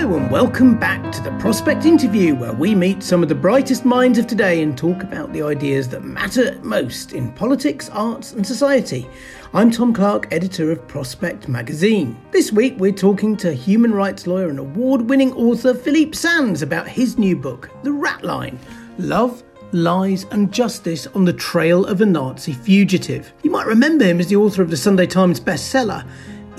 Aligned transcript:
Hello 0.00 0.16
and 0.16 0.30
welcome 0.30 0.78
back 0.78 1.12
to 1.12 1.22
the 1.22 1.30
Prospect 1.32 1.84
Interview, 1.84 2.34
where 2.34 2.54
we 2.54 2.74
meet 2.74 3.02
some 3.02 3.22
of 3.22 3.28
the 3.28 3.34
brightest 3.34 3.84
minds 3.84 4.18
of 4.18 4.26
today 4.26 4.62
and 4.62 4.74
talk 4.74 5.02
about 5.02 5.30
the 5.34 5.42
ideas 5.42 5.90
that 5.90 6.02
matter 6.02 6.58
most 6.62 7.12
in 7.12 7.30
politics, 7.32 7.90
arts, 7.90 8.32
and 8.32 8.46
society. 8.46 9.06
I'm 9.52 9.70
Tom 9.70 9.92
Clark, 9.92 10.32
editor 10.32 10.72
of 10.72 10.88
Prospect 10.88 11.48
magazine. 11.48 12.18
This 12.30 12.50
week 12.50 12.76
we're 12.78 12.92
talking 12.92 13.36
to 13.36 13.52
human 13.52 13.92
rights 13.92 14.26
lawyer 14.26 14.48
and 14.48 14.58
award 14.58 15.02
winning 15.02 15.34
author 15.34 15.74
Philippe 15.74 16.14
Sands 16.14 16.62
about 16.62 16.88
his 16.88 17.18
new 17.18 17.36
book, 17.36 17.68
The 17.82 17.92
Rat 17.92 18.24
Line 18.24 18.58
Love, 18.96 19.42
Lies 19.72 20.24
and 20.30 20.50
Justice 20.50 21.08
on 21.08 21.26
the 21.26 21.32
Trail 21.34 21.84
of 21.84 22.00
a 22.00 22.06
Nazi 22.06 22.54
Fugitive. 22.54 23.34
You 23.42 23.50
might 23.50 23.66
remember 23.66 24.06
him 24.06 24.18
as 24.18 24.28
the 24.28 24.36
author 24.36 24.62
of 24.62 24.70
the 24.70 24.78
Sunday 24.78 25.06
Times 25.06 25.40
bestseller. 25.40 26.08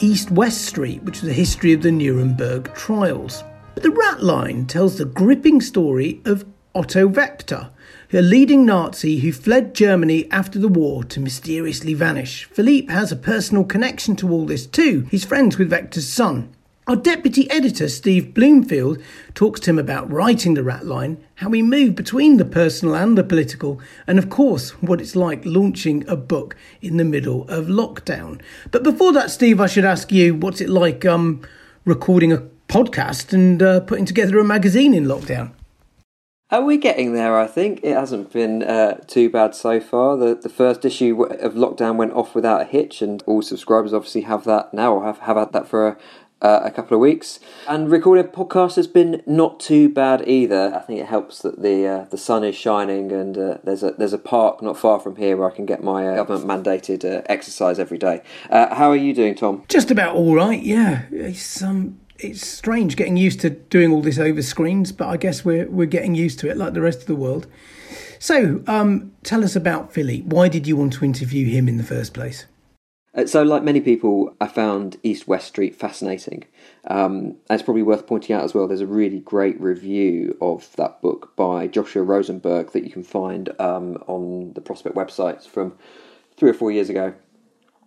East 0.02 0.31
West 0.31 0.66
Street, 0.66 1.03
which 1.03 1.21
is 1.21 1.30
a 1.30 1.33
history 1.33 1.73
of 1.73 1.81
the 1.81 1.91
Nuremberg 1.91 2.73
trials. 2.73 3.44
But 3.75 3.83
the 3.83 3.91
Rat 3.91 4.23
Line 4.23 4.66
tells 4.66 4.97
the 4.97 5.05
gripping 5.05 5.61
story 5.61 6.21
of 6.25 6.45
Otto 6.73 7.07
Wachter, 7.07 7.69
a 8.11 8.22
leading 8.22 8.66
Nazi 8.66 9.19
who 9.19 9.31
fled 9.31 9.75
Germany 9.75 10.29
after 10.31 10.57
the 10.57 10.67
war 10.67 11.03
to 11.05 11.19
mysteriously 11.19 11.94
vanish. 11.94 12.45
Philippe 12.45 12.91
has 12.91 13.11
a 13.11 13.16
personal 13.16 13.63
connection 13.63 14.16
to 14.17 14.29
all 14.31 14.45
this 14.45 14.66
too. 14.66 15.07
He's 15.11 15.25
friends 15.25 15.57
with 15.57 15.72
Wachter's 15.72 16.07
son. 16.07 16.53
Our 16.92 16.97
deputy 16.97 17.50
editor, 17.50 17.88
Steve 17.88 18.34
Bloomfield, 18.34 19.02
talks 19.34 19.61
to 19.61 19.70
him 19.70 19.80
about 19.80 20.11
writing 20.11 20.56
the 20.56 20.64
rat 20.64 20.86
line, 20.86 21.23
how 21.36 21.50
he 21.52 21.61
moved 21.61 21.95
between 21.95 22.36
the 22.36 22.44
personal 22.44 22.95
and 22.95 23.17
the 23.17 23.23
political, 23.23 23.80
and 24.06 24.20
of 24.20 24.30
course, 24.30 24.72
what 24.81 25.00
it's 25.00 25.16
like 25.16 25.45
launching 25.45 26.06
a 26.09 26.17
book 26.17 26.58
in 26.81 26.97
the 26.97 27.06
middle 27.06 27.47
of 27.47 27.67
lockdown. 27.67 28.42
But 28.72 28.84
before 28.84 29.14
that, 29.14 29.31
Steve, 29.31 29.62
I 29.62 29.67
should 29.67 29.86
ask 29.86 30.12
you 30.12 30.36
what's 30.36 30.59
it 30.59 30.67
like 30.67 31.06
um, 31.06 31.47
recording 31.85 32.34
a 32.34 32.44
podcast 32.68 33.31
and 33.31 33.63
uh, 33.63 33.79
putting 33.79 34.03
together 34.03 34.38
a 34.38 34.44
magazine 34.44 34.94
in 34.94 35.06
lockdown? 35.06 35.53
Are 36.52 36.62
we 36.62 36.75
getting 36.75 37.13
there? 37.13 37.40
I 37.40 37.47
think 37.47 37.79
it 37.81 37.96
hasn't 37.96 38.34
been 38.34 38.62
uh, 38.62 38.96
too 39.08 39.29
bad 39.29 39.56
so 39.56 39.79
far. 39.79 40.18
The 40.18 40.35
the 40.35 40.50
first 40.50 40.84
issue 40.84 41.23
of 41.23 41.53
lockdown 41.53 41.96
went 41.96 42.12
off 42.12 42.35
without 42.35 42.59
a 42.59 42.66
hitch, 42.66 43.02
and 43.02 43.23
all 43.25 43.41
subscribers 43.41 43.94
obviously 43.94 44.23
have 44.23 44.44
that 44.44 44.73
now, 44.73 44.96
or 44.96 45.06
have, 45.06 45.19
have 45.19 45.38
had 45.38 45.53
that 45.53 45.69
for 45.69 45.88
a, 45.88 45.97
uh, 46.41 46.62
a 46.63 46.72
couple 46.72 46.96
of 46.96 47.02
weeks. 47.02 47.40
And 47.68 47.90
recording 47.90 48.25
a 48.25 48.28
podcast 48.28 48.75
has 48.75 48.88
been 48.88 49.22
not 49.25 49.59
too 49.59 49.90
bad 49.90 50.28
either. 50.28 50.74
I 50.75 50.79
think 50.79 51.00
it 51.00 51.06
helps 51.06 51.41
that 51.41 51.62
the 51.62 51.88
uh, 51.88 52.06
the 52.06 52.18
sun 52.18 52.44
is 52.44 52.56
shining 52.56 53.12
and 53.12 53.38
uh, 53.38 53.57
there's 53.63 53.84
a 53.84 53.91
there's 53.91 54.13
a 54.13 54.18
park 54.18 54.62
not 54.62 54.78
far 54.78 55.00
from 55.00 55.16
here 55.16 55.38
where 55.38 55.50
I 55.52 55.56
can 55.56 55.66
get 55.66 55.84
my 55.84 56.07
uh, 56.07 56.24
government 56.24 56.66
mandated 56.66 57.06
uh, 57.06 57.22
exercise 57.28 57.79
every 57.79 57.97
day. 57.97 58.22
Uh, 58.50 58.74
how 58.74 58.90
are 58.90 58.96
you 58.96 59.13
doing, 59.13 59.35
Tom? 59.35 59.63
Just 59.68 59.91
about 59.91 60.16
all 60.16 60.35
right. 60.35 60.62
Yeah, 60.62 61.03
it's 61.12 61.62
um. 61.62 62.00
It's 62.24 62.46
strange 62.46 62.97
getting 62.97 63.18
used 63.18 63.40
to 63.40 63.50
doing 63.50 63.91
all 63.91 64.03
this 64.03 64.19
over 64.19 64.44
screens, 64.44 64.91
but 64.91 65.08
I 65.08 65.18
guess 65.18 65.44
we're 65.44 65.68
we're 65.68 65.88
getting 65.88 66.13
used 66.13 66.38
to 66.40 66.52
it 66.52 66.58
like 66.58 66.75
the 66.75 66.81
rest 66.81 67.00
of 67.00 67.08
the 67.08 67.16
world. 67.16 67.47
So, 68.19 68.62
um, 68.68 69.13
tell 69.23 69.44
us 69.44 69.56
about 69.56 69.91
Philippe. 69.91 70.28
Why 70.28 70.47
did 70.47 70.68
you 70.68 70.75
want 70.78 70.94
to 70.94 71.06
interview 71.06 71.47
him 71.47 71.68
in 71.68 71.78
the 71.78 71.84
first 71.84 72.13
place? 72.13 72.46
Uh, 73.13 73.25
so, 73.25 73.44
like 73.44 73.63
many 73.63 73.81
people, 73.81 74.33
I 74.39 74.47
found 74.47 74.97
East 75.03 75.27
West 75.27 75.47
Street 75.47 75.75
fascinating. 75.75 76.45
Um, 76.88 77.35
it's 77.49 77.63
probably 77.63 77.83
worth 77.83 78.07
pointing 78.07 78.35
out 78.35 78.44
as 78.44 78.53
well, 78.53 78.67
there's 78.67 78.81
a 78.81 78.88
really 78.88 79.19
great 79.19 79.59
review 79.59 80.38
of 80.41 80.73
that 80.77 81.01
book 81.01 81.35
by 81.35 81.67
Joshua 81.67 82.05
Rozenberg 82.05 82.72
that 82.72 82.83
you 82.83 82.89
can 82.89 83.03
find 83.03 83.49
um, 83.59 84.01
on 84.07 84.53
the 84.53 84.61
Prospect 84.61 84.95
websites 84.95 85.45
from 85.45 85.73
three 86.38 86.49
or 86.49 86.53
four 86.53 86.72
years 86.72 86.89
ago, 86.89 87.13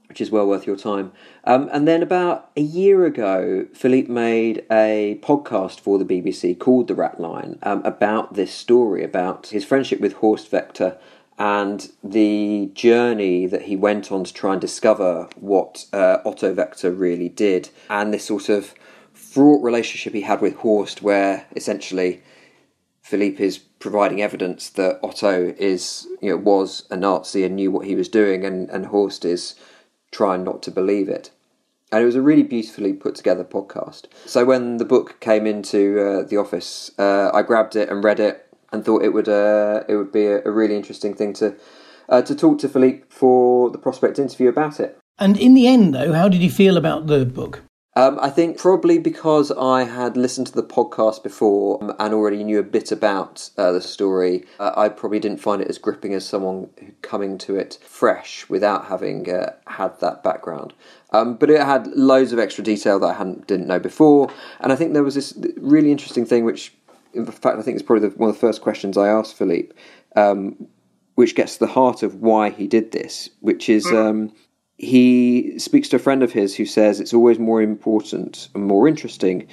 which 0.08 0.20
is 0.20 0.30
well 0.30 0.46
worth 0.46 0.66
your 0.66 0.76
time. 0.76 1.10
Um, 1.44 1.70
and 1.72 1.88
then 1.88 2.02
about 2.02 2.50
a 2.54 2.60
year 2.60 3.06
ago, 3.06 3.66
Philippe 3.72 4.12
made 4.12 4.66
a 4.70 5.18
podcast 5.22 5.80
for 5.80 5.98
the 5.98 6.04
BBC 6.04 6.58
called 6.58 6.86
The 6.86 6.94
Rat 6.94 7.18
Line 7.18 7.58
um, 7.62 7.82
about 7.84 8.34
this 8.34 8.52
story, 8.52 9.02
about 9.02 9.46
his 9.48 9.64
friendship 9.64 10.00
with 10.00 10.14
Horst 10.14 10.50
Wachter 10.50 10.98
and 11.38 11.90
the 12.02 12.70
journey 12.74 13.46
that 13.46 13.62
he 13.62 13.76
went 13.76 14.12
on 14.12 14.24
to 14.24 14.32
try 14.32 14.52
and 14.52 14.60
discover 14.60 15.28
what 15.36 15.86
uh, 15.92 16.18
Otto 16.24 16.54
Wächter 16.54 16.96
really 16.96 17.28
did, 17.28 17.70
and 17.90 18.12
this 18.12 18.26
sort 18.26 18.48
of 18.48 18.74
fraught 19.12 19.62
relationship 19.62 20.14
he 20.14 20.20
had 20.20 20.40
with 20.40 20.56
Horst, 20.56 21.02
where 21.02 21.46
essentially 21.56 22.22
Philippe 23.02 23.44
is 23.44 23.58
providing 23.58 24.22
evidence 24.22 24.70
that 24.70 24.98
Otto 25.02 25.54
is, 25.58 26.06
you 26.22 26.30
know, 26.30 26.36
was 26.36 26.86
a 26.90 26.96
Nazi 26.96 27.44
and 27.44 27.56
knew 27.56 27.70
what 27.70 27.86
he 27.86 27.96
was 27.96 28.08
doing, 28.08 28.44
and, 28.44 28.70
and 28.70 28.86
Horst 28.86 29.24
is 29.24 29.56
trying 30.10 30.44
not 30.44 30.62
to 30.62 30.70
believe 30.70 31.08
it. 31.08 31.30
And 31.92 32.02
it 32.02 32.06
was 32.06 32.16
a 32.16 32.22
really 32.22 32.42
beautifully 32.42 32.92
put 32.92 33.14
together 33.14 33.44
podcast. 33.44 34.06
So 34.26 34.44
when 34.44 34.78
the 34.78 34.84
book 34.84 35.20
came 35.20 35.46
into 35.46 36.00
uh, 36.00 36.22
the 36.22 36.36
office, 36.36 36.90
uh, 36.98 37.30
I 37.32 37.42
grabbed 37.42 37.76
it 37.76 37.88
and 37.88 38.02
read 38.02 38.20
it 38.20 38.48
and 38.74 38.84
thought 38.84 39.04
it 39.04 39.12
would 39.14 39.28
uh, 39.28 39.84
it 39.88 39.96
would 39.96 40.12
be 40.12 40.26
a, 40.26 40.44
a 40.44 40.50
really 40.50 40.76
interesting 40.76 41.14
thing 41.14 41.32
to 41.34 41.54
uh, 42.08 42.20
to 42.22 42.34
talk 42.34 42.58
to 42.58 42.68
Philippe 42.68 43.04
for 43.08 43.70
the 43.70 43.78
prospect 43.78 44.18
interview 44.18 44.48
about 44.48 44.80
it. 44.80 44.98
And 45.18 45.38
in 45.38 45.54
the 45.54 45.68
end, 45.68 45.94
though, 45.94 46.12
how 46.12 46.28
did 46.28 46.42
you 46.42 46.50
feel 46.50 46.76
about 46.76 47.06
the 47.06 47.24
book? 47.24 47.62
Um, 47.96 48.18
I 48.20 48.28
think 48.28 48.58
probably 48.58 48.98
because 48.98 49.52
I 49.52 49.84
had 49.84 50.16
listened 50.16 50.48
to 50.48 50.52
the 50.52 50.64
podcast 50.64 51.22
before 51.22 51.80
um, 51.80 51.94
and 52.00 52.12
already 52.12 52.42
knew 52.42 52.58
a 52.58 52.64
bit 52.64 52.90
about 52.90 53.50
uh, 53.56 53.70
the 53.70 53.80
story, 53.80 54.44
uh, 54.58 54.72
I 54.76 54.88
probably 54.88 55.20
didn't 55.20 55.38
find 55.38 55.62
it 55.62 55.68
as 55.68 55.78
gripping 55.78 56.12
as 56.12 56.26
someone 56.26 56.70
coming 57.02 57.38
to 57.38 57.54
it 57.54 57.78
fresh 57.86 58.48
without 58.48 58.86
having 58.86 59.30
uh, 59.30 59.52
had 59.68 60.00
that 60.00 60.24
background. 60.24 60.74
Um, 61.12 61.36
but 61.36 61.50
it 61.50 61.60
had 61.60 61.86
loads 61.86 62.32
of 62.32 62.40
extra 62.40 62.64
detail 62.64 62.98
that 62.98 63.06
I 63.06 63.12
hadn't 63.12 63.46
didn't 63.46 63.68
know 63.68 63.78
before, 63.78 64.28
and 64.58 64.72
I 64.72 64.76
think 64.76 64.92
there 64.92 65.04
was 65.04 65.14
this 65.14 65.32
really 65.56 65.92
interesting 65.92 66.26
thing 66.26 66.44
which 66.44 66.74
in 67.14 67.26
fact, 67.26 67.58
I 67.58 67.62
think 67.62 67.76
it's 67.76 67.86
probably 67.86 68.08
the, 68.08 68.16
one 68.16 68.30
of 68.30 68.36
the 68.36 68.40
first 68.40 68.62
questions 68.62 68.96
I 68.96 69.08
asked 69.08 69.34
Philippe, 69.34 69.74
um, 70.16 70.66
which 71.14 71.34
gets 71.34 71.54
to 71.54 71.60
the 71.60 71.72
heart 71.72 72.02
of 72.02 72.16
why 72.16 72.50
he 72.50 72.66
did 72.66 72.92
this, 72.92 73.30
which 73.40 73.68
is 73.68 73.86
mm. 73.86 74.10
um, 74.10 74.32
he 74.76 75.58
speaks 75.58 75.88
to 75.90 75.96
a 75.96 76.00
friend 76.00 76.22
of 76.22 76.32
his 76.32 76.56
who 76.56 76.66
says 76.66 77.00
it's 77.00 77.14
always 77.14 77.38
more 77.38 77.62
important 77.62 78.48
and 78.54 78.64
more 78.64 78.88
interesting 78.88 79.46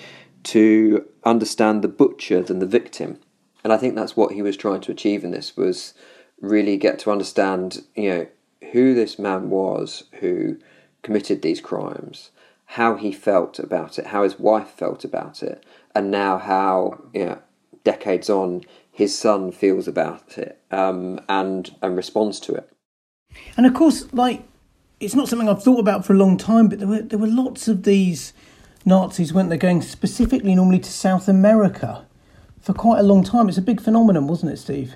to 0.44 1.06
understand 1.24 1.82
the 1.82 1.88
butcher 1.88 2.42
than 2.42 2.60
the 2.60 2.66
victim. 2.66 3.20
And 3.64 3.72
I 3.72 3.78
think 3.78 3.96
that's 3.96 4.18
what 4.18 4.34
he 4.34 4.42
was 4.42 4.58
trying 4.58 4.82
to 4.82 4.92
achieve 4.92 5.24
in 5.24 5.32
this 5.32 5.56
was 5.56 5.94
really 6.40 6.78
get 6.78 6.98
to 7.00 7.12
understand, 7.12 7.84
you 7.96 8.10
know, 8.10 8.28
who 8.72 8.94
this 8.94 9.20
man 9.20 9.50
was 9.50 10.06
who 10.20 10.58
committed 11.04 11.42
these 11.42 11.62
crimes, 11.62 12.32
how 12.66 12.96
he 12.96 13.12
felt 13.12 13.60
about 13.60 14.00
it, 14.00 14.08
how 14.08 14.24
his 14.24 14.40
wife 14.40 14.70
felt 14.70 15.04
about 15.04 15.44
it, 15.44 15.64
and 15.94 16.10
now 16.10 16.38
how 16.38 17.04
you 17.14 17.26
know, 17.26 17.40
decades 17.84 18.30
on, 18.30 18.62
his 18.92 19.18
son 19.18 19.52
feels 19.52 19.88
about 19.88 20.38
it 20.38 20.62
um, 20.72 21.20
and 21.30 21.76
and 21.82 21.96
responds 21.96 22.40
to 22.42 22.54
it. 22.54 22.70
And 23.58 23.66
of 23.66 23.74
course, 23.74 24.12
like 24.14 24.44
it's 25.00 25.16
not 25.16 25.28
something 25.28 25.50
I've 25.50 25.64
thought 25.64 25.80
about 25.80 26.06
for 26.06 26.14
a 26.14 26.18
long 26.18 26.38
time, 26.38 26.68
but 26.68 26.80
there 26.80 26.88
were 26.88 27.02
there 27.02 27.20
were 27.20 27.28
lots 27.28 27.68
of 27.68 27.84
these 27.84 28.34
Nazis, 28.86 29.34
weren't 29.34 29.50
they, 29.50 29.58
going 29.58 29.82
specifically 29.82 30.56
normally 30.56 30.80
to 30.80 30.92
South 30.92 31.28
America 31.28 32.06
for 32.60 32.74
quite 32.74 33.00
a 33.00 33.04
long 33.04 33.24
time. 33.24 33.50
It's 33.50 33.58
a 33.58 33.62
big 33.62 33.82
phenomenon, 33.82 34.28
wasn't 34.28 34.52
it, 34.52 34.58
Steve? 34.58 34.96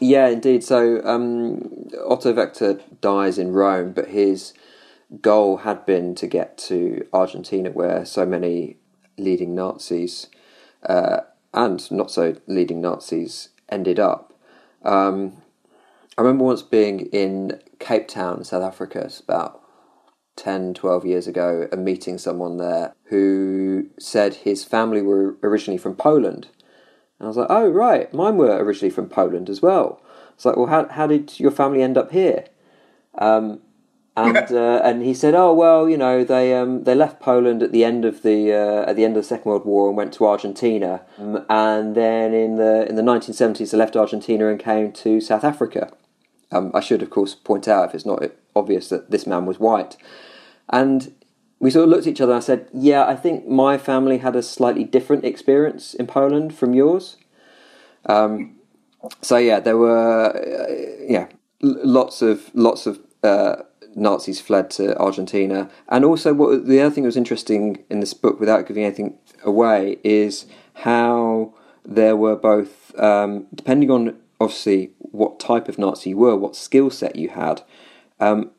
Yeah, 0.00 0.28
indeed. 0.28 0.64
So 0.64 1.00
um, 1.04 1.88
Otto 2.06 2.32
Wächter 2.32 2.80
dies 3.00 3.38
in 3.38 3.52
Rome, 3.52 3.92
but 3.92 4.08
his 4.08 4.52
goal 5.20 5.58
had 5.58 5.86
been 5.86 6.14
to 6.16 6.26
get 6.26 6.58
to 6.58 7.06
Argentina, 7.12 7.70
where 7.70 8.04
so 8.04 8.26
many 8.26 8.76
leading 9.16 9.54
Nazis 9.54 10.28
uh, 10.88 11.20
and 11.54 11.90
not 11.90 12.10
so 12.10 12.36
leading 12.46 12.80
Nazis 12.80 13.50
ended 13.68 13.98
up. 13.98 14.32
Um, 14.84 15.42
I 16.18 16.22
remember 16.22 16.44
once 16.44 16.62
being 16.62 17.06
in 17.06 17.60
Cape 17.78 18.08
Town, 18.08 18.44
South 18.44 18.62
Africa, 18.62 19.10
about 19.22 19.60
10, 20.36 20.74
12 20.74 21.06
years 21.06 21.26
ago, 21.26 21.68
and 21.72 21.84
meeting 21.84 22.18
someone 22.18 22.58
there 22.58 22.94
who 23.04 23.88
said 23.98 24.34
his 24.34 24.64
family 24.64 25.00
were 25.00 25.36
originally 25.42 25.78
from 25.78 25.94
Poland. 25.94 26.48
And 27.18 27.26
I 27.26 27.28
was 27.28 27.36
like, 27.36 27.46
oh, 27.50 27.68
right, 27.68 28.12
mine 28.12 28.36
were 28.36 28.56
originally 28.56 28.90
from 28.90 29.08
Poland 29.08 29.48
as 29.48 29.62
well. 29.62 30.00
It's 30.34 30.44
like, 30.44 30.56
well, 30.56 30.66
how, 30.66 30.88
how 30.88 31.06
did 31.06 31.38
your 31.38 31.52
family 31.52 31.82
end 31.82 31.96
up 31.96 32.10
here? 32.10 32.46
Um, 33.16 33.60
and 34.16 34.36
uh, 34.52 34.80
and 34.84 35.02
he 35.02 35.14
said, 35.14 35.34
"Oh 35.34 35.52
well, 35.52 35.88
you 35.88 35.96
know, 35.96 36.24
they 36.24 36.54
um, 36.54 36.84
they 36.84 36.94
left 36.94 37.20
Poland 37.20 37.62
at 37.62 37.72
the 37.72 37.84
end 37.84 38.04
of 38.04 38.22
the 38.22 38.52
uh, 38.52 38.88
at 38.88 38.96
the 38.96 39.04
end 39.04 39.16
of 39.16 39.22
the 39.22 39.28
Second 39.28 39.50
World 39.50 39.64
War 39.64 39.88
and 39.88 39.96
went 39.96 40.12
to 40.14 40.26
Argentina, 40.26 41.02
um, 41.18 41.44
and 41.48 41.94
then 41.94 42.32
in 42.34 42.56
the 42.56 42.88
in 42.88 42.96
the 42.96 43.02
1970s 43.02 43.70
they 43.70 43.78
left 43.78 43.96
Argentina 43.96 44.48
and 44.48 44.58
came 44.58 44.92
to 44.92 45.20
South 45.20 45.44
Africa. 45.44 45.92
Um, 46.52 46.70
I 46.72 46.80
should, 46.80 47.02
of 47.02 47.10
course, 47.10 47.34
point 47.34 47.66
out 47.66 47.88
if 47.88 47.94
it's 47.94 48.06
not 48.06 48.22
obvious 48.54 48.88
that 48.88 49.10
this 49.10 49.26
man 49.26 49.46
was 49.46 49.58
white, 49.58 49.96
and 50.68 51.12
we 51.58 51.70
sort 51.70 51.84
of 51.84 51.90
looked 51.90 52.06
at 52.06 52.10
each 52.10 52.20
other 52.20 52.32
and 52.32 52.42
I 52.42 52.44
said, 52.44 52.68
"Yeah, 52.72 53.04
I 53.04 53.16
think 53.16 53.48
my 53.48 53.78
family 53.78 54.18
had 54.18 54.36
a 54.36 54.42
slightly 54.42 54.84
different 54.84 55.24
experience 55.24 55.94
in 55.94 56.06
Poland 56.06 56.54
from 56.54 56.74
yours." 56.74 57.16
Um, 58.06 58.56
so 59.22 59.36
yeah, 59.36 59.60
there 59.60 59.76
were 59.76 60.30
uh, 60.30 61.06
yeah 61.08 61.26
lots 61.60 62.22
of 62.22 62.50
lots 62.54 62.86
of. 62.86 63.00
Nazis 63.96 64.40
fled 64.40 64.70
to 64.70 64.96
Argentina. 64.98 65.70
And 65.88 66.04
also, 66.04 66.34
what 66.34 66.66
the 66.66 66.80
other 66.80 66.94
thing 66.94 67.04
that 67.04 67.08
was 67.08 67.16
interesting 67.16 67.84
in 67.90 68.00
this 68.00 68.14
book, 68.14 68.40
without 68.40 68.66
giving 68.66 68.84
anything 68.84 69.18
away, 69.44 69.98
is 70.04 70.46
how 70.74 71.54
there 71.84 72.16
were 72.16 72.36
both, 72.36 72.98
um, 72.98 73.46
depending 73.54 73.90
on 73.90 74.16
obviously 74.40 74.90
what 74.98 75.38
type 75.38 75.68
of 75.68 75.78
Nazi 75.78 76.10
you 76.10 76.16
were, 76.16 76.36
what 76.36 76.56
skill 76.56 76.90
set 76.90 77.16
you 77.16 77.30
had, 77.30 77.62
um, 78.20 78.50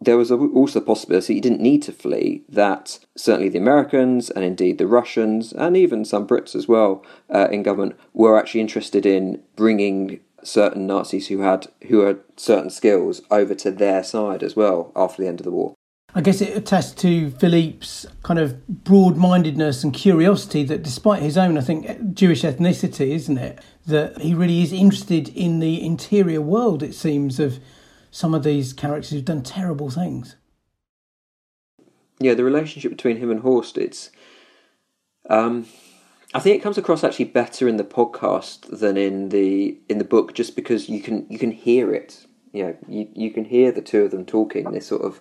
there 0.00 0.16
was 0.16 0.30
also 0.30 0.80
the 0.80 0.84
possibility 0.84 1.34
you 1.34 1.40
didn't 1.40 1.60
need 1.60 1.82
to 1.82 1.92
flee, 1.92 2.42
that 2.48 2.98
certainly 3.16 3.48
the 3.48 3.58
Americans 3.58 4.28
and 4.30 4.44
indeed 4.44 4.78
the 4.78 4.86
Russians 4.86 5.52
and 5.52 5.76
even 5.76 6.04
some 6.04 6.26
Brits 6.26 6.54
as 6.54 6.68
well 6.68 7.04
uh, 7.32 7.48
in 7.50 7.62
government 7.62 7.98
were 8.12 8.38
actually 8.38 8.60
interested 8.60 9.06
in 9.06 9.42
bringing 9.56 10.20
certain 10.42 10.86
Nazis 10.86 11.28
who 11.28 11.40
had 11.40 11.68
who 11.88 12.00
had 12.00 12.20
certain 12.36 12.70
skills 12.70 13.22
over 13.30 13.54
to 13.54 13.70
their 13.70 14.02
side 14.02 14.42
as 14.42 14.56
well 14.56 14.92
after 14.96 15.22
the 15.22 15.28
end 15.28 15.40
of 15.40 15.44
the 15.44 15.50
war. 15.50 15.74
I 16.14 16.20
guess 16.20 16.42
it 16.42 16.54
attests 16.54 16.92
to 17.02 17.30
Philippe's 17.30 18.06
kind 18.22 18.38
of 18.38 18.66
broad 18.66 19.16
mindedness 19.16 19.82
and 19.82 19.94
curiosity 19.94 20.62
that, 20.64 20.82
despite 20.82 21.22
his 21.22 21.38
own, 21.38 21.56
I 21.56 21.62
think, 21.62 22.12
Jewish 22.12 22.42
ethnicity, 22.42 23.12
isn't 23.12 23.38
it? 23.38 23.60
That 23.86 24.20
he 24.20 24.34
really 24.34 24.62
is 24.62 24.74
interested 24.74 25.30
in 25.30 25.60
the 25.60 25.82
interior 25.82 26.42
world, 26.42 26.82
it 26.82 26.94
seems, 26.94 27.40
of 27.40 27.60
some 28.10 28.34
of 28.34 28.44
these 28.44 28.74
characters 28.74 29.10
who've 29.10 29.24
done 29.24 29.42
terrible 29.42 29.88
things. 29.88 30.36
Yeah, 32.18 32.34
the 32.34 32.44
relationship 32.44 32.90
between 32.90 33.16
him 33.16 33.30
and 33.30 33.40
Horst, 33.40 33.78
it's. 33.78 34.10
Um, 35.30 35.66
I 36.34 36.40
think 36.40 36.56
it 36.56 36.62
comes 36.62 36.78
across 36.78 37.04
actually 37.04 37.26
better 37.26 37.68
in 37.68 37.76
the 37.76 37.84
podcast 37.84 38.78
than 38.78 38.96
in 38.96 39.28
the 39.28 39.78
in 39.88 39.98
the 39.98 40.04
book, 40.04 40.32
just 40.32 40.56
because 40.56 40.88
you 40.88 41.00
can 41.00 41.26
you 41.28 41.38
can 41.38 41.50
hear 41.50 41.92
it. 41.92 42.26
You 42.52 42.64
know, 42.64 42.76
you 42.88 43.08
you 43.14 43.30
can 43.30 43.44
hear 43.44 43.70
the 43.70 43.82
two 43.82 44.02
of 44.04 44.12
them 44.12 44.24
talking. 44.24 44.70
This 44.72 44.86
sort 44.86 45.02
of, 45.02 45.20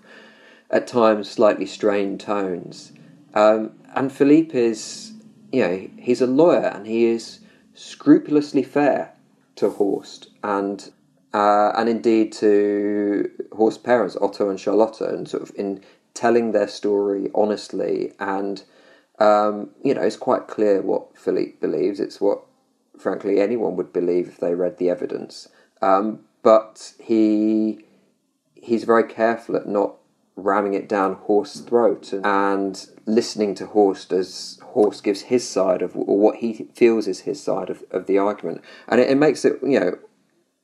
at 0.69 0.88
times, 0.88 1.30
slightly 1.30 1.66
strained 1.66 2.22
tones. 2.22 2.94
Um, 3.34 3.72
and 3.94 4.12
Philippe 4.12 4.58
is, 4.58 5.13
you 5.52 5.62
know, 5.62 5.90
he's 5.98 6.22
a 6.22 6.28
lawyer 6.28 6.68
and 6.68 6.88
he 6.88 7.06
is 7.06 7.40
scrupulously 7.74 8.63
fair 8.63 9.13
to 9.56 9.69
Horst 9.69 10.30
and 10.44 10.92
uh, 11.34 11.72
and 11.75 11.90
indeed 11.90 12.31
to 12.34 13.30
Horst's 13.52 13.80
parents, 13.80 14.16
Otto 14.22 14.50
and 14.50 14.60
Charlotta, 14.60 15.10
and 15.10 15.28
sort 15.28 15.44
of 15.44 15.52
in 15.56 15.81
telling 16.13 16.52
their 16.52 16.68
story 16.68 17.30
honestly 17.36 18.13
and 18.19 18.63
um, 19.21 19.69
you 19.83 19.94
know, 19.94 20.01
it's 20.01 20.18
quite 20.18 20.47
clear 20.47 20.81
what 20.81 21.15
Philippe 21.15 21.57
believes. 21.62 22.00
It's 22.00 22.19
what, 22.19 22.41
frankly, 22.97 23.39
anyone 23.39 23.75
would 23.75 23.94
believe 23.94 24.27
if 24.27 24.39
they 24.39 24.56
read 24.56 24.79
the 24.79 24.89
evidence. 24.89 25.47
Um, 25.81 26.21
but 26.41 26.94
he 27.00 27.85
he's 28.56 28.83
very 28.83 29.03
careful 29.03 29.56
at 29.56 29.68
not 29.68 29.95
ramming 30.35 30.73
it 30.73 30.89
down 30.89 31.15
Horst's 31.15 31.59
throat 31.62 32.13
and 32.23 32.88
listening 33.06 33.53
to 33.56 33.68
Horst 33.68 34.12
as 34.12 34.59
Horst 34.63 35.03
gives 35.03 35.21
his 35.21 35.47
side 35.47 35.83
of 35.83 35.95
or 35.95 36.17
what 36.17 36.38
he 36.38 36.67
feels 36.74 37.07
is 37.07 37.21
his 37.21 37.41
side 37.41 37.69
of, 37.69 37.83
of 37.91 38.07
the 38.07 38.17
argument, 38.17 38.62
and 38.88 39.00
it, 39.00 39.12
it 39.12 39.17
makes 39.17 39.45
it 39.45 39.59
you 39.62 39.79
know 39.79 40.00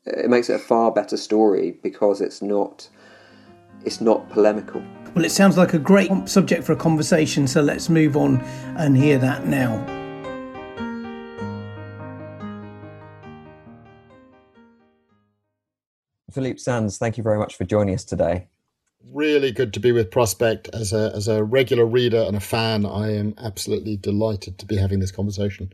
it 0.05 0.31
makes 0.31 0.49
it 0.49 0.55
a 0.55 0.59
far 0.59 0.91
better 0.91 1.17
story 1.17 1.77
because 1.83 2.21
it's 2.21 2.41
not 2.41 2.89
it's 3.85 4.01
not 4.01 4.29
polemical. 4.31 4.81
Well, 5.17 5.25
it 5.25 5.31
sounds 5.31 5.57
like 5.57 5.73
a 5.73 5.79
great 5.79 6.29
subject 6.29 6.63
for 6.63 6.73
a 6.73 6.75
conversation, 6.75 7.47
so 7.47 7.59
let's 7.63 7.89
move 7.89 8.15
on 8.15 8.39
and 8.77 8.95
hear 8.95 9.17
that 9.17 9.47
now. 9.47 9.83
Philippe 16.31 16.59
Sands, 16.59 16.99
thank 16.99 17.17
you 17.17 17.23
very 17.23 17.39
much 17.39 17.55
for 17.55 17.63
joining 17.63 17.95
us 17.95 18.03
today. 18.05 18.47
Really 19.11 19.51
good 19.51 19.73
to 19.73 19.79
be 19.79 19.91
with 19.91 20.11
Prospect. 20.11 20.69
As 20.71 20.93
a, 20.93 21.11
as 21.15 21.27
a 21.27 21.43
regular 21.43 21.87
reader 21.87 22.21
and 22.21 22.37
a 22.37 22.39
fan, 22.39 22.85
I 22.85 23.15
am 23.15 23.33
absolutely 23.39 23.97
delighted 23.97 24.59
to 24.59 24.67
be 24.67 24.77
having 24.77 24.99
this 24.99 25.11
conversation. 25.11 25.73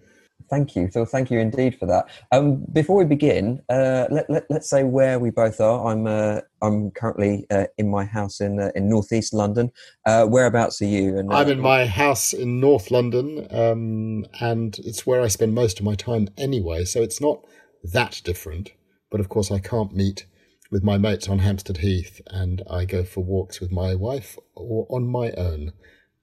Thank 0.49 0.75
you. 0.75 0.89
So 0.91 1.05
thank 1.05 1.31
you 1.31 1.39
indeed 1.39 1.77
for 1.79 1.85
that. 1.87 2.05
Um, 2.31 2.65
before 2.71 2.97
we 2.97 3.05
begin, 3.05 3.61
uh, 3.69 4.05
let, 4.11 4.29
let, 4.29 4.51
us 4.51 4.69
say 4.69 4.83
where 4.83 5.17
we 5.17 5.29
both 5.29 5.59
are. 5.59 5.87
I'm 5.87 6.05
uh, 6.05 6.41
I'm 6.61 6.91
currently 6.91 7.45
uh, 7.49 7.65
in 7.77 7.89
my 7.89 8.05
house 8.05 8.39
in 8.39 8.59
uh, 8.59 8.71
in 8.75 8.89
northeast 8.89 9.33
London. 9.33 9.71
Uh, 10.05 10.25
whereabouts 10.25 10.81
are 10.81 10.85
you? 10.85 11.17
And, 11.17 11.31
uh, 11.31 11.37
I'm 11.37 11.49
in 11.49 11.59
my 11.59 11.85
house 11.85 12.33
in 12.33 12.59
North 12.59 12.91
London, 12.91 13.47
um, 13.51 14.25
and 14.39 14.77
it's 14.79 15.07
where 15.07 15.21
I 15.21 15.27
spend 15.27 15.55
most 15.55 15.79
of 15.79 15.85
my 15.85 15.95
time 15.95 16.29
anyway. 16.37 16.85
So 16.85 17.01
it's 17.01 17.21
not 17.21 17.43
that 17.83 18.21
different. 18.23 18.73
But 19.09 19.19
of 19.19 19.29
course, 19.29 19.51
I 19.51 19.59
can't 19.59 19.95
meet 19.95 20.25
with 20.71 20.83
my 20.83 20.97
mates 20.97 21.29
on 21.29 21.39
Hampstead 21.39 21.77
Heath, 21.77 22.21
and 22.27 22.63
I 22.69 22.85
go 22.85 23.03
for 23.03 23.23
walks 23.23 23.59
with 23.61 23.71
my 23.71 23.95
wife 23.95 24.37
or 24.55 24.87
on 24.89 25.07
my 25.07 25.31
own, 25.31 25.73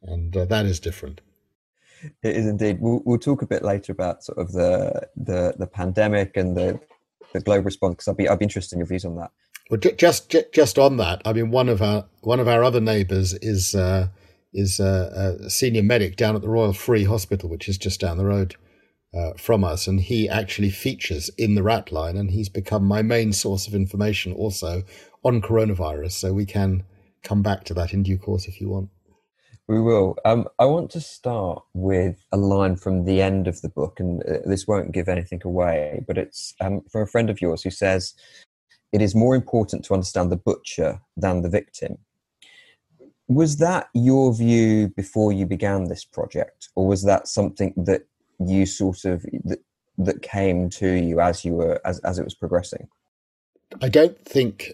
and 0.03 0.33
that 0.33 0.67
is 0.67 0.81
different. 0.81 1.21
It 2.03 2.37
is 2.37 2.47
indeed. 2.47 2.79
We'll, 2.81 3.03
we'll 3.05 3.19
talk 3.19 3.43
a 3.43 3.47
bit 3.47 3.63
later 3.63 3.93
about 3.93 4.25
sort 4.25 4.39
of 4.39 4.53
the 4.53 5.09
the, 5.17 5.55
the 5.59 5.67
pandemic 5.67 6.37
and 6.37 6.57
the 6.57 6.81
the 7.33 7.41
global 7.41 7.65
response 7.65 7.95
because 7.95 8.09
I'll 8.09 8.15
be 8.15 8.29
I'll 8.29 8.37
be 8.37 8.45
interested 8.45 8.77
in 8.77 8.81
your 8.81 8.87
views 8.87 9.05
on 9.05 9.17
that. 9.17 9.31
Well, 9.71 9.79
just 9.79 10.35
just 10.53 10.79
on 10.79 10.97
that, 10.97 11.23
I 11.25 11.33
mean, 11.33 11.51
one 11.51 11.69
of 11.69 11.81
our 11.81 12.07
one 12.23 12.41
of 12.41 12.49
our 12.49 12.65
other 12.65 12.81
neighbours 12.81 13.35
is 13.35 13.75
uh, 13.75 14.09
is 14.53 14.81
uh, 14.81 15.37
a 15.45 15.51
senior 15.51 15.83
medic 15.83 16.17
down 16.17 16.35
at 16.35 16.43
the 16.43 16.49
Royal 16.49 16.73
Free 16.73 17.05
Hospital, 17.05 17.49
which 17.49 17.69
is 17.69 17.79
just 17.79 18.01
down 18.01 18.19
the 18.19 18.25
road 18.25 18.57
uh, 19.15 19.33
from 19.37 19.63
us, 19.63 19.87
and 19.87 20.01
he 20.01 20.29
actually 20.29 20.71
features 20.71 21.31
in 21.39 21.55
the 21.55 21.63
Rat 21.63 21.93
Line, 21.93 22.17
and 22.17 22.31
he's 22.33 22.49
become 22.49 22.85
my 22.85 23.03
main 23.03 23.33
source 23.33 23.69
of 23.69 23.75
information 23.75 24.33
also 24.33 24.83
on 25.25 25.41
coronavirus. 25.41 26.13
So 26.13 26.33
we 26.33 26.47
can 26.47 26.83
come 27.23 27.43
back 27.43 27.65
to 27.65 27.75
that 27.75 27.93
in 27.93 28.03
due 28.03 28.19
course 28.19 28.49
if 28.49 28.61
you 28.61 28.71
want. 28.71 28.89
We 29.71 29.81
will. 29.81 30.17
Um, 30.25 30.49
I 30.59 30.65
want 30.65 30.91
to 30.91 31.01
start 31.01 31.63
with 31.75 32.27
a 32.33 32.37
line 32.37 32.75
from 32.75 33.05
the 33.05 33.23
end 33.23 33.47
of 33.47 33.63
the 33.63 33.69
book, 33.69 34.01
and 34.01 34.21
uh, 34.25 34.39
this 34.45 34.67
won't 34.67 34.91
give 34.91 35.09
anything 35.09 35.41
away, 35.45 36.03
but 36.09 36.19
it's 36.19 36.55
um, 36.61 36.81
from 36.91 37.03
a 37.03 37.07
friend 37.07 37.31
of 37.31 37.41
yours 37.41 37.63
who 37.63 37.71
says, 37.71 38.15
It 38.91 39.01
is 39.01 39.15
more 39.15 39.37
important 39.37 39.85
to 39.85 39.95
understand 39.95 40.33
the 40.33 40.37
butcher 40.37 41.01
than 41.17 41.43
the 41.43 41.49
victim. 41.49 41.99
Was 43.29 43.59
that 43.59 43.91
your 43.95 44.35
view 44.35 44.89
before 44.89 45.31
you 45.31 45.47
began 45.47 45.85
this 45.85 46.05
project, 46.05 46.71
or 46.75 46.89
was 46.89 47.05
that 47.05 47.29
something 47.29 47.73
that 47.77 48.09
you 48.45 48.67
sort 48.67 49.05
of 49.05 49.23
that, 49.45 49.61
that 49.99 50.21
came 50.23 50.69
to 50.71 50.89
you 50.95 51.21
as 51.21 51.45
you 51.45 51.53
were 51.53 51.81
as, 51.85 52.01
as 52.01 52.19
it 52.19 52.25
was 52.25 52.35
progressing? 52.35 52.89
I 53.81 53.89
don't 53.89 54.19
think 54.25 54.73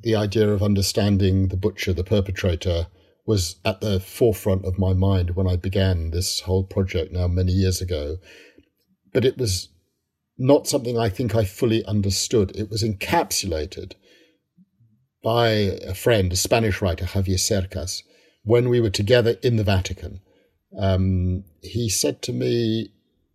the 0.00 0.14
idea 0.14 0.48
of 0.48 0.62
understanding 0.62 1.48
the 1.48 1.56
butcher, 1.56 1.92
the 1.92 2.04
perpetrator, 2.04 2.86
was 3.24 3.56
at 3.64 3.80
the 3.80 4.00
forefront 4.00 4.64
of 4.64 4.78
my 4.78 4.92
mind 4.92 5.36
when 5.36 5.46
I 5.46 5.56
began 5.56 6.10
this 6.10 6.40
whole 6.40 6.64
project 6.64 7.12
now 7.12 7.28
many 7.28 7.52
years 7.52 7.80
ago. 7.80 8.16
But 9.12 9.24
it 9.24 9.38
was 9.38 9.68
not 10.38 10.66
something 10.66 10.98
I 10.98 11.08
think 11.08 11.34
I 11.34 11.44
fully 11.44 11.84
understood. 11.84 12.56
It 12.56 12.68
was 12.68 12.82
encapsulated 12.82 13.92
by 15.22 15.48
a 15.48 15.94
friend, 15.94 16.32
a 16.32 16.36
Spanish 16.36 16.82
writer, 16.82 17.04
Javier 17.04 17.38
Cercas, 17.38 18.02
when 18.42 18.68
we 18.68 18.80
were 18.80 18.90
together 18.90 19.36
in 19.42 19.56
the 19.56 19.64
Vatican. 19.64 20.20
Um, 20.78 21.44
he 21.62 21.88
said 21.88 22.22
to 22.22 22.32
me, 22.32 22.92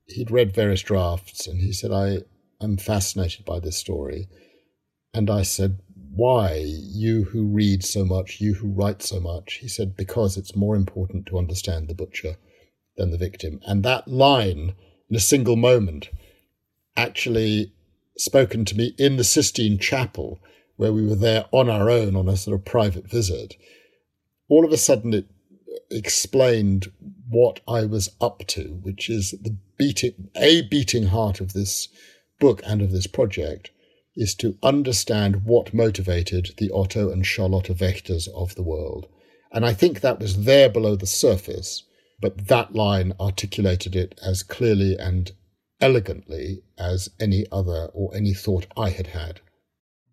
he'd 0.07 0.31
read 0.31 0.53
various 0.53 0.81
drafts, 0.81 1.47
and 1.47 1.61
he 1.61 1.71
said, 1.71 1.91
I, 1.91 2.19
I'm 2.59 2.77
fascinated 2.77 3.45
by 3.45 3.59
this 3.59 3.77
story. 3.77 4.27
And 5.13 5.29
I 5.29 5.43
said, 5.43 5.79
Why? 6.17 6.63
You 6.65 7.25
who 7.25 7.45
read 7.45 7.83
so 7.83 8.03
much, 8.03 8.41
you 8.41 8.55
who 8.55 8.69
write 8.69 9.03
so 9.03 9.19
much. 9.19 9.59
He 9.61 9.67
said, 9.67 9.95
Because 9.95 10.35
it's 10.35 10.55
more 10.55 10.75
important 10.75 11.27
to 11.27 11.37
understand 11.37 11.87
the 11.87 11.93
butcher 11.93 12.37
than 12.95 13.11
the 13.11 13.19
victim. 13.19 13.59
And 13.67 13.83
that 13.83 14.07
line, 14.07 14.73
in 15.11 15.15
a 15.15 15.19
single 15.19 15.55
moment, 15.55 16.09
actually 16.95 17.71
spoken 18.17 18.65
to 18.65 18.75
me 18.75 18.95
in 18.97 19.17
the 19.17 19.23
Sistine 19.23 19.77
Chapel, 19.77 20.39
where 20.75 20.91
we 20.91 21.05
were 21.05 21.15
there 21.15 21.45
on 21.51 21.69
our 21.69 21.87
own 21.87 22.15
on 22.15 22.27
a 22.27 22.35
sort 22.35 22.59
of 22.59 22.65
private 22.65 23.07
visit. 23.07 23.55
All 24.49 24.65
of 24.65 24.71
a 24.71 24.77
sudden, 24.77 25.13
it 25.13 25.27
explained 25.91 26.91
what 27.29 27.59
I 27.67 27.85
was 27.85 28.09
up 28.19 28.39
to, 28.47 28.79
which 28.81 29.07
is 29.07 29.35
the 29.39 29.55
beating, 29.77 30.29
a 30.35 30.63
beating 30.63 31.07
heart 31.07 31.41
of 31.41 31.53
this 31.53 31.89
book 32.39 32.63
and 32.65 32.81
of 32.81 32.91
this 32.91 33.05
project 33.05 33.69
is 34.17 34.35
to 34.35 34.57
understand 34.63 35.45
what 35.45 35.73
motivated 35.73 36.49
the 36.57 36.71
Otto 36.73 37.11
and 37.11 37.25
Charlotte 37.25 37.77
Wächters 37.77 38.27
of 38.35 38.55
the 38.55 38.63
world. 38.63 39.07
And 39.53 39.65
I 39.65 39.73
think 39.73 40.01
that 40.01 40.19
was 40.19 40.43
there 40.43 40.69
below 40.69 40.95
the 40.95 41.05
surface, 41.05 41.83
but 42.19 42.47
that 42.47 42.73
line 42.73 43.13
articulated 43.19 43.95
it 43.95 44.19
as 44.21 44.43
clearly 44.43 44.97
and 44.97 45.31
elegantly 45.79 46.63
as 46.77 47.09
any 47.19 47.45
other 47.51 47.89
or 47.93 48.13
any 48.15 48.33
thought 48.33 48.65
I 48.75 48.89
had 48.89 49.07
had. 49.07 49.39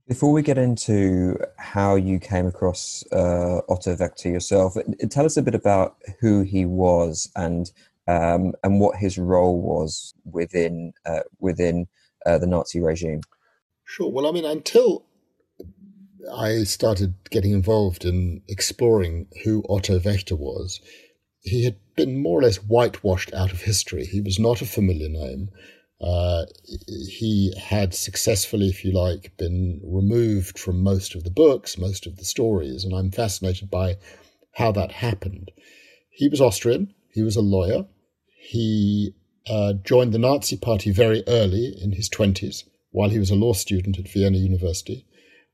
Before 0.06 0.32
we 0.32 0.42
get 0.42 0.58
into 0.58 1.38
how 1.56 1.94
you 1.94 2.18
came 2.18 2.46
across 2.46 3.02
uh, 3.11 3.61
Otto 3.70 3.96
Wächter 3.96 4.30
yourself, 4.30 4.76
tell 5.08 5.25
us 5.25 5.38
a 5.38 5.42
bit 5.42 5.54
about 5.54 5.96
who 6.20 6.42
he 6.42 6.66
was 6.66 7.30
and 7.34 7.73
um, 8.06 8.52
and 8.62 8.80
what 8.80 8.99
his 8.99 9.16
role 9.16 9.62
was 9.62 10.12
within 10.30 10.92
uh, 11.06 11.20
within 11.38 11.87
uh, 12.26 12.37
the 12.37 12.46
Nazi 12.46 12.80
regime. 12.80 13.23
Sure. 13.84 14.10
Well, 14.10 14.26
I 14.26 14.32
mean, 14.32 14.44
until 14.44 15.04
I 16.32 16.64
started 16.64 17.14
getting 17.30 17.52
involved 17.52 18.04
in 18.04 18.42
exploring 18.48 19.28
who 19.44 19.62
Otto 19.68 19.98
Wächter 19.98 20.38
was, 20.38 20.80
he 21.42 21.64
had 21.64 21.76
been 21.94 22.20
more 22.20 22.40
or 22.40 22.42
less 22.42 22.56
whitewashed 22.56 23.32
out 23.34 23.52
of 23.52 23.62
history. 23.62 24.06
He 24.06 24.20
was 24.20 24.38
not 24.38 24.62
a 24.62 24.66
familiar 24.66 25.08
name. 25.08 25.50
Uh, 26.00 26.46
he 27.08 27.54
had 27.58 27.94
successfully, 27.94 28.68
if 28.68 28.84
you 28.84 28.92
like, 28.92 29.36
been 29.36 29.80
removed 29.84 30.58
from 30.58 30.82
most 30.82 31.14
of 31.14 31.24
the 31.24 31.30
books, 31.30 31.78
most 31.78 32.06
of 32.06 32.16
the 32.16 32.24
stories, 32.24 32.84
and 32.84 32.94
I'm 32.94 33.10
fascinated 33.10 33.70
by 33.70 33.96
how 34.52 34.72
that 34.72 34.92
happened. 34.92 35.50
He 36.10 36.28
was 36.28 36.40
Austrian, 36.40 36.94
he 37.12 37.22
was 37.22 37.36
a 37.36 37.42
lawyer, 37.42 37.86
he 38.36 39.14
uh, 39.46 39.74
joined 39.84 40.12
the 40.12 40.18
Nazi 40.18 40.56
Party 40.56 40.90
very 40.90 41.22
early 41.26 41.74
in 41.80 41.92
his 41.92 42.08
20s 42.08 42.64
while 42.94 43.10
he 43.10 43.18
was 43.18 43.30
a 43.30 43.34
law 43.34 43.52
student 43.52 43.98
at 43.98 44.08
Vienna 44.08 44.38
University. 44.38 45.04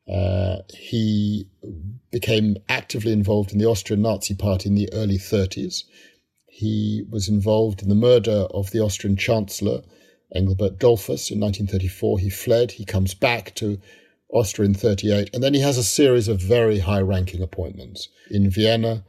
Uh, 0.07 0.59
he 0.77 1.49
became 2.11 2.59
actively 2.69 3.13
involved 3.13 3.51
in 3.51 3.59
the 3.59 3.65
Austrian 3.65 4.03
Nazi 4.03 4.35
Party 4.35 4.69
in 4.69 4.75
the 4.75 4.93
early 4.93 5.17
30s. 5.17 5.85
He 6.47 7.03
was 7.09 7.31
involved 7.31 7.81
in 7.83 7.89
the 7.89 7.95
murder 7.95 8.47
of 8.53 8.71
the 8.73 8.81
Austrian 8.81 9.17
Chancellor, 9.17 9.81
Engelbert 10.35 10.79
Dollfuss, 10.79 11.31
in 11.31 11.41
1934. 11.41 12.19
He 12.19 12.29
fled. 12.29 12.73
He 12.73 12.85
comes 12.85 13.15
back 13.15 13.55
to 13.55 13.81
Austria 14.29 14.69
in 14.69 14.75
38. 14.75 15.31
And 15.33 15.43
then 15.43 15.55
he 15.55 15.61
has 15.61 15.79
a 15.79 15.83
series 15.83 16.29
of 16.29 16.43
very 16.43 16.81
high 16.81 17.01
ranking 17.01 17.43
appointments 17.43 18.11
in 18.31 18.51
Vienna, 18.51 19.03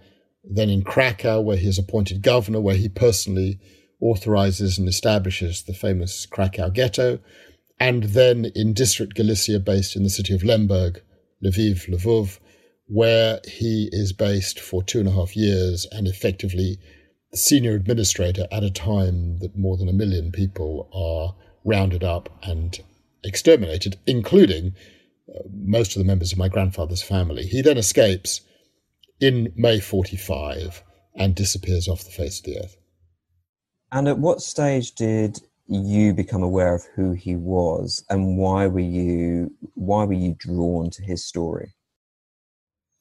then 0.45 0.69
in 0.69 0.83
Krakow, 0.83 1.41
where 1.41 1.57
he 1.57 1.67
is 1.67 1.77
appointed 1.77 2.21
governor, 2.21 2.61
where 2.61 2.77
he 2.77 2.87
personally 2.87 3.59
authorizes 3.99 4.77
and 4.77 4.87
establishes 4.87 5.63
the 5.63 5.73
famous 5.73 6.25
Krakow 6.25 6.69
ghetto 6.69 7.19
and 7.81 8.03
then 8.03 8.45
in 8.53 8.73
District 8.73 9.15
Galicia, 9.15 9.59
based 9.59 9.95
in 9.95 10.03
the 10.03 10.09
city 10.11 10.35
of 10.35 10.43
Lemberg, 10.43 11.01
Lviv, 11.43 11.89
Lvov, 11.89 12.37
where 12.85 13.41
he 13.47 13.89
is 13.91 14.13
based 14.13 14.59
for 14.59 14.83
two 14.83 14.99
and 14.99 15.07
a 15.07 15.11
half 15.11 15.35
years 15.35 15.87
and 15.91 16.07
effectively 16.07 16.77
the 17.31 17.37
senior 17.37 17.73
administrator 17.73 18.45
at 18.51 18.63
a 18.63 18.69
time 18.69 19.39
that 19.39 19.57
more 19.57 19.77
than 19.77 19.89
a 19.89 19.93
million 19.93 20.31
people 20.31 20.89
are 20.93 21.35
rounded 21.65 22.03
up 22.03 22.29
and 22.43 22.81
exterminated, 23.23 23.97
including 24.05 24.75
uh, 25.27 25.39
most 25.51 25.95
of 25.95 25.99
the 25.99 26.07
members 26.07 26.31
of 26.31 26.37
my 26.37 26.49
grandfather's 26.49 27.01
family. 27.01 27.47
He 27.47 27.63
then 27.63 27.79
escapes 27.79 28.41
in 29.19 29.53
May 29.55 29.79
45 29.79 30.83
and 31.15 31.33
disappears 31.33 31.87
off 31.87 32.03
the 32.03 32.11
face 32.11 32.37
of 32.37 32.45
the 32.45 32.59
earth. 32.59 32.77
And 33.91 34.07
at 34.07 34.19
what 34.19 34.39
stage 34.41 34.91
did 34.91 35.41
you 35.75 36.13
become 36.13 36.43
aware 36.43 36.75
of 36.75 36.83
who 36.95 37.13
he 37.13 37.35
was 37.35 38.03
and 38.09 38.37
why 38.37 38.67
were 38.67 38.79
you 38.79 39.51
why 39.75 40.03
were 40.03 40.13
you 40.13 40.35
drawn 40.37 40.89
to 40.91 41.03
his 41.03 41.25
story? 41.25 41.73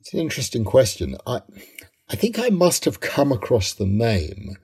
It's 0.00 0.14
an 0.14 0.20
interesting 0.20 0.64
question. 0.64 1.16
I 1.26 1.42
i 2.08 2.16
think 2.16 2.38
i 2.38 2.48
must 2.48 2.84
have 2.84 3.00
come 3.00 3.30
across 3.30 3.72
the 3.72 3.86
name 3.86 4.56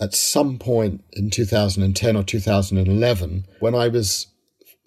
at 0.00 0.12
some 0.12 0.58
point 0.58 1.02
in 1.12 1.30
2010 1.30 2.16
or 2.16 2.22
2011 2.22 3.46
when 3.60 3.74
i 3.74 3.88
was 3.88 4.26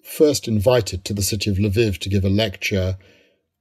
first 0.04 0.46
invited 0.46 1.04
to 1.04 1.12
the 1.12 1.22
city 1.22 1.50
of 1.50 1.56
lviv 1.56 1.98
to 1.98 2.08
give 2.08 2.24
a 2.24 2.28
lecture 2.28 2.96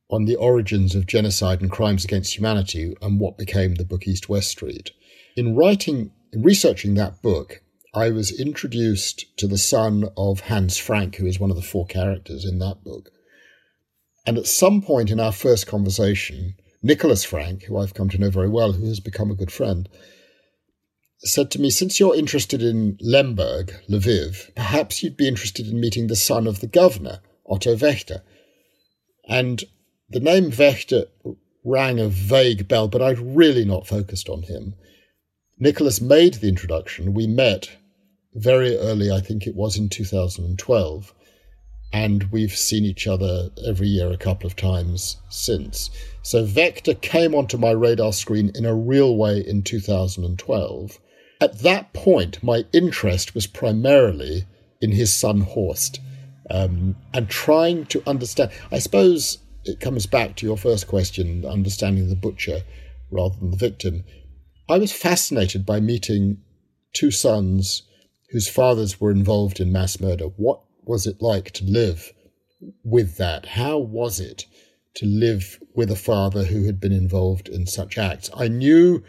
on 0.10 0.26
the 0.26 0.36
origins 0.36 0.96
of 0.96 1.06
genocide 1.06 1.62
and 1.62 1.72
crimes 1.72 2.06
against 2.06 2.36
humanity 2.36 2.96
and 3.02 3.20
what 3.20 3.38
became 3.38 3.76
the 3.76 3.86
book 3.86 4.08
east 4.08 4.30
west 4.30 4.50
street. 4.50 4.92
In 5.36 5.56
writing 5.56 6.12
in 6.32 6.44
researching 6.44 6.96
that 6.96 7.22
book 7.22 7.62
I 7.94 8.10
was 8.10 8.38
introduced 8.38 9.38
to 9.38 9.48
the 9.48 9.58
son 9.58 10.10
of 10.18 10.42
Hans 10.42 10.78
Frank, 10.78 11.16
who 11.16 11.26
is 11.26 11.40
one 11.40 11.50
of 11.50 11.56
the 11.56 11.62
four 11.62 11.86
characters 11.86 12.46
in 12.46 12.60
that 12.60 12.84
book. 12.84 13.12
And 14.26 14.38
at 14.38 14.46
some 14.48 14.82
point 14.82 15.10
in 15.10 15.20
our 15.20 15.32
first 15.32 15.68
conversation, 15.68 16.56
Nicholas 16.84 17.24
Frank, 17.24 17.64
who 17.64 17.78
I've 17.78 17.94
come 17.94 18.10
to 18.10 18.18
know 18.18 18.30
very 18.30 18.50
well, 18.50 18.74
who 18.74 18.88
has 18.88 19.00
become 19.00 19.32
a 19.32 19.36
good 19.36 19.52
friend, 19.52 19.90
said 21.20 21.50
to 21.52 21.62
me, 21.62 21.70
Since 21.70 22.00
you're 22.00 22.16
interested 22.16 22.62
in 22.62 22.98
Lemberg, 23.02 23.74
Lviv, 23.90 24.54
perhaps 24.56 25.02
you'd 25.02 25.18
be 25.18 25.28
interested 25.28 25.68
in 25.68 25.80
meeting 25.80 26.08
the 26.08 26.16
son 26.16 26.46
of 26.46 26.60
the 26.60 26.68
governor, 26.68 27.22
Otto 27.50 27.76
Wächter. 27.76 28.22
And 29.28 29.64
the 30.10 30.20
name 30.20 30.52
Wächter 30.52 31.08
rang 31.64 32.00
a 32.00 32.08
vague 32.08 32.68
bell, 32.68 32.88
but 32.88 33.02
I'd 33.02 33.20
really 33.20 33.66
not 33.66 33.88
focused 33.88 34.30
on 34.30 34.44
him. 34.44 34.76
Nicholas 35.60 36.00
made 36.00 36.36
the 36.36 36.48
introduction. 36.48 37.14
We 37.14 37.26
met 37.26 37.70
very 38.36 38.78
early, 38.78 39.12
I 39.12 39.22
think 39.22 39.48
it 39.48 39.56
was 39.56 39.78
in 39.78 39.90
2012. 39.90 41.14
And 41.92 42.24
we've 42.32 42.56
seen 42.56 42.84
each 42.84 43.08
other 43.08 43.50
every 43.66 43.88
year 43.88 44.12
a 44.12 44.18
couple 44.18 44.46
of 44.46 44.56
times 44.56 45.18
since. 45.30 45.90
So 46.22 46.46
Wächter 46.46 47.00
came 47.02 47.34
onto 47.34 47.58
my 47.58 47.72
radar 47.72 48.14
screen 48.14 48.52
in 48.54 48.66
a 48.66 48.76
real 48.76 49.16
way 49.16 49.40
in 49.40 49.64
2012. 49.64 51.00
At 51.40 51.60
that 51.60 51.94
point, 51.94 52.44
my 52.44 52.66
interest 52.74 53.34
was 53.34 53.48
primarily 53.48 54.46
in 54.82 54.92
his 54.92 55.14
son 55.14 55.42
Horst 55.42 56.00
um, 56.52 56.96
and 57.14 57.30
trying 57.30 57.86
to 57.88 58.04
understand. 58.06 58.52
I 58.72 58.80
suppose 58.80 59.40
it 59.64 59.80
comes 59.80 60.06
back 60.06 60.36
to 60.36 60.46
your 60.46 60.58
first 60.58 60.88
question 60.88 61.46
understanding 61.46 62.10
the 62.10 62.16
butcher 62.16 62.62
rather 63.12 63.36
than 63.38 63.52
the 63.52 63.58
victim. 63.58 64.04
I 64.70 64.78
was 64.78 64.92
fascinated 64.92 65.66
by 65.66 65.80
meeting 65.80 66.42
two 66.94 67.12
sons 67.12 67.84
whose 68.32 68.50
fathers 68.50 69.00
were 69.00 69.12
involved 69.12 69.62
in 69.62 69.72
mass 69.72 70.00
murder. 70.02 70.26
What 70.26 70.60
was 70.84 71.08
it 71.08 71.22
like 71.22 71.52
to 71.52 71.64
live 71.64 72.12
with 72.84 73.18
that? 73.18 73.46
How 73.46 73.78
was 73.78 74.20
it 74.20 74.46
to 74.96 75.06
live 75.06 75.60
with 75.74 75.90
a 75.90 75.96
father 75.96 76.44
who 76.44 76.66
had 76.66 76.82
been 76.82 76.92
involved 76.92 77.48
in 77.48 77.66
such 77.66 77.98
acts? 77.98 78.30
I 78.36 78.50
knew 78.50 79.04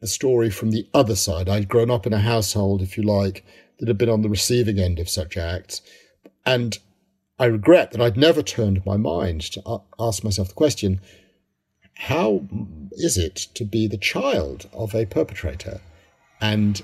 a 0.00 0.06
story 0.06 0.50
from 0.50 0.70
the 0.70 0.86
other 0.94 1.16
side. 1.16 1.48
I'd 1.48 1.68
grown 1.68 1.90
up 1.90 2.06
in 2.06 2.12
a 2.12 2.20
household, 2.20 2.80
if 2.80 2.96
you 2.96 3.02
like, 3.02 3.44
that 3.78 3.88
had 3.88 3.98
been 3.98 4.08
on 4.08 4.22
the 4.22 4.28
receiving 4.28 4.78
end 4.78 5.00
of 5.00 5.08
such 5.08 5.36
acts. 5.36 5.80
And 6.46 6.78
I 7.40 7.46
regret 7.46 7.90
that 7.90 8.00
I'd 8.00 8.16
never 8.16 8.42
turned 8.42 8.86
my 8.86 8.96
mind 8.96 9.40
to 9.52 9.80
ask 9.98 10.22
myself 10.22 10.48
the 10.48 10.54
question 10.54 11.00
how 12.02 12.44
is 12.90 13.16
it 13.16 13.36
to 13.54 13.64
be 13.64 13.86
the 13.86 13.96
child 13.96 14.68
of 14.72 14.92
a 14.92 15.06
perpetrator? 15.06 15.80
And 16.40 16.82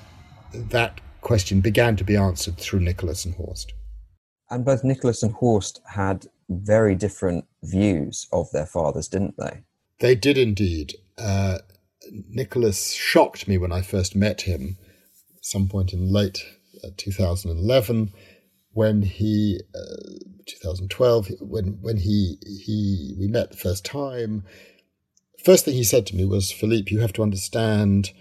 that 0.54 1.00
question 1.22 1.60
began 1.60 1.96
to 1.96 2.04
be 2.04 2.14
answered 2.14 2.56
through 2.56 2.80
Nicholas 2.80 3.24
and 3.24 3.34
Horst. 3.34 3.72
And 4.48 4.64
both 4.64 4.84
Nicholas 4.84 5.24
and 5.24 5.32
Horst 5.32 5.80
had 5.92 6.26
very 6.48 6.94
different 6.94 7.46
views 7.64 8.28
of 8.32 8.48
their 8.52 8.64
fathers, 8.64 9.08
didn't 9.08 9.34
they? 9.36 9.64
They 9.98 10.14
did 10.14 10.38
indeed. 10.38 10.94
Uh, 11.18 11.58
Nicholas 12.30 12.92
shocked 12.92 13.48
me 13.48 13.58
when 13.58 13.72
I 13.72 13.82
first 13.82 14.14
met 14.14 14.42
him, 14.42 14.78
some 15.42 15.68
point 15.68 15.92
in 15.92 16.12
late 16.12 16.44
uh, 16.84 16.90
2011, 16.96 18.12
when 18.72 19.02
he, 19.02 19.60
uh, 19.74 20.14
2012, 20.46 21.30
when 21.40 21.78
when 21.80 21.96
he 21.96 22.38
he 22.64 23.16
we 23.18 23.26
met 23.26 23.50
the 23.50 23.56
first 23.56 23.84
time. 23.84 24.44
First 25.44 25.64
thing 25.64 25.74
he 25.74 25.84
said 25.84 26.06
to 26.06 26.16
me 26.16 26.24
was, 26.24 26.50
"Philippe, 26.50 26.92
you 26.92 27.00
have 27.00 27.12
to 27.14 27.22
understand." 27.22 28.12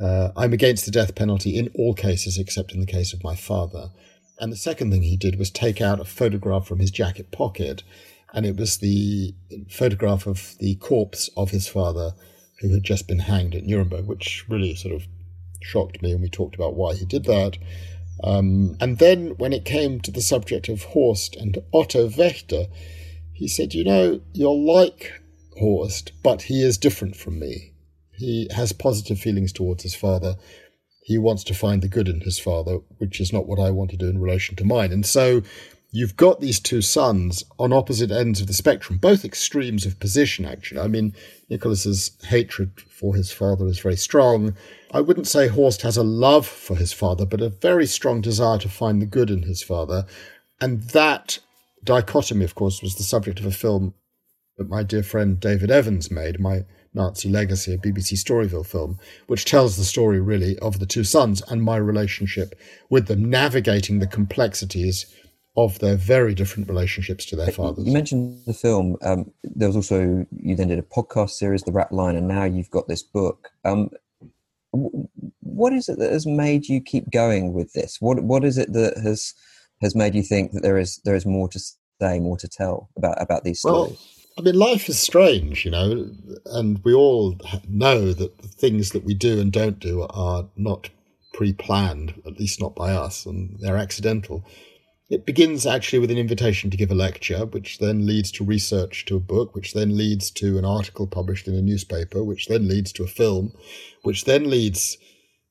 Uh, 0.00 0.30
I'm 0.36 0.52
against 0.52 0.84
the 0.84 0.90
death 0.90 1.14
penalty 1.14 1.56
in 1.56 1.70
all 1.74 1.94
cases 1.94 2.36
except 2.36 2.72
in 2.72 2.80
the 2.80 2.86
case 2.86 3.14
of 3.14 3.24
my 3.24 3.34
father. 3.34 3.90
And 4.38 4.52
the 4.52 4.56
second 4.56 4.90
thing 4.90 5.02
he 5.02 5.16
did 5.16 5.38
was 5.38 5.50
take 5.50 5.80
out 5.80 6.00
a 6.00 6.04
photograph 6.04 6.66
from 6.66 6.78
his 6.78 6.90
jacket 6.90 7.30
pocket, 7.30 7.82
and 8.34 8.44
it 8.44 8.56
was 8.56 8.78
the 8.78 9.34
photograph 9.70 10.26
of 10.26 10.56
the 10.58 10.74
corpse 10.76 11.30
of 11.36 11.50
his 11.50 11.66
father 11.68 12.12
who 12.60 12.72
had 12.72 12.84
just 12.84 13.08
been 13.08 13.20
hanged 13.20 13.54
at 13.54 13.64
Nuremberg, 13.64 14.06
which 14.06 14.44
really 14.48 14.74
sort 14.74 14.94
of 14.94 15.06
shocked 15.62 16.02
me, 16.02 16.12
and 16.12 16.20
we 16.20 16.28
talked 16.28 16.54
about 16.54 16.74
why 16.74 16.94
he 16.94 17.04
did 17.04 17.24
that. 17.24 17.56
Um, 18.22 18.76
and 18.80 18.98
then 18.98 19.36
when 19.36 19.52
it 19.52 19.64
came 19.64 20.00
to 20.00 20.10
the 20.10 20.22
subject 20.22 20.68
of 20.68 20.82
Horst 20.82 21.36
and 21.36 21.58
Otto 21.72 22.08
Wächter, 22.08 22.68
he 23.32 23.48
said, 23.48 23.74
You 23.74 23.84
know, 23.84 24.20
you're 24.32 24.54
like 24.54 25.12
Horst, 25.58 26.12
but 26.22 26.42
he 26.42 26.62
is 26.62 26.78
different 26.78 27.16
from 27.16 27.38
me. 27.38 27.72
He 28.12 28.48
has 28.54 28.72
positive 28.72 29.18
feelings 29.18 29.52
towards 29.52 29.82
his 29.82 29.94
father. 29.94 30.36
He 31.02 31.18
wants 31.18 31.44
to 31.44 31.54
find 31.54 31.82
the 31.82 31.88
good 31.88 32.08
in 32.08 32.20
his 32.20 32.38
father, 32.38 32.78
which 32.98 33.20
is 33.20 33.32
not 33.32 33.46
what 33.46 33.60
I 33.60 33.70
want 33.70 33.90
to 33.90 33.96
do 33.96 34.08
in 34.08 34.20
relation 34.20 34.56
to 34.56 34.64
mine. 34.64 34.92
And 34.92 35.06
so 35.06 35.42
you've 35.90 36.16
got 36.16 36.40
these 36.40 36.58
two 36.58 36.82
sons 36.82 37.44
on 37.58 37.72
opposite 37.72 38.10
ends 38.10 38.40
of 38.40 38.46
the 38.46 38.52
spectrum, 38.52 38.98
both 38.98 39.24
extremes 39.24 39.86
of 39.86 40.00
position, 40.00 40.44
actually. 40.44 40.80
I 40.80 40.88
mean, 40.88 41.14
Nicholas's 41.48 42.10
hatred 42.24 42.80
for 42.80 43.14
his 43.14 43.30
father 43.30 43.66
is 43.66 43.78
very 43.78 43.96
strong. 43.96 44.56
I 44.92 45.00
wouldn't 45.00 45.28
say 45.28 45.48
Horst 45.48 45.82
has 45.82 45.96
a 45.96 46.02
love 46.02 46.46
for 46.46 46.76
his 46.76 46.92
father, 46.92 47.24
but 47.24 47.40
a 47.40 47.48
very 47.48 47.86
strong 47.86 48.20
desire 48.20 48.58
to 48.58 48.68
find 48.68 49.00
the 49.00 49.06
good 49.06 49.30
in 49.30 49.42
his 49.42 49.62
father. 49.62 50.06
And 50.60 50.82
that 50.90 51.38
dichotomy, 51.84 52.44
of 52.44 52.54
course, 52.54 52.82
was 52.82 52.96
the 52.96 53.02
subject 53.02 53.38
of 53.38 53.46
a 53.46 53.52
film 53.52 53.94
that 54.56 54.68
my 54.68 54.82
dear 54.82 55.02
friend 55.02 55.38
David 55.38 55.70
Evans 55.70 56.10
made, 56.10 56.40
My 56.40 56.64
Nazi 56.94 57.28
Legacy, 57.28 57.74
a 57.74 57.78
BBC 57.78 58.14
Storyville 58.14 58.66
film, 58.66 58.98
which 59.26 59.44
tells 59.44 59.76
the 59.76 59.84
story 59.84 60.20
really 60.20 60.58
of 60.60 60.78
the 60.78 60.86
two 60.86 61.04
sons 61.04 61.42
and 61.48 61.62
my 61.62 61.76
relationship 61.76 62.58
with 62.88 63.06
them, 63.06 63.28
navigating 63.28 63.98
the 63.98 64.06
complexities 64.06 65.06
of 65.58 65.78
their 65.78 65.96
very 65.96 66.34
different 66.34 66.68
relationships 66.68 67.24
to 67.26 67.36
their 67.36 67.50
fathers. 67.50 67.86
You 67.86 67.92
mentioned 67.92 68.42
the 68.46 68.52
film. 68.54 68.96
Um, 69.02 69.30
there 69.42 69.68
was 69.68 69.76
also 69.76 70.26
you 70.30 70.56
then 70.56 70.68
did 70.68 70.78
a 70.78 70.82
podcast 70.82 71.30
series, 71.30 71.62
The 71.62 71.72
Rat 71.72 71.92
Line, 71.92 72.16
and 72.16 72.28
now 72.28 72.44
you've 72.44 72.70
got 72.70 72.88
this 72.88 73.02
book. 73.02 73.50
Um, 73.64 73.90
what 75.40 75.72
is 75.72 75.88
it 75.88 75.98
that 75.98 76.12
has 76.12 76.26
made 76.26 76.68
you 76.68 76.80
keep 76.82 77.10
going 77.10 77.54
with 77.54 77.72
this? 77.72 77.98
What 78.00 78.22
what 78.22 78.44
is 78.44 78.58
it 78.58 78.72
that 78.74 78.98
has 78.98 79.32
has 79.80 79.94
made 79.94 80.14
you 80.14 80.22
think 80.22 80.52
that 80.52 80.62
there 80.62 80.76
is 80.78 81.00
there 81.04 81.14
is 81.14 81.24
more 81.24 81.48
to 81.48 81.58
say, 81.58 82.20
more 82.20 82.36
to 82.36 82.48
tell 82.48 82.90
about 82.96 83.20
about 83.20 83.44
these 83.44 83.60
stories? 83.60 84.15
I 84.38 84.42
mean, 84.42 84.54
life 84.54 84.88
is 84.88 84.98
strange, 84.98 85.64
you 85.64 85.70
know, 85.70 86.10
and 86.46 86.80
we 86.84 86.92
all 86.92 87.38
know 87.68 88.12
that 88.12 88.38
the 88.38 88.48
things 88.48 88.90
that 88.90 89.04
we 89.04 89.14
do 89.14 89.40
and 89.40 89.50
don't 89.50 89.78
do 89.78 90.02
are 90.10 90.48
not 90.56 90.90
pre-planned, 91.32 92.22
at 92.26 92.38
least 92.38 92.60
not 92.60 92.74
by 92.74 92.92
us, 92.92 93.24
and 93.24 93.56
they're 93.60 93.78
accidental. 93.78 94.44
It 95.08 95.24
begins 95.24 95.66
actually 95.66 96.00
with 96.00 96.10
an 96.10 96.18
invitation 96.18 96.70
to 96.70 96.76
give 96.76 96.90
a 96.90 96.94
lecture, 96.94 97.46
which 97.46 97.78
then 97.78 98.06
leads 98.06 98.30
to 98.32 98.44
research 98.44 99.04
to 99.06 99.16
a 99.16 99.20
book, 99.20 99.54
which 99.54 99.72
then 99.72 99.96
leads 99.96 100.30
to 100.32 100.58
an 100.58 100.64
article 100.64 101.06
published 101.06 101.46
in 101.46 101.54
a 101.54 101.62
newspaper, 101.62 102.24
which 102.24 102.48
then 102.48 102.68
leads 102.68 102.92
to 102.92 103.04
a 103.04 103.08
film, 103.08 103.52
which 104.02 104.24
then 104.24 104.50
leads 104.50 104.98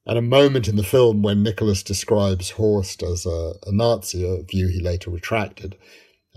at 0.08 0.18
a 0.18 0.22
moment 0.22 0.68
in 0.68 0.76
the 0.76 0.84
film 0.84 1.24
when 1.24 1.42
Nicholas 1.42 1.82
describes 1.82 2.52
Horst 2.52 3.02
as 3.02 3.26
a, 3.26 3.54
a 3.66 3.72
Nazi, 3.72 4.24
a 4.24 4.44
view 4.44 4.68
he 4.68 4.80
later 4.80 5.10
retracted, 5.10 5.76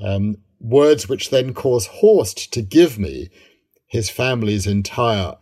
um, 0.02 0.38
words 0.60 1.08
which 1.08 1.30
then 1.30 1.54
cause 1.54 1.86
Horst 1.86 2.52
to 2.52 2.62
give 2.62 2.98
me 2.98 3.28
his 3.86 4.10
family's 4.10 4.66
entire 4.66 5.34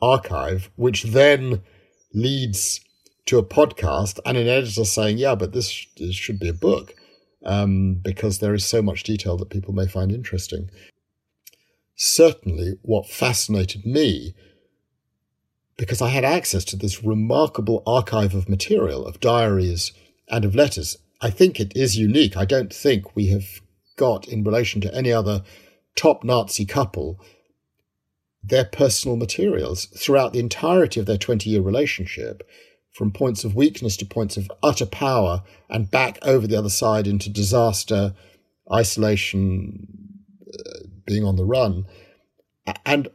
archive, 0.00 0.70
which 0.76 1.04
then 1.04 1.62
leads 2.12 2.80
to 3.26 3.38
a 3.38 3.44
podcast 3.44 4.18
and 4.24 4.36
an 4.36 4.48
editor 4.48 4.84
saying, 4.84 5.18
yeah, 5.18 5.34
but 5.34 5.52
this, 5.52 5.86
this 5.98 6.14
should 6.14 6.38
be 6.38 6.48
a 6.48 6.54
book 6.54 6.94
um, 7.44 7.94
because 8.02 8.38
there 8.38 8.54
is 8.54 8.64
so 8.64 8.82
much 8.82 9.02
detail 9.02 9.36
that 9.36 9.50
people 9.50 9.74
may 9.74 9.86
find 9.86 10.12
interesting. 10.12 10.70
Certainly, 11.94 12.78
what 12.82 13.06
fascinated 13.06 13.84
me, 13.84 14.34
because 15.76 16.00
I 16.00 16.08
had 16.08 16.24
access 16.24 16.64
to 16.66 16.76
this 16.76 17.04
remarkable 17.04 17.82
archive 17.86 18.34
of 18.34 18.48
material, 18.48 19.06
of 19.06 19.20
diaries 19.20 19.92
and 20.28 20.44
of 20.44 20.54
letters, 20.54 20.96
I 21.20 21.30
think 21.30 21.60
it 21.60 21.76
is 21.76 21.98
unique. 21.98 22.36
I 22.36 22.46
don't 22.46 22.72
think 22.72 23.14
we 23.14 23.26
have 23.28 23.60
got, 23.96 24.28
in 24.28 24.44
relation 24.44 24.80
to 24.82 24.94
any 24.94 25.12
other 25.12 25.42
top 25.96 26.24
Nazi 26.24 26.64
couple, 26.64 27.20
their 28.42 28.64
personal 28.64 29.16
materials 29.16 29.86
throughout 29.96 30.32
the 30.32 30.38
entirety 30.38 30.98
of 31.00 31.06
their 31.06 31.18
20 31.18 31.50
year 31.50 31.60
relationship 31.60 32.42
from 32.92 33.12
points 33.12 33.44
of 33.44 33.54
weakness 33.54 33.96
to 33.98 34.06
points 34.06 34.36
of 34.36 34.50
utter 34.62 34.86
power 34.86 35.42
and 35.68 35.90
back 35.90 36.18
over 36.22 36.46
the 36.46 36.56
other 36.56 36.70
side 36.70 37.06
into 37.06 37.30
disaster, 37.30 38.14
isolation, 38.72 39.86
uh, 40.52 40.86
being 41.06 41.24
on 41.24 41.36
the 41.36 41.44
run. 41.44 41.86
And 42.84 43.08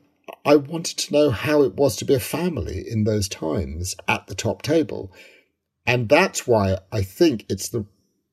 I 0.45 0.55
wanted 0.55 0.97
to 0.99 1.13
know 1.13 1.29
how 1.31 1.63
it 1.63 1.75
was 1.75 1.95
to 1.97 2.05
be 2.05 2.13
a 2.13 2.19
family 2.19 2.85
in 2.88 3.03
those 3.03 3.27
times 3.27 3.95
at 4.07 4.27
the 4.27 4.35
top 4.35 4.61
table. 4.61 5.11
And 5.85 6.07
that's 6.07 6.47
why 6.47 6.77
I 6.91 7.01
think 7.01 7.45
it's 7.49 7.69
the, 7.69 7.85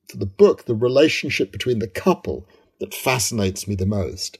for 0.08 0.16
the 0.16 0.26
book, 0.26 0.64
the 0.64 0.74
relationship 0.74 1.52
between 1.52 1.78
the 1.78 1.88
couple 1.88 2.46
that 2.80 2.94
fascinates 2.94 3.66
me 3.66 3.74
the 3.74 3.86
most. 3.86 4.38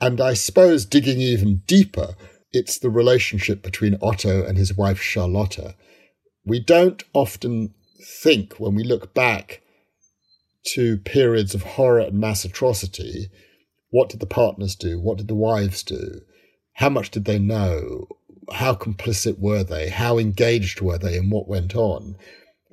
And 0.00 0.20
I 0.20 0.34
suppose 0.34 0.84
digging 0.84 1.20
even 1.20 1.62
deeper, 1.66 2.14
it's 2.52 2.78
the 2.78 2.90
relationship 2.90 3.62
between 3.62 3.98
Otto 4.02 4.44
and 4.44 4.58
his 4.58 4.76
wife 4.76 5.00
Charlotta 5.00 5.74
we 6.46 6.60
don't 6.60 7.02
often 7.12 7.74
think 8.22 8.54
when 8.54 8.74
we 8.74 8.84
look 8.84 9.12
back 9.12 9.62
to 10.74 10.96
periods 10.98 11.54
of 11.54 11.62
horror 11.62 12.00
and 12.00 12.18
mass 12.18 12.44
atrocity 12.44 13.28
what 13.90 14.08
did 14.08 14.18
the 14.18 14.26
partners 14.26 14.74
do? 14.74 15.00
What 15.00 15.16
did 15.16 15.28
the 15.28 15.34
wives 15.34 15.82
do? 15.84 16.20
How 16.74 16.90
much 16.90 17.10
did 17.10 17.24
they 17.24 17.38
know? 17.38 18.08
How 18.52 18.74
complicit 18.74 19.38
were 19.38 19.62
they? 19.62 19.88
How 19.88 20.18
engaged 20.18 20.80
were 20.80 20.98
they 20.98 21.16
in 21.16 21.30
what 21.30 21.48
went 21.48 21.74
on? 21.76 22.16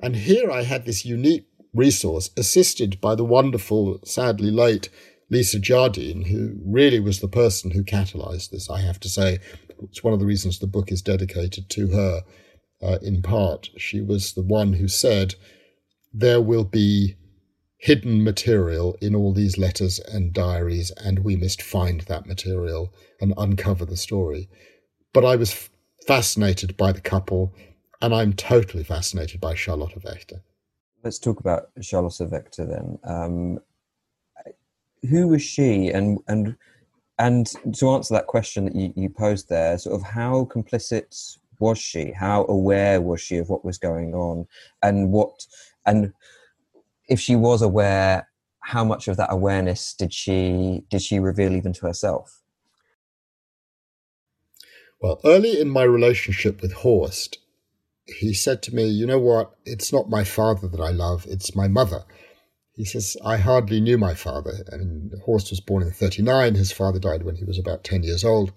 And 0.00 0.16
here 0.16 0.50
I 0.50 0.64
had 0.64 0.84
this 0.84 1.04
unique 1.04 1.46
resource 1.74 2.30
assisted 2.36 3.00
by 3.00 3.14
the 3.14 3.24
wonderful, 3.24 4.00
sadly 4.04 4.50
late 4.50 4.88
Lisa 5.30 5.58
Jardine, 5.58 6.22
who 6.22 6.56
really 6.64 7.00
was 7.00 7.20
the 7.20 7.28
person 7.28 7.72
who 7.72 7.82
catalyzed 7.82 8.50
this, 8.50 8.70
I 8.70 8.80
have 8.80 9.00
to 9.00 9.08
say. 9.08 9.38
It's 9.82 10.04
one 10.04 10.12
of 10.12 10.20
the 10.20 10.26
reasons 10.26 10.58
the 10.58 10.66
book 10.66 10.92
is 10.92 11.02
dedicated 11.02 11.68
to 11.70 11.88
her 11.88 12.22
uh, 12.82 12.98
in 13.02 13.22
part. 13.22 13.70
She 13.76 14.00
was 14.00 14.34
the 14.34 14.42
one 14.42 14.74
who 14.74 14.88
said, 14.88 15.34
There 16.12 16.40
will 16.40 16.64
be 16.64 17.16
hidden 17.78 18.22
material 18.22 18.96
in 19.00 19.14
all 19.14 19.32
these 19.32 19.58
letters 19.58 19.98
and 19.98 20.32
diaries, 20.32 20.90
and 20.92 21.18
we 21.18 21.36
must 21.36 21.60
find 21.60 22.02
that 22.02 22.26
material 22.26 22.94
and 23.20 23.34
uncover 23.36 23.84
the 23.84 23.96
story. 23.96 24.48
But 25.12 25.24
I 25.24 25.36
was 25.36 25.52
f- 25.52 25.70
fascinated 26.06 26.76
by 26.76 26.92
the 26.92 27.00
couple, 27.00 27.54
and 28.00 28.14
I'm 28.14 28.32
totally 28.32 28.84
fascinated 28.84 29.40
by 29.40 29.54
Charlotte 29.54 30.00
Wächter. 30.02 30.40
Let's 31.04 31.18
talk 31.18 31.38
about 31.38 31.68
Charlotte 31.82 32.14
Wächter 32.14 32.66
then. 32.66 32.98
Um, 33.04 33.60
who 35.10 35.28
was 35.28 35.42
she, 35.42 35.90
and 35.90 36.18
and 36.28 36.56
and 37.18 37.46
to 37.74 37.90
answer 37.90 38.14
that 38.14 38.26
question 38.26 38.64
that 38.64 38.74
you, 38.74 38.90
you 38.96 39.10
posed 39.10 39.50
there, 39.50 39.76
sort 39.76 40.00
of 40.00 40.02
how 40.02 40.46
complicit 40.46 41.36
was 41.60 41.78
she? 41.78 42.12
How 42.12 42.46
aware 42.46 43.02
was 43.02 43.20
she 43.20 43.36
of 43.36 43.50
what 43.50 43.66
was 43.66 43.76
going 43.76 44.14
on? 44.14 44.46
And 44.82 45.12
what, 45.12 45.46
and 45.86 46.12
if 47.08 47.20
she 47.20 47.36
was 47.36 47.60
aware, 47.60 48.28
how 48.60 48.82
much 48.82 49.06
of 49.06 49.18
that 49.18 49.30
awareness 49.30 49.92
did 49.92 50.12
she 50.12 50.84
did 50.88 51.02
she 51.02 51.18
reveal 51.18 51.54
even 51.54 51.74
to 51.74 51.86
herself? 51.86 52.40
Well, 55.00 55.20
early 55.22 55.60
in 55.60 55.68
my 55.68 55.82
relationship 55.82 56.62
with 56.62 56.72
Horst, 56.72 57.38
he 58.06 58.34
said 58.34 58.62
to 58.62 58.74
me, 58.74 58.86
You 58.86 59.06
know 59.06 59.18
what? 59.18 59.52
It's 59.64 59.92
not 59.92 60.10
my 60.10 60.24
father 60.24 60.68
that 60.68 60.80
I 60.80 60.90
love, 60.90 61.26
it's 61.28 61.54
my 61.54 61.68
mother. 61.68 62.04
He 62.76 62.84
says, 62.84 63.16
I 63.24 63.36
hardly 63.36 63.80
knew 63.80 63.96
my 63.96 64.14
father. 64.14 64.64
I 64.72 64.76
mean, 64.76 65.12
Horst 65.24 65.50
was 65.50 65.60
born 65.60 65.84
in 65.84 65.92
39. 65.92 66.56
His 66.56 66.72
father 66.72 66.98
died 66.98 67.22
when 67.22 67.36
he 67.36 67.44
was 67.44 67.56
about 67.56 67.84
10 67.84 68.02
years 68.02 68.24
old. 68.24 68.52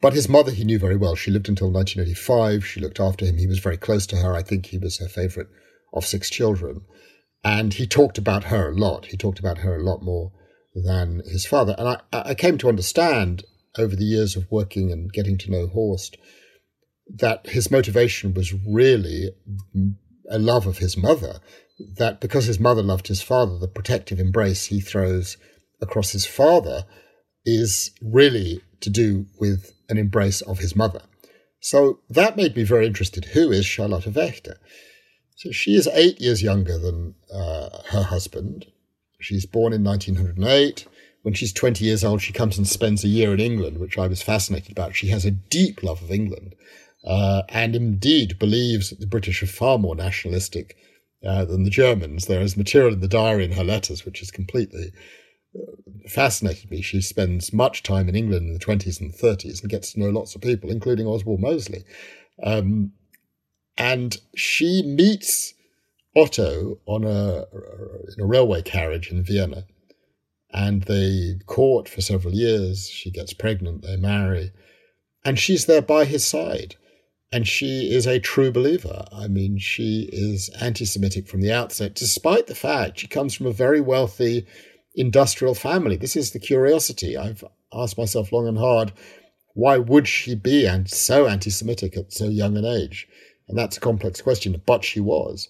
But 0.00 0.14
his 0.14 0.28
mother 0.28 0.50
he 0.50 0.64
knew 0.64 0.78
very 0.78 0.96
well. 0.96 1.14
She 1.14 1.30
lived 1.30 1.48
until 1.48 1.70
1985. 1.70 2.66
She 2.66 2.80
looked 2.80 2.98
after 2.98 3.24
him. 3.24 3.36
He 3.36 3.46
was 3.46 3.60
very 3.60 3.76
close 3.76 4.06
to 4.08 4.16
her. 4.16 4.34
I 4.34 4.42
think 4.42 4.66
he 4.66 4.78
was 4.78 4.98
her 4.98 5.08
favorite 5.08 5.48
of 5.92 6.06
six 6.06 6.28
children. 6.28 6.82
And 7.44 7.74
he 7.74 7.86
talked 7.86 8.18
about 8.18 8.44
her 8.44 8.70
a 8.70 8.74
lot. 8.74 9.06
He 9.06 9.16
talked 9.16 9.38
about 9.38 9.58
her 9.58 9.76
a 9.76 9.82
lot 9.82 10.02
more 10.02 10.32
than 10.74 11.22
his 11.26 11.46
father. 11.46 11.74
And 11.78 11.88
I, 11.88 12.00
I 12.12 12.34
came 12.34 12.58
to 12.58 12.68
understand 12.68 13.44
over 13.78 13.94
the 13.94 14.04
years 14.04 14.36
of 14.36 14.50
working 14.50 14.90
and 14.90 15.12
getting 15.12 15.38
to 15.38 15.50
know 15.50 15.66
Horst 15.68 16.16
that 17.16 17.46
his 17.46 17.70
motivation 17.70 18.34
was 18.34 18.54
really 18.66 19.30
a 20.30 20.38
love 20.38 20.66
of 20.66 20.78
his 20.78 20.96
mother. 20.96 21.40
That 21.96 22.20
because 22.20 22.44
his 22.44 22.60
mother 22.60 22.82
loved 22.82 23.08
his 23.08 23.22
father, 23.22 23.58
the 23.58 23.68
protective 23.68 24.20
embrace 24.20 24.66
he 24.66 24.80
throws 24.80 25.36
across 25.80 26.12
his 26.12 26.26
father 26.26 26.84
is 27.44 27.90
really 28.02 28.60
to 28.80 28.90
do 28.90 29.26
with 29.38 29.72
an 29.88 29.98
embrace 29.98 30.40
of 30.42 30.58
his 30.58 30.76
mother. 30.76 31.02
So 31.60 32.00
that 32.08 32.36
made 32.36 32.56
me 32.56 32.64
very 32.64 32.86
interested. 32.86 33.26
Who 33.26 33.50
is 33.50 33.66
Charlotte 33.66 34.04
Wächter? 34.04 34.56
So 35.36 35.50
she 35.50 35.74
is 35.74 35.88
eight 35.92 36.20
years 36.20 36.42
younger 36.42 36.78
than 36.78 37.14
uh, 37.32 37.82
her 37.88 38.02
husband. 38.02 38.66
She's 39.20 39.46
born 39.46 39.72
in 39.72 39.82
1908. 39.82 40.86
When 41.22 41.34
she's 41.34 41.52
20 41.52 41.84
years 41.84 42.02
old, 42.04 42.22
she 42.22 42.32
comes 42.32 42.56
and 42.56 42.66
spends 42.66 43.04
a 43.04 43.08
year 43.08 43.34
in 43.34 43.40
England, 43.40 43.78
which 43.78 43.98
I 43.98 44.06
was 44.06 44.22
fascinated 44.22 44.72
about. 44.72 44.96
She 44.96 45.08
has 45.08 45.24
a 45.24 45.30
deep 45.30 45.82
love 45.82 46.02
of 46.02 46.10
England 46.10 46.54
uh, 47.04 47.42
and 47.48 47.74
indeed 47.74 48.38
believes 48.38 48.90
that 48.90 49.00
the 49.00 49.06
British 49.06 49.42
are 49.42 49.46
far 49.46 49.78
more 49.78 49.94
nationalistic 49.94 50.76
uh, 51.24 51.44
than 51.44 51.64
the 51.64 51.70
Germans. 51.70 52.26
There 52.26 52.40
is 52.40 52.56
material 52.56 52.94
in 52.94 53.00
the 53.00 53.08
diary 53.08 53.44
in 53.44 53.52
her 53.52 53.64
letters 53.64 54.04
which 54.04 54.20
has 54.20 54.30
completely 54.30 54.92
uh, 55.54 56.08
fascinated 56.08 56.70
me. 56.70 56.82
She 56.82 57.00
spends 57.00 57.52
much 57.52 57.82
time 57.82 58.08
in 58.08 58.16
England 58.16 58.48
in 58.48 58.54
the 58.54 58.64
20s 58.64 59.00
and 59.00 59.12
30s 59.12 59.60
and 59.60 59.70
gets 59.70 59.92
to 59.92 60.00
know 60.00 60.10
lots 60.10 60.34
of 60.34 60.42
people, 60.42 60.70
including 60.70 61.06
Oswald 61.06 61.40
Mosley. 61.40 61.84
Um, 62.42 62.92
and 63.76 64.16
she 64.34 64.82
meets 64.82 65.54
Otto 66.16 66.78
on 66.86 67.04
a, 67.04 67.44
in 68.16 68.22
a 68.22 68.26
railway 68.26 68.62
carriage 68.62 69.10
in 69.10 69.22
Vienna. 69.22 69.64
And 70.52 70.82
they 70.82 71.36
court 71.46 71.88
for 71.88 72.00
several 72.00 72.34
years. 72.34 72.88
She 72.88 73.10
gets 73.10 73.32
pregnant, 73.32 73.82
they 73.82 73.96
marry. 73.96 74.52
And 75.24 75.38
she's 75.38 75.66
there 75.66 75.82
by 75.82 76.04
his 76.04 76.26
side. 76.26 76.76
And 77.32 77.46
she 77.46 77.92
is 77.92 78.06
a 78.06 78.18
true 78.18 78.50
believer. 78.50 79.04
I 79.12 79.28
mean, 79.28 79.58
she 79.58 80.08
is 80.12 80.48
anti 80.60 80.84
Semitic 80.84 81.28
from 81.28 81.40
the 81.40 81.52
outset, 81.52 81.94
despite 81.94 82.48
the 82.48 82.54
fact 82.54 82.98
she 82.98 83.06
comes 83.06 83.34
from 83.34 83.46
a 83.46 83.52
very 83.52 83.80
wealthy 83.80 84.46
industrial 84.96 85.54
family. 85.54 85.96
This 85.96 86.16
is 86.16 86.32
the 86.32 86.40
curiosity. 86.40 87.16
I've 87.16 87.44
asked 87.72 87.96
myself 87.96 88.32
long 88.32 88.48
and 88.48 88.58
hard 88.58 88.92
why 89.54 89.78
would 89.78 90.06
she 90.06 90.34
be 90.34 90.66
and 90.66 90.88
so 90.88 91.26
anti 91.26 91.50
Semitic 91.50 91.96
at 91.96 92.12
so 92.12 92.26
young 92.26 92.56
an 92.56 92.64
age? 92.64 93.08
And 93.48 93.58
that's 93.58 93.76
a 93.76 93.80
complex 93.80 94.22
question, 94.22 94.60
but 94.64 94.84
she 94.84 95.00
was. 95.00 95.48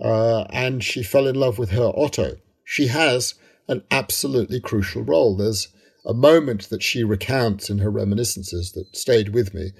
Uh, 0.00 0.44
and 0.50 0.82
she 0.82 1.02
fell 1.02 1.26
in 1.26 1.36
love 1.36 1.58
with 1.58 1.70
her 1.70 1.92
Otto. 1.94 2.36
She 2.64 2.86
has 2.88 3.34
an 3.68 3.84
absolutely 3.90 4.60
crucial 4.60 5.02
role. 5.02 5.36
There's 5.36 5.68
a 6.06 6.14
moment 6.14 6.68
that 6.70 6.82
she 6.82 7.04
recounts 7.04 7.70
in 7.70 7.78
her 7.78 7.90
reminiscences 7.90 8.72
that 8.72 8.96
stayed 8.96 9.30
with 9.30 9.54
me 9.54 9.72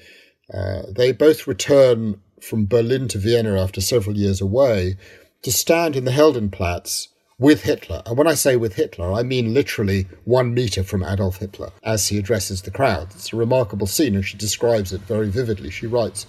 uh, 0.52 0.82
they 0.88 1.12
both 1.12 1.46
return 1.46 2.20
from 2.40 2.66
Berlin 2.66 3.08
to 3.08 3.18
Vienna 3.18 3.60
after 3.60 3.80
several 3.80 4.16
years 4.16 4.40
away 4.40 4.96
to 5.42 5.52
stand 5.52 5.96
in 5.96 6.04
the 6.04 6.10
Heldenplatz 6.10 7.08
with 7.38 7.62
Hitler. 7.62 8.02
And 8.06 8.16
when 8.16 8.26
I 8.26 8.34
say 8.34 8.56
with 8.56 8.74
Hitler, 8.74 9.12
I 9.12 9.22
mean 9.22 9.54
literally 9.54 10.06
one 10.24 10.54
meter 10.54 10.82
from 10.84 11.02
Adolf 11.02 11.38
Hitler 11.38 11.72
as 11.82 12.08
he 12.08 12.18
addresses 12.18 12.62
the 12.62 12.70
crowd. 12.70 13.08
It's 13.14 13.32
a 13.32 13.36
remarkable 13.36 13.86
scene, 13.86 14.14
and 14.14 14.24
she 14.24 14.36
describes 14.36 14.92
it 14.92 15.00
very 15.02 15.28
vividly. 15.28 15.70
She 15.70 15.86
writes 15.86 16.26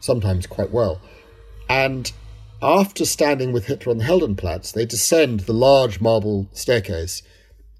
sometimes 0.00 0.46
quite 0.46 0.70
well. 0.70 1.00
And 1.68 2.12
after 2.60 3.04
standing 3.04 3.52
with 3.52 3.66
Hitler 3.66 3.92
on 3.92 3.98
the 3.98 4.04
Heldenplatz, 4.04 4.72
they 4.72 4.84
descend 4.84 5.40
the 5.40 5.52
large 5.52 6.00
marble 6.00 6.48
staircase 6.52 7.22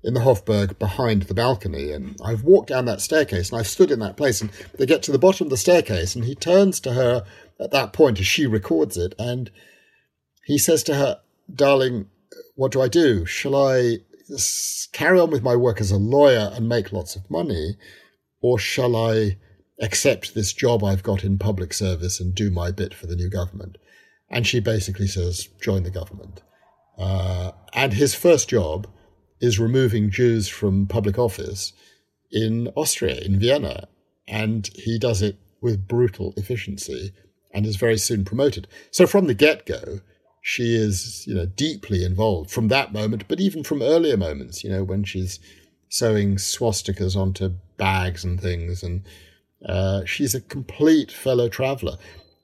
in 0.05 0.15
the 0.15 0.21
Hofburg 0.21 0.79
behind 0.79 1.23
the 1.23 1.35
balcony. 1.35 1.93
And 1.93 2.17
I've 2.25 2.43
walked 2.43 2.69
down 2.69 2.87
that 2.87 3.01
staircase 3.01 3.51
and 3.51 3.59
I've 3.59 3.69
stood 3.69 3.91
in 3.91 4.01
that 4.01 4.17
place. 4.17 4.41
And 4.41 4.51
they 4.79 4.87
get 4.87 5.03
to 5.05 5.12
the 5.12 5.19
bottom 5.19 5.47
of 5.47 5.51
the 5.51 5.57
staircase 5.57 6.15
and 6.15 6.25
he 6.25 6.35
turns 6.35 6.81
to 6.81 6.95
her 6.95 7.25
at 7.61 7.71
that 7.71 7.93
point 7.93 8.19
as 8.19 8.27
she 8.27 8.47
records 8.47 8.97
it. 8.97 9.15
And 9.19 9.51
he 10.45 10.59
says 10.59 10.83
to 10.85 10.95
her, 10.95 11.21
Darling, 11.53 12.07
what 12.57 12.73
do 12.73 12.81
I 12.81 12.88
do? 12.88 13.25
Shall 13.25 13.55
I 13.55 13.99
carry 14.93 15.21
on 15.21 15.31
with 15.31 15.43
my 15.43 15.57
work 15.57 15.81
as 15.81 15.91
a 15.91 15.97
lawyer 15.97 16.51
and 16.53 16.69
make 16.69 16.93
lots 16.93 17.17
of 17.17 17.31
money? 17.31 17.77
Or 18.41 18.59
shall 18.59 18.97
I 18.97 19.38
accept 19.81 20.35
this 20.35 20.53
job 20.53 20.83
I've 20.83 21.03
got 21.03 21.25
in 21.25 21.38
public 21.38 21.73
service 21.73 22.21
and 22.21 22.35
do 22.35 22.51
my 22.51 22.71
bit 22.71 22.93
for 22.93 23.07
the 23.07 23.17
new 23.17 23.31
government? 23.31 23.79
And 24.29 24.47
she 24.47 24.61
basically 24.61 25.07
says, 25.07 25.49
Join 25.61 25.85
the 25.85 25.91
government. 25.91 26.43
Uh, 26.99 27.53
and 27.73 27.93
his 27.93 28.15
first 28.15 28.49
job 28.49 28.87
is 29.43 29.59
removing 29.59 30.09
Jews 30.09 30.49
from 30.49 30.87
public 30.87 31.19
office 31.19 31.75
in 32.31 32.69
Austria, 32.77 33.21
in 33.21 33.39
Vienna. 33.39 33.89
And 34.27 34.71
he 34.75 34.99
does 34.99 35.21
it 35.21 35.37
with 35.61 35.87
brutal 35.87 36.33
efficiency 36.37 37.13
and 37.53 37.67
is 37.67 37.77
very 37.77 37.99
soon 37.99 38.25
promoted. 38.25 38.69
So 38.93 39.07
from 39.07 39.27
the 39.27 39.35
get 39.35 39.67
go, 39.67 40.01
she 40.41 40.75
is, 40.75 41.27
you 41.27 41.35
know, 41.35 41.47
deeply 41.47 42.05
involved 42.05 42.51
from 42.51 42.69
that 42.69 42.93
moment, 42.93 43.25
but 43.29 43.41
even 43.41 43.63
from 43.63 43.83
earlier 43.83 44.17
moments, 44.17 44.65
you 44.65 44.71
know, 44.71 44.85
when 44.85 45.05
she's 45.05 45.39
sewing 45.89 46.37
swastikas 46.37 47.17
onto 47.17 47.51
bags 47.77 48.25
and 48.25 48.41
things. 48.41 48.83
And 48.83 49.05
uh, 49.69 50.05
she's 50.05 50.35
a 50.35 50.41
complete 50.41 51.11
fellow 51.11 51.49
traveler. 51.49 51.99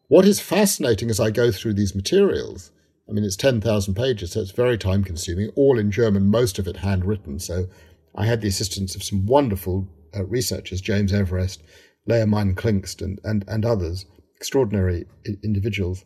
What 0.09 0.25
is 0.25 0.41
fascinating 0.41 1.11
as 1.11 1.21
I 1.21 1.31
go 1.31 1.51
through 1.53 1.75
these 1.75 1.95
materials 1.95 2.71
I 3.09 3.13
mean, 3.13 3.25
it's 3.25 3.37
10,000 3.37 3.95
pages, 3.95 4.33
so 4.33 4.41
it's 4.41 4.51
very 4.51 4.77
time 4.77 5.03
consuming, 5.03 5.51
all 5.55 5.79
in 5.79 5.91
German, 5.91 6.29
most 6.29 6.59
of 6.59 6.67
it 6.69 6.79
handwritten. 6.79 7.39
So 7.39 7.67
I 8.15 8.27
had 8.27 8.41
the 8.41 8.49
assistance 8.49 8.95
of 8.95 9.03
some 9.03 9.25
wonderful 9.25 9.89
uh, 10.15 10.25
researchers, 10.25 10.81
James 10.81 11.13
Everest, 11.13 11.63
Leah 12.07 12.27
Mein-Klinkst, 12.27 13.01
and, 13.01 13.21
and, 13.25 13.45
and 13.49 13.65
others, 13.65 14.05
extraordinary 14.37 15.07
individuals, 15.43 16.05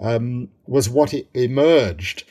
um, 0.00 0.48
was 0.66 0.88
what 0.88 1.12
it 1.12 1.28
emerged 1.34 2.24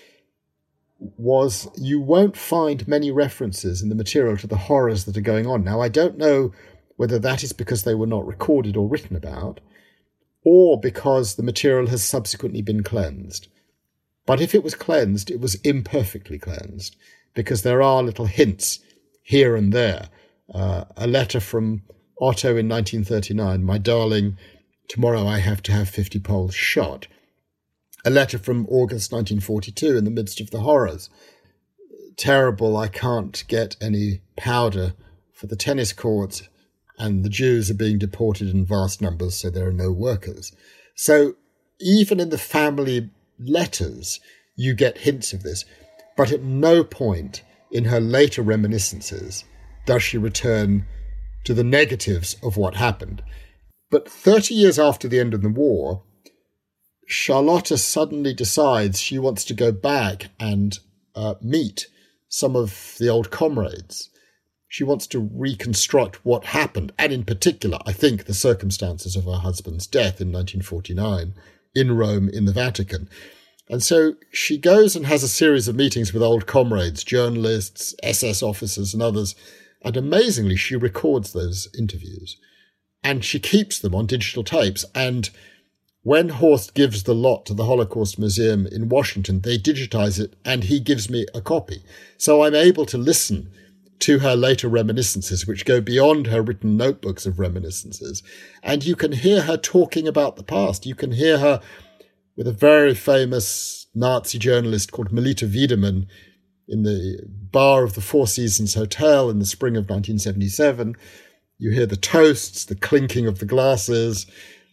was 1.18 1.68
you 1.76 2.00
won't 2.00 2.38
find 2.38 2.88
many 2.88 3.12
references 3.12 3.82
in 3.82 3.90
the 3.90 3.96
material 3.96 4.38
to 4.38 4.48
the 4.48 4.56
horrors 4.56 5.04
that 5.04 5.18
are 5.18 5.22
going 5.22 5.46
on. 5.46 5.64
Now, 5.64 5.82
I 5.82 5.90
don't 5.90 6.18
know 6.18 6.54
whether 6.96 7.20
that 7.20 7.44
is 7.44 7.52
because 7.52 7.84
they 7.84 7.96
were 7.96 8.08
not 8.08 8.26
recorded 8.26 8.78
or 8.78 8.88
written 8.88 9.16
about, 9.16 9.60
or 10.46 10.80
because 10.80 11.36
the 11.36 11.44
material 11.44 11.88
has 11.88 12.04
subsequently 12.04 12.62
been 12.62 12.84
cleansed. 12.84 13.48
But 14.26 14.42
if 14.42 14.56
it 14.56 14.64
was 14.64 14.76
cleansed, 14.76 15.30
it 15.30 15.40
was 15.40 15.56
imperfectly 15.56 16.40
cleansed 16.40 16.96
because 17.34 17.64
there 17.64 17.82
are 17.82 18.04
little 18.04 18.26
hints 18.26 18.80
here 19.22 19.56
and 19.56 19.74
there. 19.74 20.10
Uh, 20.54 20.86
a 20.96 21.08
letter 21.08 21.40
from 21.40 21.84
Otto 22.22 22.50
in 22.56 22.70
1939, 22.70 23.64
my 23.64 23.78
darling, 23.78 24.38
tomorrow 24.88 25.26
I 25.26 25.40
have 25.40 25.62
to 25.64 25.72
have 25.72 25.90
50 25.90 26.20
Poles 26.20 26.56
shot. 26.56 27.08
A 28.06 28.10
letter 28.10 28.38
from 28.38 28.68
August 28.68 29.12
1942 29.12 29.98
in 29.98 30.04
the 30.04 30.12
midst 30.12 30.40
of 30.40 30.52
the 30.52 30.62
horrors. 30.62 31.10
Terrible, 32.16 32.78
I 32.78 32.88
can't 32.88 33.44
get 33.48 33.76
any 33.82 34.22
powder 34.38 34.94
for 35.32 35.48
the 35.48 35.56
tennis 35.56 35.94
courts, 35.94 36.48
and 36.98 37.24
the 37.24 37.30
Jews 37.30 37.72
are 37.72 37.76
being 37.76 37.98
deported 37.98 38.50
in 38.50 38.66
vast 38.66 39.02
numbers, 39.02 39.36
so 39.36 39.50
there 39.50 39.68
are 39.68 39.74
no 39.74 39.92
workers. 39.92 40.52
So 40.96 41.36
even 41.80 42.20
in 42.20 42.30
the 42.30 42.38
family 42.38 43.10
letters, 43.40 44.20
you 44.56 44.74
get 44.74 45.00
hints 45.00 45.34
of 45.34 45.44
this. 45.44 45.66
But 46.16 46.32
at 46.32 46.44
no 46.44 46.84
point 46.84 47.44
in 47.72 47.86
her 47.86 48.00
later 48.00 48.42
reminiscences 48.42 49.44
does 49.86 50.04
she 50.04 50.18
return 50.18 50.86
to 51.44 51.54
the 51.54 51.64
negatives 51.64 52.36
of 52.44 52.56
what 52.56 52.76
happened. 52.76 53.24
But 53.90 54.10
30 54.10 54.54
years 54.54 54.80
after 54.80 55.08
the 55.08 55.20
end 55.20 55.34
of 55.34 55.42
the 55.42 55.50
war, 55.50 56.04
Charlotta 57.06 57.78
suddenly 57.78 58.34
decides 58.34 59.02
she 59.02 59.20
wants 59.20 59.44
to 59.46 59.54
go 59.54 59.72
back 59.72 60.30
and 60.40 60.78
uh, 61.16 61.36
meet 61.42 61.88
some 62.30 62.56
of 62.56 62.96
the 63.00 63.10
old 63.10 63.30
comrades. 63.30 64.10
She 64.68 64.84
wants 64.84 65.06
to 65.08 65.20
reconstruct 65.20 66.26
what 66.26 66.46
happened, 66.46 66.94
and 66.98 67.14
in 67.14 67.26
particular, 67.26 67.78
I 67.86 67.92
think, 67.92 68.26
the 68.26 68.34
circumstances 68.34 69.16
of 69.16 69.26
her 69.26 69.34
husband's 69.34 69.86
death 69.86 70.20
in 70.20 70.32
1949 70.32 71.36
in 71.76 71.96
Rome, 71.96 72.30
in 72.30 72.46
the 72.46 72.54
Vatican. 72.54 73.10
And 73.70 73.82
so 73.82 74.16
she 74.32 74.58
goes 74.58 74.96
and 74.96 75.06
has 75.06 75.24
a 75.24 75.28
series 75.28 75.68
of 75.68 75.76
meetings 75.76 76.14
with 76.14 76.22
old 76.22 76.46
comrades, 76.46 77.04
journalists, 77.04 77.96
SS 78.04 78.44
officers, 78.44 78.94
and 78.94 79.02
others. 79.02 79.36
And 79.82 79.98
amazingly, 79.98 80.56
she 80.56 80.76
records 80.76 81.34
those 81.34 81.70
interviews 81.78 82.38
and 83.04 83.24
she 83.24 83.40
keeps 83.40 83.80
them 83.80 83.96
on 83.96 84.06
digital 84.06 84.44
tapes. 84.44 84.86
And 84.96 85.30
when 86.04 86.30
Horst 86.30 86.74
gives 86.74 87.04
the 87.04 87.16
lot 87.16 87.46
to 87.46 87.54
the 87.54 87.66
Holocaust 87.66 88.20
Museum 88.20 88.68
in 88.68 88.90
Washington, 88.90 89.42
they 89.42 89.58
digitize 89.58 90.20
it 90.20 90.36
and 90.46 90.66
he 90.66 90.80
gives 90.80 91.10
me 91.10 91.26
a 91.34 91.42
copy. 91.42 91.82
So 92.18 92.44
I'm 92.44 92.56
able 92.56 92.86
to 92.88 92.98
listen 92.98 93.52
to 94.04 94.20
her 94.20 94.36
later 94.36 94.68
reminiscences, 94.68 95.48
which 95.48 95.66
go 95.66 95.80
beyond 95.80 96.28
her 96.28 96.42
written 96.42 96.76
notebooks 96.76 97.26
of 97.26 97.40
reminiscences. 97.40 98.22
And 98.62 98.84
you 98.84 98.96
can 98.96 99.14
hear 99.14 99.44
her 99.44 99.56
talking 99.56 100.08
about 100.08 100.36
the 100.36 100.44
past. 100.44 100.86
You 100.86 100.94
can 100.94 101.14
hear 101.14 101.38
her 101.40 101.62
with 102.36 102.48
a 102.48 102.52
very 102.52 102.94
famous 102.94 103.88
Nazi 103.96 104.38
journalist 104.40 104.92
called 104.92 105.12
Melitta 105.12 105.48
Wiedemann 105.48 106.08
in 106.68 106.84
the 106.84 107.20
bar 107.30 107.84
of 107.84 107.94
the 107.94 108.02
Four 108.02 108.28
Seasons 108.28 108.74
Hotel 108.74 109.30
in 109.30 109.40
the 109.40 109.46
spring 109.46 109.78
of 109.78 109.90
1977. 109.90 110.96
You 111.58 111.72
hear 111.72 111.86
the 111.86 111.96
toasts, 111.96 112.66
the 112.66 112.76
clinking 112.76 113.26
of 113.26 113.40
the 113.40 113.46
glasses, 113.46 114.26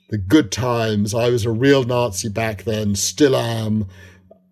the 0.09 0.19
good 0.19 0.51
times. 0.51 1.15
I 1.15 1.31
was 1.31 1.45
a 1.45 1.51
real 1.51 1.85
Nazi 1.85 2.29
back 2.29 2.65
then, 2.65 2.97
still 2.97 3.37
am. 3.37 3.87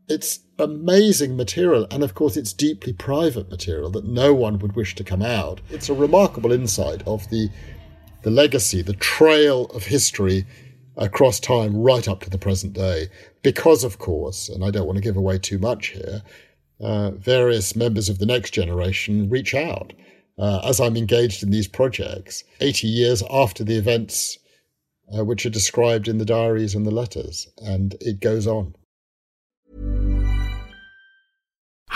It's 0.08 0.40
amazing 0.58 1.36
material. 1.36 1.86
And 1.90 2.02
of 2.02 2.14
course, 2.14 2.36
it's 2.36 2.52
deeply 2.52 2.92
private 2.92 3.50
material 3.50 3.90
that 3.90 4.06
no 4.06 4.34
one 4.34 4.58
would 4.58 4.74
wish 4.74 4.94
to 4.96 5.04
come 5.04 5.22
out. 5.22 5.60
It's 5.70 5.88
a 5.88 5.94
remarkable 5.94 6.52
insight 6.52 7.02
of 7.06 7.28
the, 7.30 7.50
the 8.22 8.30
legacy, 8.30 8.82
the 8.82 8.94
trail 8.94 9.66
of 9.66 9.84
history 9.84 10.46
across 10.96 11.38
time 11.38 11.76
right 11.76 12.08
up 12.08 12.20
to 12.22 12.30
the 12.30 12.38
present 12.38 12.72
day. 12.72 13.08
Because, 13.42 13.84
of 13.84 13.98
course, 13.98 14.48
and 14.48 14.64
I 14.64 14.70
don't 14.70 14.86
want 14.86 14.96
to 14.96 15.02
give 15.02 15.16
away 15.16 15.38
too 15.38 15.58
much 15.58 15.88
here, 15.88 16.22
uh, 16.80 17.10
various 17.12 17.76
members 17.76 18.08
of 18.08 18.18
the 18.18 18.26
next 18.26 18.52
generation 18.52 19.28
reach 19.28 19.54
out 19.54 19.92
uh, 20.38 20.60
as 20.64 20.80
I'm 20.80 20.96
engaged 20.96 21.42
in 21.42 21.50
these 21.50 21.68
projects 21.68 22.44
80 22.60 22.86
years 22.86 23.22
after 23.30 23.64
the 23.64 23.76
events 23.76 24.38
uh, 25.16 25.24
which 25.24 25.44
are 25.46 25.50
described 25.50 26.08
in 26.08 26.18
the 26.18 26.24
diaries 26.24 26.74
and 26.74 26.86
the 26.86 26.90
letters, 26.90 27.48
and 27.58 27.96
it 28.00 28.20
goes 28.20 28.46
on. 28.46 28.74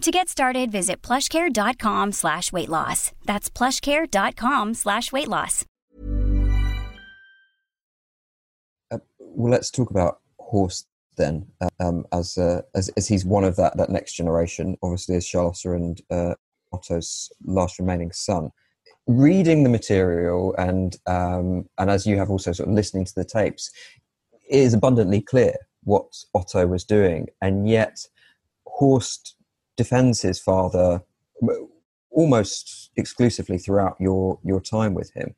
To 0.00 0.10
get 0.10 0.30
started, 0.30 0.72
visit 0.72 1.02
plushcare.com 1.02 2.12
slash 2.12 2.52
weight 2.52 2.70
loss. 2.70 3.12
That's 3.26 3.50
plushcare.com 3.50 4.72
slash 4.72 5.12
weight 5.12 5.28
loss. 5.28 5.66
Uh, 8.90 8.98
well, 9.18 9.52
let's 9.52 9.70
talk 9.70 9.90
about 9.90 10.20
Horst 10.38 10.86
then, 11.18 11.46
um, 11.80 12.06
as, 12.12 12.38
uh, 12.38 12.62
as 12.74 12.88
as 12.96 13.06
he's 13.08 13.26
one 13.26 13.44
of 13.44 13.56
that 13.56 13.76
that 13.76 13.90
next 13.90 14.14
generation, 14.14 14.74
obviously 14.82 15.16
as 15.16 15.26
Charlotte 15.26 15.62
and 15.66 16.00
uh, 16.10 16.34
Otto's 16.72 17.30
last 17.44 17.78
remaining 17.78 18.10
son. 18.10 18.50
Reading 19.06 19.64
the 19.64 19.68
material 19.68 20.54
and 20.56 20.96
um, 21.06 21.68
and 21.76 21.90
as 21.90 22.06
you 22.06 22.16
have 22.16 22.30
also 22.30 22.52
sort 22.52 22.70
of 22.70 22.74
listening 22.74 23.04
to 23.04 23.14
the 23.14 23.24
tapes, 23.24 23.70
it 24.48 24.60
is 24.60 24.72
abundantly 24.72 25.20
clear 25.20 25.56
what 25.84 26.24
Otto 26.34 26.66
was 26.66 26.84
doing, 26.84 27.28
and 27.42 27.68
yet 27.68 28.06
Horst 28.64 29.34
defends 29.80 30.20
his 30.20 30.38
father 30.38 31.02
almost 32.10 32.90
exclusively 32.96 33.56
throughout 33.56 33.96
your 33.98 34.38
your 34.44 34.60
time 34.60 34.92
with 34.92 35.10
him. 35.14 35.34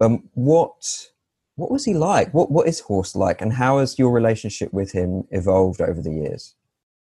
Um, 0.00 0.30
what 0.32 1.08
what 1.56 1.70
was 1.70 1.84
he 1.84 1.92
like? 1.92 2.32
What 2.32 2.50
what 2.50 2.66
is 2.66 2.80
Horst 2.80 3.14
like, 3.14 3.42
and 3.42 3.52
how 3.52 3.80
has 3.80 3.98
your 3.98 4.10
relationship 4.10 4.72
with 4.72 4.92
him 4.92 5.24
evolved 5.30 5.82
over 5.82 6.00
the 6.00 6.16
years? 6.22 6.54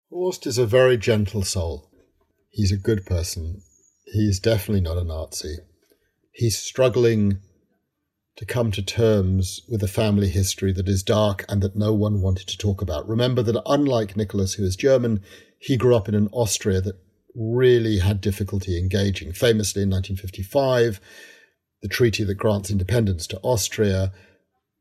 Horst 0.10 0.47
is 0.47 0.58
a 0.58 0.65
very 0.65 0.97
gentle 0.97 1.43
soul. 1.43 1.91
He's 2.50 2.71
a 2.71 2.78
good 2.78 3.06
person. 3.06 3.62
He's 4.06 4.39
definitely 4.39 4.86
not 4.89 4.97
a 4.97 5.04
Nazi. 5.04 5.58
He's 6.32 6.58
struggling 6.58 7.39
to 8.38 8.45
come 8.45 8.71
to 8.71 8.82
terms 8.82 9.62
with 9.67 9.84
a 9.84 9.88
family 9.88 10.30
history 10.30 10.71
that 10.71 10.88
is 10.88 11.04
dark 11.04 11.43
and 11.50 11.62
that 11.62 11.76
no 11.76 11.91
one 11.91 12.21
wanted 12.21 12.47
to 12.47 12.58
talk 12.58 12.82
about. 12.82 13.10
Remember 13.10 13.41
that 13.41 13.62
unlike 13.65 14.15
Nicholas, 14.15 14.54
who 14.54 14.63
is 14.63 14.76
German, 14.78 15.21
he 15.60 15.78
grew 15.78 15.96
up 15.96 16.08
in 16.08 16.15
an 16.15 16.30
Austria 16.32 16.82
that 16.82 17.00
really 17.36 18.00
had 18.00 18.22
difficulty 18.22 18.78
engaging. 18.78 19.32
Famously 19.32 19.84
in 19.84 19.89
1955, 19.89 21.00
the 21.82 21.88
treaty 21.88 22.24
that 22.24 22.36
grants 22.36 22.72
independence 22.72 23.28
to 23.28 23.39
Austria 23.41 24.12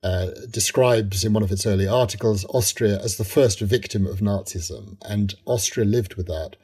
uh, 0.03 0.31
describes 0.51 1.25
in 1.25 1.33
one 1.33 1.43
of 1.43 1.51
its 1.51 1.67
early 1.67 1.87
articles 1.87 2.45
Austria 2.51 3.01
as 3.03 3.17
the 3.17 3.25
first 3.25 3.61
victim 3.61 4.07
of 4.07 4.21
Nazism, 4.21 4.97
and 5.03 5.35
Austria 5.47 5.85
lived 5.85 6.15
with 6.15 6.27
that 6.27 6.57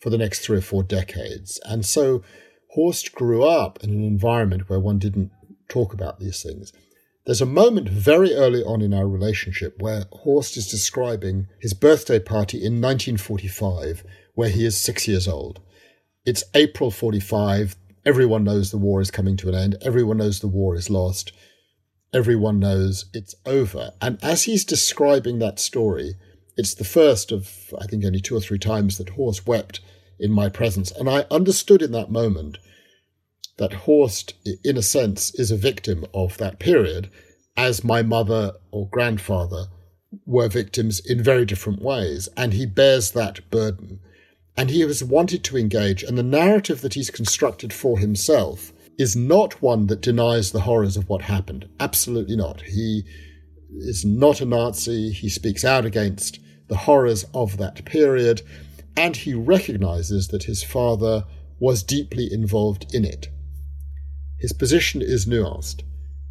for 0.00 0.10
the 0.10 0.18
next 0.18 0.40
three 0.40 0.58
or 0.58 0.62
four 0.62 0.82
decades. 0.82 1.60
And 1.64 1.84
so 1.84 2.22
Horst 2.70 3.12
grew 3.12 3.44
up 3.44 3.82
in 3.82 3.90
an 3.90 4.04
environment 4.04 4.68
where 4.68 4.80
one 4.80 4.98
didn't 4.98 5.32
talk 5.68 5.92
about 5.92 6.18
these 6.18 6.42
things. 6.42 6.72
There's 7.28 7.40
a 7.40 7.46
moment 7.46 7.88
very 7.88 8.34
early 8.34 8.64
on 8.64 8.82
in 8.82 8.92
our 8.92 9.06
relationship 9.06 9.80
where 9.80 10.06
Horst 10.10 10.56
is 10.56 10.66
describing 10.66 11.46
his 11.60 11.74
birthday 11.74 12.18
party 12.18 12.56
in 12.56 12.80
1945, 12.80 14.02
where 14.34 14.48
he 14.48 14.64
is 14.64 14.80
six 14.80 15.06
years 15.06 15.28
old. 15.28 15.60
It's 16.24 16.42
April 16.54 16.90
45. 16.90 17.76
Everyone 18.04 18.42
knows 18.44 18.70
the 18.70 18.78
war 18.78 19.00
is 19.00 19.10
coming 19.10 19.36
to 19.36 19.48
an 19.50 19.54
end. 19.54 19.76
Everyone 19.82 20.16
knows 20.16 20.40
the 20.40 20.48
war 20.48 20.74
is 20.74 20.90
lost 20.90 21.32
everyone 22.12 22.58
knows 22.58 23.06
it's 23.12 23.34
over. 23.44 23.92
And 24.00 24.18
as 24.22 24.44
he's 24.44 24.64
describing 24.64 25.38
that 25.38 25.58
story, 25.58 26.14
it's 26.56 26.74
the 26.74 26.84
first 26.84 27.30
of, 27.32 27.74
I 27.80 27.86
think, 27.86 28.04
only 28.04 28.20
two 28.20 28.36
or 28.36 28.40
three 28.40 28.58
times 28.58 28.98
that 28.98 29.10
Horst 29.10 29.46
wept 29.46 29.80
in 30.18 30.32
my 30.32 30.48
presence. 30.48 30.90
And 30.90 31.08
I 31.08 31.26
understood 31.30 31.82
in 31.82 31.92
that 31.92 32.10
moment 32.10 32.58
that 33.58 33.72
Horst, 33.72 34.34
in 34.64 34.76
a 34.76 34.82
sense, 34.82 35.34
is 35.34 35.50
a 35.50 35.56
victim 35.56 36.04
of 36.14 36.38
that 36.38 36.58
period, 36.58 37.10
as 37.56 37.84
my 37.84 38.02
mother 38.02 38.52
or 38.70 38.88
grandfather 38.88 39.66
were 40.24 40.48
victims 40.48 41.00
in 41.04 41.22
very 41.22 41.44
different 41.44 41.82
ways. 41.82 42.28
And 42.36 42.54
he 42.54 42.66
bears 42.66 43.10
that 43.12 43.50
burden. 43.50 44.00
And 44.56 44.70
he 44.70 44.80
has 44.80 45.04
wanted 45.04 45.44
to 45.44 45.58
engage. 45.58 46.02
And 46.02 46.16
the 46.16 46.22
narrative 46.22 46.80
that 46.80 46.94
he's 46.94 47.10
constructed 47.10 47.72
for 47.72 47.98
himself 47.98 48.72
is 48.98 49.14
not 49.14 49.62
one 49.62 49.86
that 49.86 50.00
denies 50.00 50.50
the 50.50 50.62
horrors 50.62 50.96
of 50.96 51.08
what 51.08 51.22
happened. 51.22 51.68
Absolutely 51.78 52.36
not. 52.36 52.62
He 52.62 53.02
is 53.76 54.04
not 54.04 54.40
a 54.40 54.44
Nazi. 54.44 55.12
He 55.12 55.28
speaks 55.28 55.64
out 55.64 55.84
against 55.84 56.40
the 56.68 56.76
horrors 56.76 57.24
of 57.34 57.56
that 57.58 57.84
period, 57.84 58.42
and 58.96 59.16
he 59.16 59.34
recognizes 59.34 60.28
that 60.28 60.44
his 60.44 60.62
father 60.62 61.24
was 61.60 61.82
deeply 61.82 62.28
involved 62.32 62.94
in 62.94 63.04
it. 63.04 63.28
His 64.38 64.52
position 64.52 65.02
is 65.02 65.26
nuanced. 65.26 65.82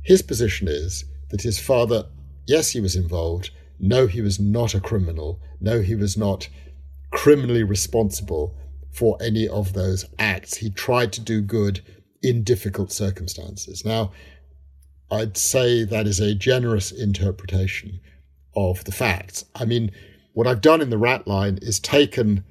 His 0.04 0.22
position 0.22 0.68
is 0.68 1.06
that 1.30 1.42
his 1.42 1.60
father, 1.60 2.06
yes, 2.46 2.72
he 2.72 2.80
was 2.80 2.96
involved. 2.96 3.52
No, 3.80 4.08
he 4.08 4.22
was 4.22 4.40
not 4.40 4.74
a 4.74 4.80
criminal. 4.80 5.42
No, 5.60 5.82
he 5.82 5.96
was 5.96 6.18
not 6.18 6.48
criminally 7.12 7.64
responsible 7.64 8.56
for 8.92 9.18
any 9.22 9.48
of 9.48 9.74
those 9.74 10.06
acts. 10.18 10.58
He 10.58 10.70
tried 10.70 11.12
to 11.14 11.22
do 11.22 11.42
good 11.42 11.82
in 12.24 12.44
difficult 12.44 12.92
circumstances. 12.92 13.86
Now, 13.86 14.12
I'd 15.12 15.38
say 15.38 15.84
that 15.84 16.08
is 16.08 16.20
a 16.20 16.34
generous 16.34 16.92
interpretation 16.92 18.00
of 18.56 18.84
the 18.86 18.92
facts. 18.92 19.46
I 19.56 19.66
mean, 19.66 19.92
what 20.34 20.48
I've 20.48 20.62
done 20.62 20.82
in 20.82 20.90
the 20.90 20.98
rat 20.98 21.28
line 21.28 21.60
is 21.62 21.80
taken, 21.80 22.44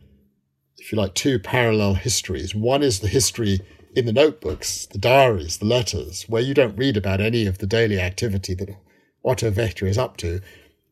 if 0.78 0.92
you 0.92 0.98
like, 0.98 1.14
two 1.14 1.38
parallel 1.38 1.94
histories. 1.94 2.54
One 2.54 2.82
is 2.82 3.00
the 3.00 3.08
history 3.08 3.60
in 3.96 4.04
the 4.04 4.12
notebooks, 4.12 4.86
the 4.86 4.98
diaries, 4.98 5.56
the 5.56 5.64
letters, 5.64 6.24
where 6.28 6.42
you 6.42 6.52
don't 6.52 6.76
read 6.76 6.98
about 6.98 7.20
any 7.20 7.46
of 7.46 7.58
the 7.58 7.66
daily 7.66 7.98
activity 7.98 8.54
that 8.54 8.76
Otto 9.24 9.50
Wächter 9.50 9.88
is 9.88 9.96
up 9.96 10.18
to, 10.18 10.40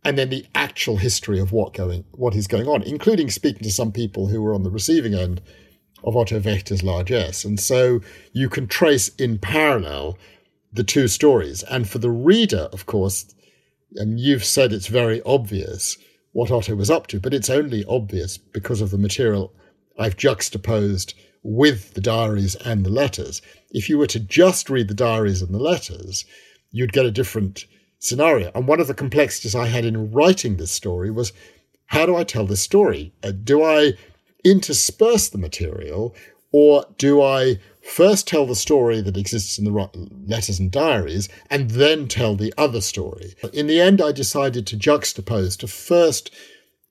and 0.03 0.17
then 0.19 0.31
the 0.31 0.47
actual 0.55 0.97
history 0.97 1.39
of 1.39 1.53
what 1.53 1.75
going 1.75 2.05
what 2.13 2.35
is 2.35 2.47
going 2.47 2.67
on, 2.67 2.83
including 2.83 3.31
speaking 3.31 3.63
to 3.63 3.71
some 3.71 3.93
people 3.93 4.29
who 4.29 4.41
were 4.41 4.55
on 4.55 4.63
the 4.63 4.71
receiving 4.71 5.15
end 5.15 5.43
of 6.03 6.17
Otto 6.17 6.41
Wächter's 6.41 6.83
largesse. 6.83 7.45
And 7.45 7.61
so 7.61 8.01
you 8.33 8.49
can 8.49 8.67
trace 8.67 9.09
in 9.17 9.39
parallel 9.39 10.19
the 10.73 10.85
two 10.85 11.07
stories. 11.07 11.63
And 11.63 11.89
for 11.89 11.99
the 11.99 12.11
reader, 12.11 12.69
of 12.73 12.87
course, 12.87 13.35
and 13.95 14.19
you've 14.19 14.45
said 14.45 14.73
it's 14.73 14.89
very 14.89 15.23
obvious 15.23 15.97
what 16.33 16.51
Otto 16.51 16.75
was 16.75 16.91
up 16.91 17.07
to, 17.09 17.21
but 17.21 17.33
it's 17.33 17.51
only 17.51 17.85
obvious 17.85 18.39
because 18.39 18.81
of 18.81 18.91
the 18.91 18.99
material 18.99 19.55
I've 19.99 20.17
juxtaposed 20.17 21.15
with 21.45 21.95
the 21.95 22.01
diaries 22.01 22.57
and 22.57 22.85
the 22.85 22.91
letters. 22.91 23.41
If 23.71 23.89
you 23.89 23.99
were 23.99 24.09
to 24.09 24.19
just 24.19 24.69
read 24.69 24.89
the 24.89 24.95
diaries 24.95 25.43
and 25.43 25.55
the 25.55 25.59
letters, 25.59 26.25
you'd 26.73 26.93
get 26.93 27.07
a 27.07 27.11
different 27.11 27.67
scenario. 28.01 28.51
And 28.55 28.67
one 28.67 28.81
of 28.81 28.89
the 28.89 28.95
complexities 28.95 29.55
I 29.55 29.67
had 29.67 29.85
in 29.85 30.11
writing 30.11 30.57
this 30.57 30.73
story 30.73 31.11
was 31.11 31.33
how 31.87 32.07
do 32.07 32.17
I 32.17 32.25
tell 32.25 32.47
this 32.47 32.63
story? 32.63 33.13
Uh, 33.23 33.33
do 33.33 33.63
I 33.63 33.93
intersperse 34.43 35.29
the 35.29 35.39
material 35.39 36.15
or 36.51 36.87
do 36.99 37.21
I 37.21 37.59
first 37.83 38.27
tell 38.27 38.47
the 38.47 38.55
story 38.55 39.01
that 39.01 39.17
exists 39.17 39.59
in 39.59 39.65
the 39.65 39.91
letters 40.27 40.59
and 40.59 40.71
diaries 40.71 41.29
and 41.51 41.71
then 41.73 42.09
tell 42.09 42.37
the 42.37 42.55
other 42.57 42.81
story? 42.81 43.35
In 43.53 43.67
the 43.67 43.81
end, 43.81 44.01
I 44.01 44.13
decided 44.13 44.67
to 44.69 44.77
juxtapose, 44.77 45.59
to 45.59 45.67
first, 45.67 46.31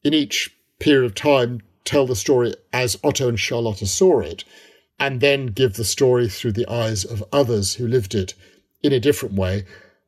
in 0.04 0.14
each 0.14 0.56
period 0.80 1.06
of 1.06 1.16
time, 1.16 1.62
tell 1.86 2.06
the 2.06 2.16
story 2.16 2.54
as 2.72 3.00
Otto 3.04 3.30
and 3.30 3.40
Charlotta 3.40 3.86
saw 3.86 4.20
it, 4.20 4.44
and 5.00 5.22
then 5.22 5.48
give 5.48 5.74
the 5.74 5.84
story 5.84 6.28
through 6.30 6.54
the 6.54 6.70
eyes 6.70 7.04
of 7.04 7.24
others 7.32 7.76
who 7.76 7.88
lived 7.88 8.16
it 8.16 8.34
in 8.82 8.94
a 8.94 9.00
different 9.00 9.36
way. 9.36 9.66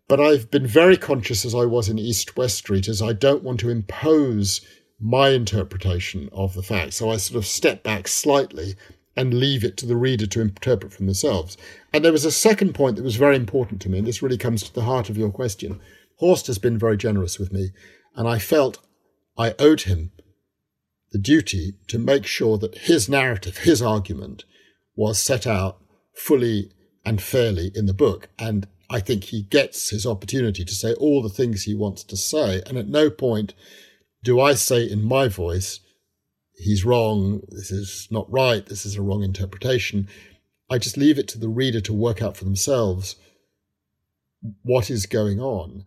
But 0.08 0.20
I've 0.20 0.52
been 0.52 0.68
very 0.68 0.98
conscious 0.98 1.46
as 1.46 1.56
I 1.56 1.66
was 1.66 1.90
in 1.90 1.98
East 1.98 2.38
West 2.38 2.58
Street, 2.58 2.88
as 2.88 3.02
I 3.02 3.14
don't 3.14 3.44
want 3.44 3.60
to 3.62 3.70
impose 3.70 4.62
my 5.00 5.30
interpretation 5.30 6.30
of 6.32 6.54
the 6.54 6.64
facts. 6.64 6.98
So 6.98 7.10
I 7.10 7.18
sort 7.18 7.38
of 7.38 7.46
step 7.46 7.84
back 7.84 8.08
slightly 8.08 8.76
and 9.18 9.34
leave 9.34 9.64
it 9.64 9.78
to 9.78 9.86
the 9.86 9.96
reader 9.96 10.28
to 10.28 10.42
interpret 10.42 10.94
for 10.94 11.04
themselves. 11.04 11.58
And 11.92 12.04
there 12.04 12.12
was 12.12 12.26
a 12.26 12.32
second 12.32 12.76
point 12.76 12.98
that 12.98 13.04
was 13.04 13.16
very 13.16 13.36
important 13.36 13.82
to 13.82 13.90
me, 13.90 13.98
and 13.98 14.08
this 14.08 14.22
really 14.22 14.38
comes 14.38 14.62
to 14.64 14.74
the 14.74 14.84
heart 14.84 15.10
of 15.10 15.18
your 15.18 15.32
question. 15.32 15.80
Horst 16.18 16.48
has 16.48 16.58
been 16.58 16.78
very 16.78 16.98
generous 16.98 17.40
with 17.40 17.52
me, 17.52 17.72
and 18.16 18.28
I 18.28 18.40
felt 18.40 18.80
I 19.38 19.56
owed 19.60 19.82
him 19.82 20.12
the 21.16 21.22
duty 21.22 21.76
to 21.88 21.98
make 21.98 22.26
sure 22.26 22.58
that 22.58 22.78
his 22.78 23.08
narrative, 23.08 23.60
his 23.60 23.82
argument, 23.82 24.44
was 24.98 25.18
set 25.18 25.48
out 25.48 25.78
fully 26.14 26.70
and 27.06 27.22
fairly 27.22 27.72
in 27.74 27.86
the 27.86 27.94
book. 27.94 28.28
And 28.38 28.68
I 28.90 29.00
think 29.00 29.24
he 29.24 29.44
gets 29.44 29.92
his 29.92 30.06
opportunity 30.06 30.66
to 30.66 30.74
say 30.74 30.94
all 30.96 31.24
the 31.24 31.30
things 31.30 31.64
he 31.64 31.74
wants 31.74 32.04
to 32.04 32.18
say. 32.18 32.62
And 32.68 32.78
at 32.78 32.90
no 32.90 33.10
point 33.10 33.54
do 34.26 34.42
I 34.42 34.56
say 34.56 34.84
in 34.84 35.06
my 35.06 35.30
voice, 35.30 35.80
he's 36.58 36.84
wrong, 36.84 37.44
this 37.48 37.72
is 37.72 38.10
not 38.12 38.30
right, 38.30 38.66
this 38.66 38.86
is 38.86 38.98
a 38.98 39.02
wrong 39.02 39.24
interpretation. 39.24 40.10
I 40.70 40.80
just 40.80 40.98
leave 40.98 41.18
it 41.18 41.30
to 41.30 41.40
the 41.40 41.48
reader 41.48 41.80
to 41.80 41.94
work 41.94 42.22
out 42.22 42.36
for 42.36 42.44
themselves 42.44 43.16
what 44.64 44.90
is 44.90 45.06
going 45.06 45.40
on. 45.40 45.86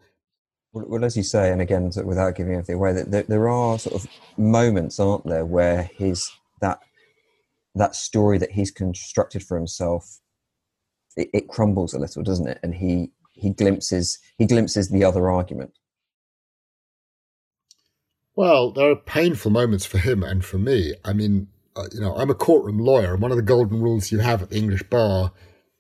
Well, 0.73 1.05
as 1.05 1.17
you 1.17 1.23
say, 1.23 1.51
and 1.51 1.63
again, 1.63 1.91
without 2.05 2.37
giving 2.37 2.55
anything 2.55 2.77
away, 2.77 2.93
that 2.93 3.29
there, 3.29 3.49
are 3.49 3.79
sort 3.79 3.95
of 3.95 4.11
moments, 4.37 5.01
aren't 5.01 5.27
there, 5.27 5.47
where 5.47 5.91
his 5.97 6.31
that 6.61 6.81
that 7.75 7.95
story 7.95 8.39
that 8.39 8.53
he's 8.53 8.71
constructed 8.71 9.43
for 9.43 9.57
himself, 9.57 10.21
it, 11.17 11.29
it 11.33 11.49
crumbles 11.49 11.95
a 11.95 11.99
little, 11.99 12.23
doesn't 12.23 12.49
it? 12.49 12.59
And 12.63 12.75
he 12.75 13.13
he 13.33 13.51
glimpses 13.51 14.19
he 14.37 14.45
glimpses 14.45 14.91
the 14.91 15.05
other 15.05 15.31
argument. 15.31 15.73
Well, 18.37 18.71
there 18.71 18.91
are 18.91 18.97
painful 18.97 19.51
moments 19.51 19.87
for 19.87 19.99
him 19.99 20.23
and 20.23 20.45
for 20.45 20.59
me. 20.59 20.95
I 21.05 21.13
mean, 21.13 21.49
uh, 21.75 21.87
you 21.93 22.01
know, 22.01 22.15
I'm 22.15 22.31
a 22.31 22.35
courtroom 22.35 22.79
lawyer, 22.79 23.15
and 23.15 23.23
one 23.23 23.31
of 23.31 23.37
the 23.37 23.43
golden 23.43 23.81
rules 23.81 24.13
you 24.13 24.19
have 24.19 24.43
at 24.43 24.51
the 24.51 24.57
English 24.57 24.83
bar 24.85 25.33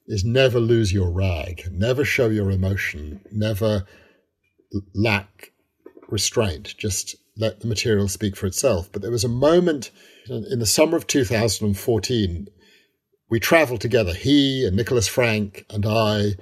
is 0.06 0.24
never 0.24 0.58
lose 0.58 0.92
your 0.92 1.10
rag, 1.10 1.68
never 1.70 2.04
show 2.04 2.28
your 2.28 2.50
emotion, 2.50 3.20
never 3.30 3.84
lack 4.94 5.52
restraint, 6.08 6.74
just 6.78 7.16
let 7.36 7.60
the 7.60 7.68
material 7.68 8.08
speak 8.08 8.36
for 8.36 8.46
itself. 8.46 8.90
But 8.92 9.02
there 9.02 9.10
was 9.10 9.24
a 9.24 9.28
moment 9.28 9.90
in 10.28 10.58
the 10.58 10.66
summer 10.66 10.96
of 10.96 11.06
2014, 11.06 12.48
we 13.30 13.40
traveled 13.40 13.80
together. 13.80 14.14
He 14.14 14.66
and 14.66 14.76
Nicholas 14.76 15.08
Frank 15.08 15.64
and 15.70 15.86
I 15.86 16.32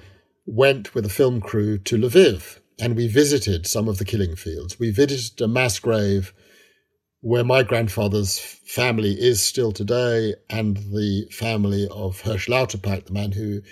went 0.47 0.95
with 0.95 1.05
a 1.05 1.11
film 1.11 1.41
crew 1.41 1.79
to 1.79 1.97
Lviv 1.97 2.61
and 2.79 2.97
we 2.97 3.09
visited 3.09 3.67
some 3.67 3.89
of 3.89 3.99
the 3.99 4.05
killing 4.05 4.37
fields. 4.37 4.79
We 4.79 4.91
visited 4.91 5.41
a 5.41 5.49
mass 5.49 5.79
grave 5.79 6.33
where 7.21 7.45
my 7.45 7.63
grandfather's 7.63 8.39
family 8.39 9.13
is 9.13 9.43
still 9.43 9.73
today 9.73 10.35
and 10.49 10.77
the 10.77 11.27
family 11.33 11.89
of 11.91 12.23
Hersch 12.23 12.49
Lauterpacht, 12.49 13.07
the 13.07 13.13
man 13.13 13.33
who 13.33 13.63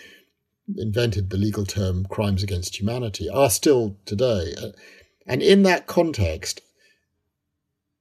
invented 0.76 1.30
the 1.30 1.36
legal 1.36 1.66
term 1.66 2.06
crimes 2.06 2.42
against 2.42 2.78
humanity, 2.78 3.28
are 3.28 3.50
still 3.50 3.96
today. 4.04 4.54
And 5.26 5.42
in 5.42 5.62
that 5.62 5.86
context, 5.86 6.60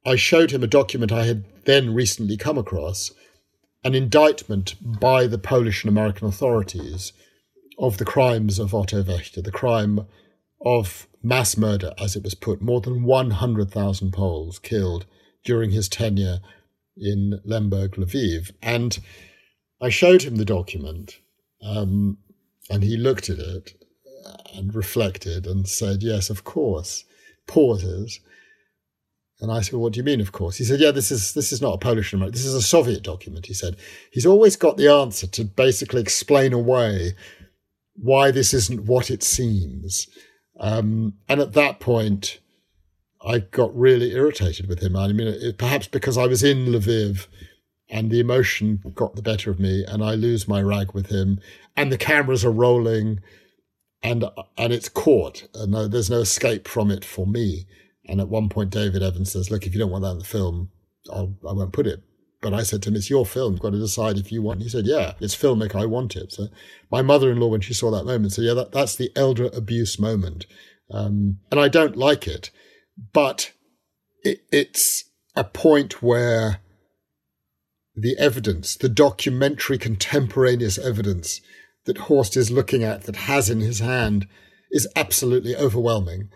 I 0.05 0.15
showed 0.15 0.51
him 0.51 0.63
a 0.63 0.67
document 0.67 1.11
I 1.11 1.25
had 1.25 1.45
then 1.65 1.93
recently 1.93 2.37
come 2.37 2.57
across, 2.57 3.11
an 3.83 3.95
indictment 3.95 4.75
by 4.81 5.27
the 5.27 5.37
Polish 5.37 5.83
and 5.83 5.89
American 5.89 6.27
authorities 6.27 7.13
of 7.77 7.97
the 7.97 8.05
crimes 8.05 8.59
of 8.59 8.73
Otto 8.73 9.03
Wächter, 9.03 9.43
the 9.43 9.51
crime 9.51 10.07
of 10.65 11.07
mass 11.21 11.57
murder, 11.57 11.93
as 11.97 12.15
it 12.15 12.23
was 12.23 12.35
put, 12.35 12.61
more 12.61 12.81
than 12.81 13.03
100,000 13.03 14.11
Poles 14.11 14.59
killed 14.59 15.05
during 15.43 15.71
his 15.71 15.89
tenure 15.89 16.39
in 16.95 17.39
Lemberg, 17.43 17.95
Lviv. 17.95 18.51
And 18.61 18.99
I 19.81 19.89
showed 19.89 20.23
him 20.23 20.35
the 20.35 20.45
document, 20.45 21.19
um, 21.61 22.17
and 22.73 22.83
he 22.83 22.97
looked 22.97 23.29
at 23.29 23.37
it 23.37 23.73
and 24.55 24.73
reflected 24.73 25.45
and 25.45 25.67
said, 25.69 26.01
Yes, 26.01 26.31
of 26.31 26.43
course. 26.43 27.05
Pauses. 27.45 28.19
And 29.39 29.51
I 29.51 29.61
said, 29.61 29.73
well, 29.73 29.83
What 29.83 29.93
do 29.93 29.97
you 29.97 30.03
mean, 30.03 30.21
of 30.21 30.31
course? 30.31 30.57
He 30.57 30.63
said, 30.63 30.79
Yeah, 30.79 30.89
this 30.89 31.11
is 31.11 31.35
this 31.35 31.51
is 31.51 31.61
not 31.61 31.75
a 31.75 31.77
Polish 31.77 32.13
American. 32.13 32.33
This 32.33 32.45
is 32.45 32.55
a 32.55 32.63
Soviet 32.63 33.03
document. 33.03 33.45
He 33.45 33.53
said, 33.53 33.77
He's 34.11 34.25
always 34.25 34.55
got 34.55 34.77
the 34.77 34.87
answer 34.87 35.27
to 35.27 35.43
basically 35.43 36.01
explain 36.01 36.51
away 36.51 37.13
why 37.95 38.31
this 38.31 38.55
isn't 38.55 38.85
what 38.85 39.11
it 39.11 39.21
seems. 39.21 40.07
Um, 40.59 41.13
and 41.29 41.39
at 41.39 41.53
that 41.53 41.79
point, 41.79 42.39
I 43.23 43.39
got 43.39 43.75
really 43.77 44.13
irritated 44.13 44.67
with 44.67 44.81
him. 44.81 44.95
I 44.95 45.09
mean, 45.09 45.27
it, 45.27 45.59
perhaps 45.59 45.87
because 45.87 46.17
I 46.17 46.25
was 46.25 46.43
in 46.43 46.65
Lviv 46.65 47.27
and 47.89 48.09
the 48.09 48.19
emotion 48.19 48.81
got 48.95 49.15
the 49.15 49.21
better 49.21 49.51
of 49.51 49.59
me 49.59 49.83
and 49.87 50.03
I 50.03 50.15
lose 50.15 50.47
my 50.47 50.61
rag 50.61 50.93
with 50.93 51.07
him 51.07 51.39
and 51.75 51.91
the 51.91 51.97
cameras 51.97 52.43
are 52.45 52.51
rolling 52.51 53.19
and 54.01 54.25
and 54.57 54.73
it's 54.73 54.89
caught 54.89 55.47
and 55.53 55.73
there's 55.91 56.09
no 56.09 56.19
escape 56.19 56.67
from 56.67 56.91
it 56.91 57.05
for 57.05 57.25
me. 57.25 57.65
And 58.05 58.19
at 58.19 58.27
one 58.27 58.49
point, 58.49 58.69
David 58.69 59.01
Evans 59.01 59.31
says, 59.31 59.49
look, 59.49 59.65
if 59.65 59.73
you 59.73 59.79
don't 59.79 59.91
want 59.91 60.03
that 60.03 60.11
in 60.11 60.19
the 60.19 60.25
film, 60.25 60.69
I'll, 61.11 61.35
I 61.47 61.53
won't 61.53 61.71
put 61.71 61.87
it. 61.87 62.03
But 62.41 62.53
I 62.53 62.63
said 62.63 62.83
to 62.83 62.89
him, 62.89 62.97
it's 62.97 63.09
your 63.09 63.25
film. 63.25 63.53
You've 63.53 63.61
got 63.61 63.71
to 63.71 63.79
decide 63.79 64.17
if 64.17 64.29
you 64.29 64.41
want. 64.41 64.61
He 64.61 64.67
said, 64.67 64.85
yeah, 64.85 65.13
it's 65.21 65.35
filmic. 65.35 65.73
I 65.73 65.85
want 65.85 66.17
it. 66.17 66.33
So 66.33 66.47
my 66.91 67.01
mother-in-law, 67.01 67.47
when 67.47 67.61
she 67.61 67.73
saw 67.73 67.89
that 67.91 68.03
moment, 68.03 68.33
said, 68.33 68.43
yeah, 68.43 68.53
that, 68.55 68.73
that's 68.73 68.97
the 68.97 69.09
elder 69.15 69.49
abuse 69.53 69.97
moment. 69.97 70.45
Um, 70.91 71.39
and 71.49 71.61
I 71.61 71.69
don't 71.69 71.95
like 71.95 72.27
it, 72.27 72.51
but 73.13 73.53
it, 74.23 74.43
it's 74.51 75.05
a 75.33 75.45
point 75.45 76.03
where 76.03 76.59
the 77.95 78.17
evidence, 78.17 78.75
the 78.75 78.89
documentary 78.89 79.77
contemporaneous 79.77 80.77
evidence 80.77 81.41
that 81.85 81.97
Horst 81.97 82.35
is 82.37 82.51
looking 82.51 82.83
at 82.83 83.03
that 83.03 83.15
has 83.15 83.49
in 83.49 83.59
his 83.59 83.79
hand 83.79 84.27
is 84.71 84.87
absolutely 84.95 85.55
overwhelming. 85.55 86.29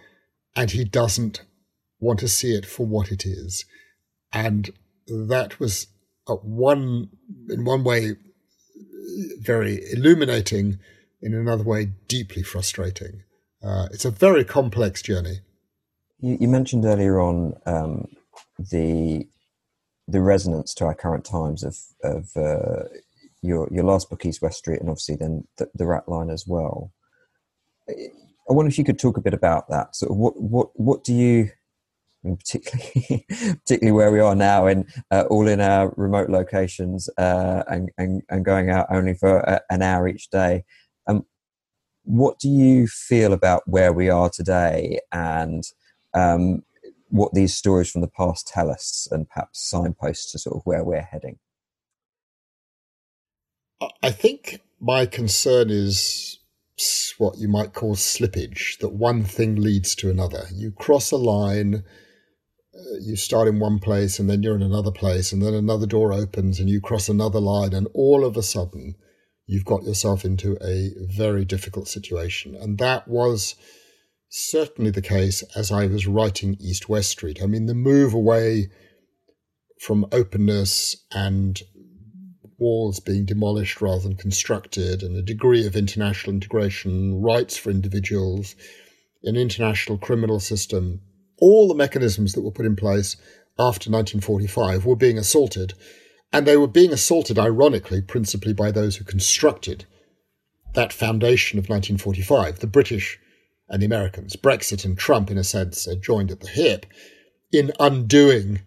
And 0.56 0.72
he 0.72 0.84
doesn't 0.84 1.42
want 2.00 2.20
to 2.20 2.28
see 2.28 2.54
it 2.54 2.66
for 2.66 2.86
what 2.86 3.12
it 3.12 3.26
is. 3.26 3.66
And 4.34 4.72
that 5.08 5.60
was 5.60 5.88
one 6.28 7.10
in 7.50 7.64
one 7.64 7.84
way 7.84 8.16
very 9.40 9.82
illuminating, 9.92 10.80
in 11.22 11.34
another 11.34 11.64
way 11.64 11.92
deeply 12.08 12.44
frustrating. 12.44 13.24
Uh, 13.64 13.88
it's 13.92 14.06
a 14.06 14.12
very 14.12 14.44
complex 14.44 15.02
journey. 15.02 15.40
You, 16.20 16.38
you 16.42 16.48
mentioned 16.48 16.86
earlier 16.86 17.20
on 17.20 17.54
um, 17.66 18.08
the 18.58 19.28
the 20.08 20.22
resonance 20.22 20.74
to 20.76 20.86
our 20.86 20.96
current 20.96 21.26
times 21.26 21.64
of 21.64 21.78
of 22.04 22.36
uh, 22.36 22.84
your 23.42 23.68
your 23.72 23.84
last 23.84 24.10
book, 24.10 24.26
East 24.26 24.42
West 24.42 24.60
Street, 24.60 24.80
and 24.80 24.90
obviously 24.90 25.16
then 25.16 25.48
the, 25.58 25.70
the 25.76 25.84
Ratline 25.84 26.32
as 26.32 26.46
well. 26.48 26.92
I 27.90 28.54
wonder 28.54 28.70
if 28.70 28.78
you 28.78 28.84
could 28.84 29.00
talk 29.00 29.18
a 29.18 29.22
bit 29.22 29.34
about 29.34 29.70
that. 29.70 29.96
So, 29.96 30.08
what 30.08 30.40
what 30.42 30.70
what 30.80 31.04
do 31.04 31.14
you 31.14 31.50
particularly 32.36 33.26
particularly 33.30 33.92
where 33.92 34.12
we 34.12 34.20
are 34.20 34.36
now 34.36 34.68
in 34.68 34.86
uh, 35.12 35.24
all 35.30 35.48
in 35.48 35.62
our 35.62 35.94
remote 35.96 36.30
locations 36.30 37.10
uh, 37.18 37.64
and, 37.68 37.92
and, 37.98 38.22
and 38.30 38.46
going 38.46 38.70
out 38.70 38.88
only 38.90 39.14
for 39.14 39.40
a, 39.40 39.62
an 39.70 39.82
hour 39.82 40.08
each 40.08 40.30
day. 40.30 40.64
Um, 41.08 41.26
what 42.04 42.40
do 42.40 42.50
you 42.50 42.88
feel 42.88 43.34
about 43.34 43.64
where 43.66 43.94
we 43.94 44.10
are 44.10 44.30
today 44.30 45.00
and 45.12 45.64
um, 46.14 46.64
what 47.10 47.34
these 47.34 47.56
stories 47.56 47.90
from 47.90 48.02
the 48.02 48.08
past 48.08 48.48
tell 48.48 48.70
us 48.70 49.08
and 49.12 49.30
perhaps 49.30 49.68
signposts 49.70 50.32
to 50.32 50.40
sort 50.40 50.58
of 50.58 50.62
where 50.66 50.84
we're 50.84 51.02
heading? 51.02 51.40
I 54.02 54.12
think 54.12 54.62
my 54.80 55.06
concern 55.06 55.70
is 55.70 56.40
what 57.18 57.38
you 57.38 57.48
might 57.48 57.74
call 57.74 57.96
slippage, 57.96 58.78
that 58.80 58.94
one 58.94 59.24
thing 59.24 59.56
leads 59.56 59.96
to 59.96 60.10
another. 60.10 60.46
You 60.54 60.72
cross 60.72 61.12
a 61.12 61.18
line 61.18 61.84
uh, 62.78 62.98
you 63.02 63.16
start 63.16 63.48
in 63.48 63.60
one 63.60 63.80
place 63.80 64.20
and 64.20 64.30
then 64.30 64.44
you're 64.44 64.56
in 64.56 64.62
another 64.62 64.92
place 64.92 65.32
and 65.32 65.42
then 65.42 65.54
another 65.54 65.88
door 65.88 66.14
opens 66.14 66.60
and 66.60 66.70
you 66.70 66.80
cross 66.80 67.10
another 67.10 67.40
line 67.40 67.74
and 67.74 67.88
all 67.94 68.24
of 68.24 68.38
a 68.38 68.44
sudden 68.44 68.96
you've 69.48 69.66
got 69.66 69.84
yourself 69.84 70.24
into 70.24 70.58
a 70.64 70.92
very 71.00 71.44
difficult 71.44 71.88
situation. 71.88 72.56
And 72.56 72.78
that 72.78 73.08
was 73.08 73.56
certainly 74.30 74.92
the 74.92 75.02
case 75.02 75.44
as 75.56 75.72
I 75.72 75.88
was 75.88 76.08
writing 76.08 76.58
East 76.60 76.90
West 76.90 77.10
Street. 77.10 77.42
I 77.42 77.46
mean, 77.46 77.66
the 77.66 77.74
move 77.74 78.14
away 78.14 78.70
from 79.80 80.06
openness 80.12 80.96
and 81.12 81.62
walls 82.60 83.00
being 83.00 83.26
demolished 83.26 83.82
rather 83.82 84.02
than 84.02 84.16
constructed, 84.16 85.04
and 85.04 85.16
a 85.16 85.22
degree 85.22 85.66
of 85.66 85.76
international 85.76 86.34
integration, 86.34 87.22
rights 87.22 87.56
for 87.56 87.70
individuals, 87.70 88.56
an 89.24 89.36
international 89.36 89.98
criminal 89.98 90.40
system, 90.40 91.02
all 91.40 91.68
the 91.68 91.76
mechanisms 91.76 92.34
that 92.34 92.42
were 92.42 92.52
put 92.52 92.66
in 92.66 92.76
place 92.76 93.16
after 93.60 93.90
1945 93.92 94.86
were 94.86 94.96
being 94.96 95.18
assaulted. 95.18 95.74
And 96.34 96.46
they 96.46 96.58
were 96.58 96.68
being 96.68 96.92
assaulted, 96.92 97.40
ironically, 97.40 98.02
principally 98.02 98.54
by 98.54 98.72
those 98.72 98.98
who 98.98 99.06
constructed 99.06 99.86
that 100.74 100.92
foundation 100.92 101.58
of 101.58 101.70
1945, 101.70 102.60
the 102.60 102.68
British 102.68 103.20
and 103.70 103.82
the 103.82 103.86
Americans. 103.86 104.36
Brexit 104.36 104.86
and 104.86 104.98
Trump, 104.98 105.30
in 105.30 105.38
a 105.38 105.44
sense, 105.44 105.88
are 105.88 105.96
joined 105.96 106.32
at 106.32 106.40
the 106.40 106.48
hip 106.48 106.86
in 107.52 107.72
undoing 107.80 108.62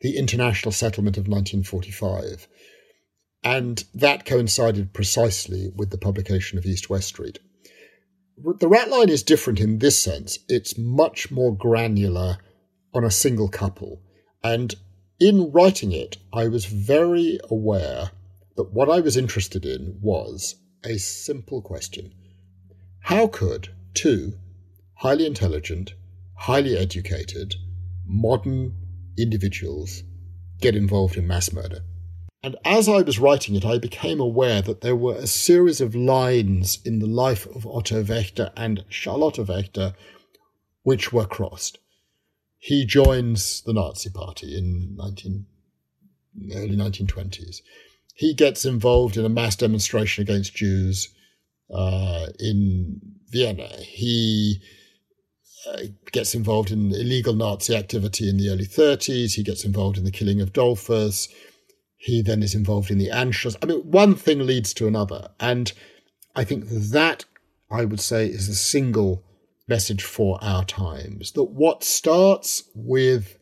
the 0.00 0.16
international 0.16 0.72
settlement 0.72 1.16
of 1.16 1.28
1945. 1.28 2.48
And 3.44 3.84
that 3.94 4.24
coincided 4.24 4.92
precisely 4.92 5.70
with 5.74 5.90
the 5.90 5.98
publication 5.98 6.58
of 6.58 6.66
East 6.66 6.90
West 6.90 7.08
Street. 7.08 7.38
The 8.36 8.68
Ratline 8.68 9.08
is 9.08 9.22
different 9.22 9.60
in 9.60 9.78
this 9.78 9.98
sense. 9.98 10.38
It's 10.48 10.78
much 10.78 11.30
more 11.30 11.54
granular 11.54 12.38
on 12.94 13.04
a 13.04 13.10
single 13.10 13.48
couple. 13.48 14.00
And 14.42 14.74
in 15.20 15.52
writing 15.52 15.92
it, 15.92 16.16
I 16.32 16.48
was 16.48 16.64
very 16.64 17.38
aware 17.48 18.10
that 18.56 18.72
what 18.72 18.90
I 18.90 19.00
was 19.00 19.16
interested 19.16 19.64
in 19.64 19.98
was 20.00 20.56
a 20.84 20.98
simple 20.98 21.62
question 21.62 22.12
How 23.00 23.26
could 23.28 23.68
two 23.94 24.34
highly 24.94 25.26
intelligent, 25.26 25.94
highly 26.34 26.76
educated, 26.76 27.56
modern 28.06 28.74
individuals 29.18 30.02
get 30.60 30.74
involved 30.74 31.16
in 31.16 31.26
mass 31.26 31.52
murder? 31.52 31.80
And 32.44 32.56
as 32.64 32.88
I 32.88 33.02
was 33.02 33.18
writing 33.18 33.54
it, 33.54 33.64
I 33.64 33.78
became 33.78 34.20
aware 34.20 34.62
that 34.62 34.80
there 34.80 34.96
were 34.96 35.14
a 35.14 35.26
series 35.26 35.80
of 35.80 35.94
lines 35.94 36.80
in 36.84 36.98
the 36.98 37.06
life 37.06 37.46
of 37.46 37.66
Otto 37.66 38.02
Wächter 38.02 38.50
and 38.56 38.84
Charlotte 38.88 39.36
Wächter 39.36 39.94
which 40.82 41.12
were 41.12 41.26
crossed 41.26 41.78
he 42.62 42.86
joins 42.86 43.60
the 43.62 43.72
Nazi 43.72 44.08
Party 44.08 44.56
in 44.56 44.94
19, 44.94 45.46
early 46.54 46.76
1920s. 46.76 47.56
He 48.14 48.34
gets 48.34 48.64
involved 48.64 49.16
in 49.16 49.24
a 49.24 49.28
mass 49.28 49.56
demonstration 49.56 50.22
against 50.22 50.54
Jews 50.54 51.12
uh, 51.74 52.26
in 52.38 53.00
Vienna. 53.30 53.68
He 53.80 54.62
uh, 55.68 55.82
gets 56.10 56.34
involved 56.34 56.70
in 56.70 56.92
illegal 56.92 57.34
Nazi 57.34 57.76
activity 57.76 58.28
in 58.28 58.36
the 58.36 58.50
early 58.50 58.66
30s. 58.66 59.34
He 59.34 59.42
gets 59.42 59.64
involved 59.64 59.98
in 59.98 60.04
the 60.04 60.10
killing 60.10 60.40
of 60.40 60.52
Dollfuss. 60.52 61.28
He 61.96 62.22
then 62.22 62.42
is 62.42 62.54
involved 62.54 62.90
in 62.90 62.98
the 62.98 63.10
Anschluss. 63.10 63.56
I 63.62 63.66
mean, 63.66 63.78
one 63.80 64.14
thing 64.14 64.44
leads 64.44 64.74
to 64.74 64.88
another. 64.88 65.28
And 65.38 65.72
I 66.34 66.44
think 66.44 66.64
that, 66.68 67.24
I 67.70 67.84
would 67.84 68.00
say, 68.00 68.26
is 68.26 68.48
the 68.48 68.54
single 68.54 69.22
message 69.68 70.02
for 70.02 70.38
our 70.42 70.64
times 70.64 71.32
that 71.32 71.44
what 71.44 71.84
starts 71.84 72.64
with 72.74 73.38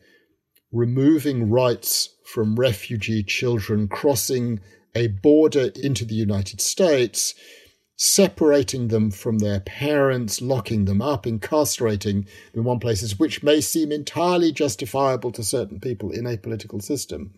removing 0.71 1.49
rights 1.49 2.09
from 2.25 2.55
refugee 2.55 3.23
children 3.23 3.87
crossing 3.87 4.59
a 4.95 5.07
border 5.07 5.71
into 5.75 6.05
the 6.05 6.15
United 6.15 6.61
States, 6.61 7.33
separating 8.03 8.87
them 8.87 9.11
from 9.11 9.37
their 9.37 9.59
parents, 9.59 10.41
locking 10.41 10.85
them 10.85 11.03
up, 11.03 11.27
incarcerating 11.27 12.21
them 12.21 12.31
in 12.55 12.63
one 12.63 12.79
places, 12.79 13.19
which 13.19 13.43
may 13.43 13.61
seem 13.61 13.91
entirely 13.91 14.51
justifiable 14.51 15.31
to 15.31 15.43
certain 15.43 15.79
people 15.79 16.09
in 16.09 16.25
a 16.25 16.35
political 16.35 16.79
system, 16.79 17.31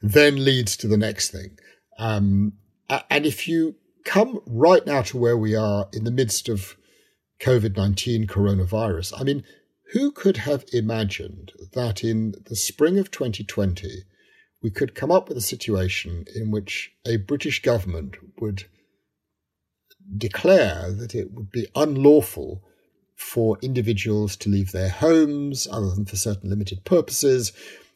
then 0.00 0.44
leads 0.44 0.76
to 0.76 0.86
the 0.86 0.96
next 0.96 1.30
thing. 1.30 1.58
Um, 1.98 2.52
and 3.10 3.26
if 3.26 3.48
you 3.48 3.74
come 4.04 4.40
right 4.46 4.86
now 4.86 5.02
to 5.02 5.16
where 5.16 5.36
we 5.36 5.56
are 5.56 5.88
in 5.92 6.04
the 6.04 6.10
midst 6.12 6.48
of 6.48 6.76
COVID 7.40 7.76
19 7.76 8.26
coronavirus. 8.26 9.12
I 9.18 9.24
mean, 9.24 9.42
who 9.92 10.12
could 10.12 10.38
have 10.38 10.64
imagined 10.72 11.52
that 11.72 12.04
in 12.04 12.34
the 12.46 12.56
spring 12.56 12.98
of 12.98 13.10
2020, 13.10 14.04
we 14.62 14.70
could 14.70 14.94
come 14.94 15.10
up 15.10 15.28
with 15.28 15.36
a 15.36 15.42
situation 15.42 16.24
in 16.34 16.50
which 16.50 16.92
a 17.04 17.16
British 17.16 17.60
government 17.60 18.16
would 18.40 18.64
declare 20.16 20.90
that 20.92 21.14
it 21.14 21.32
would 21.32 21.50
be 21.50 21.66
unlawful 21.74 22.62
for 23.14 23.58
individuals 23.62 24.36
to 24.36 24.50
leave 24.50 24.72
their 24.72 24.88
homes 24.88 25.68
other 25.70 25.90
than 25.90 26.04
for 26.04 26.16
certain 26.16 26.50
limited 26.50 26.84
purposes, 26.84 27.52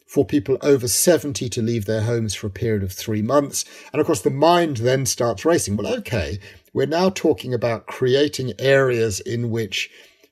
for 0.07 0.25
people 0.25 0.57
over 0.63 0.89
70 0.89 1.49
to 1.51 1.63
leave 1.63 1.85
their 1.85 2.03
homes 2.03 2.35
for 2.35 2.47
a 2.47 2.51
period 2.51 2.83
of 2.83 2.93
three 2.93 3.21
months. 3.21 3.65
And 3.93 4.01
of 4.01 4.07
course, 4.07 4.23
the 4.23 4.31
mind 4.31 4.79
then 4.79 5.05
starts 5.05 5.45
racing. 5.45 5.77
Well, 5.77 5.95
okay, 5.99 6.39
we're 6.73 6.87
now 6.87 7.11
talking 7.11 7.53
about 7.53 7.87
creating 7.87 8.55
areas 8.59 9.21
in 9.21 9.51
which 9.51 9.91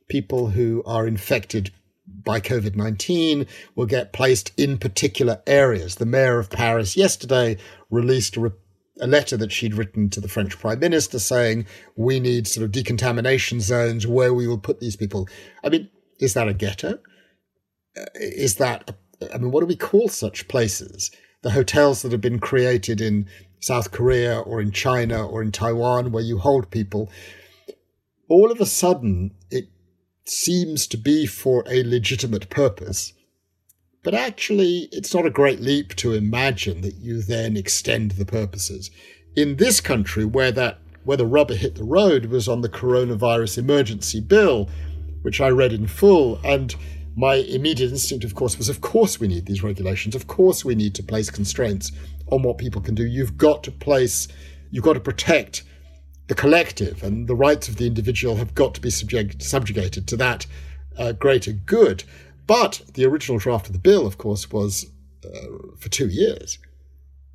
people 0.09 0.49
who 0.51 0.83
are 0.87 1.07
infected 1.07 1.73
by 2.07 2.41
COVID 2.41 2.77
19 2.77 3.47
will 3.75 3.87
get 3.87 4.13
placed 4.13 4.53
in 4.57 4.79
particular 4.79 5.43
areas. 5.47 5.97
The 5.97 6.07
mayor 6.07 6.39
of 6.39 6.51
Paris 6.51 6.97
yesterday 6.97 7.59
released 7.91 8.37
a, 8.37 8.53
a, 9.01 9.07
letter 9.07 9.37
that 9.37 9.53
she'd 9.53 9.75
written 9.75 10.11
to 10.11 10.21
the 10.21 10.29
French 10.29 10.59
prime 10.59 10.81
minister 10.81 11.19
saying, 11.19 11.67
we 11.97 12.21
need 12.21 12.47
sort 12.47 12.65
of 12.65 12.73
decontamination 12.73 13.61
zones 13.61 14.07
where 14.07 14.35
we 14.35 14.47
will 14.47 14.59
put 14.59 14.81
these 14.81 14.97
people. 14.97 15.29
I 15.65 15.69
mean, 15.69 15.91
is 16.21 16.35
that 16.35 16.49
a 16.49 16.55
ghetto? 16.55 16.99
Uh, 17.99 18.05
is 18.15 18.57
that 18.57 18.91
a 18.91 18.95
I 19.33 19.39
mean, 19.39 19.51
what 19.51 19.61
do 19.61 19.67
we 19.67 19.77
call 19.77 20.09
such 20.09 20.49
places? 20.49 21.11
The 21.43 21.51
hotels 21.51 22.03
that 22.03 22.13
have 22.13 22.21
been 22.21 22.39
created 22.39 23.01
in 23.01 23.29
South 23.61 23.91
Korea 23.91 24.41
or 24.41 24.61
in 24.61 24.73
China 24.73 25.27
or 25.27 25.43
in 25.43 25.53
Taiwan, 25.53 26.13
where 26.13 26.23
you 26.23 26.39
hold 26.39 26.71
people, 26.71 27.11
all 28.29 28.51
of 28.51 28.61
a 28.61 28.67
sudden 28.67 29.35
it 29.51 29.69
seems 30.25 30.87
to 30.89 30.97
be 30.97 31.27
for 31.27 31.65
a 31.69 31.85
legitimate 31.85 32.51
purpose. 32.51 33.13
But 34.07 34.15
actually, 34.15 34.89
it's 34.93 35.13
not 35.13 35.27
a 35.27 35.31
great 35.31 35.59
leap 35.59 35.97
to 35.97 36.13
imagine 36.13 36.83
that 36.83 36.95
you 36.95 37.21
then 37.23 37.57
extend 37.57 38.13
the 38.13 38.25
purposes. 38.25 38.89
In 39.35 39.57
this 39.57 39.81
country, 39.81 40.25
where 40.25 40.53
that 40.53 40.79
where 41.03 41.17
the 41.17 41.27
rubber 41.27 41.57
hit 41.57 41.75
the 41.75 41.83
road 41.83 42.27
was 42.27 42.47
on 42.47 42.61
the 42.61 42.69
coronavirus 42.69 43.59
emergency 43.59 44.21
bill, 44.21 44.71
which 45.23 45.41
I 45.41 45.49
read 45.49 45.73
in 45.73 45.89
full, 45.89 46.39
and 46.45 46.73
my 47.17 47.35
immediate 47.35 47.91
instinct, 47.91 48.25
of 48.25 48.37
course, 48.37 48.57
was 48.57 48.69
of 48.69 48.81
course 48.81 49.19
we 49.19 49.27
need 49.27 49.47
these 49.47 49.65
regulations. 49.65 50.15
Of 50.15 50.29
course 50.29 50.65
we 50.65 50.77
need 50.77 50.95
to 50.95 51.03
place 51.03 51.29
constraints 51.29 51.91
on 52.31 52.45
what 52.45 52.59
people 52.59 52.81
can 52.81 52.95
do. 52.95 53.05
You've 53.05 53.37
got 53.37 53.65
to 53.65 53.73
place, 53.73 54.29
you've 54.71 54.85
got 54.85 54.93
to 54.93 55.01
protect 55.01 55.65
the 56.29 56.37
collective, 56.37 57.03
and 57.03 57.27
the 57.27 57.35
rights 57.35 57.67
of 57.67 57.75
the 57.75 57.89
individual 57.89 58.37
have 58.37 58.55
got 58.55 58.73
to 58.77 58.81
be 58.81 58.91
subject, 58.91 59.43
subjugated 59.43 60.07
to 60.07 60.17
that 60.19 60.47
uh, 60.97 61.11
greater 61.11 61.53
good. 61.53 62.05
But 62.47 62.83
the 62.95 63.05
original 63.05 63.39
draft 63.39 63.67
of 63.67 63.73
the 63.73 63.79
bill, 63.79 64.07
of 64.07 64.19
course, 64.19 64.51
was 64.51 64.87
uh, 65.25 65.75
for 65.79 65.89
two 65.89 66.09
years. 66.09 66.59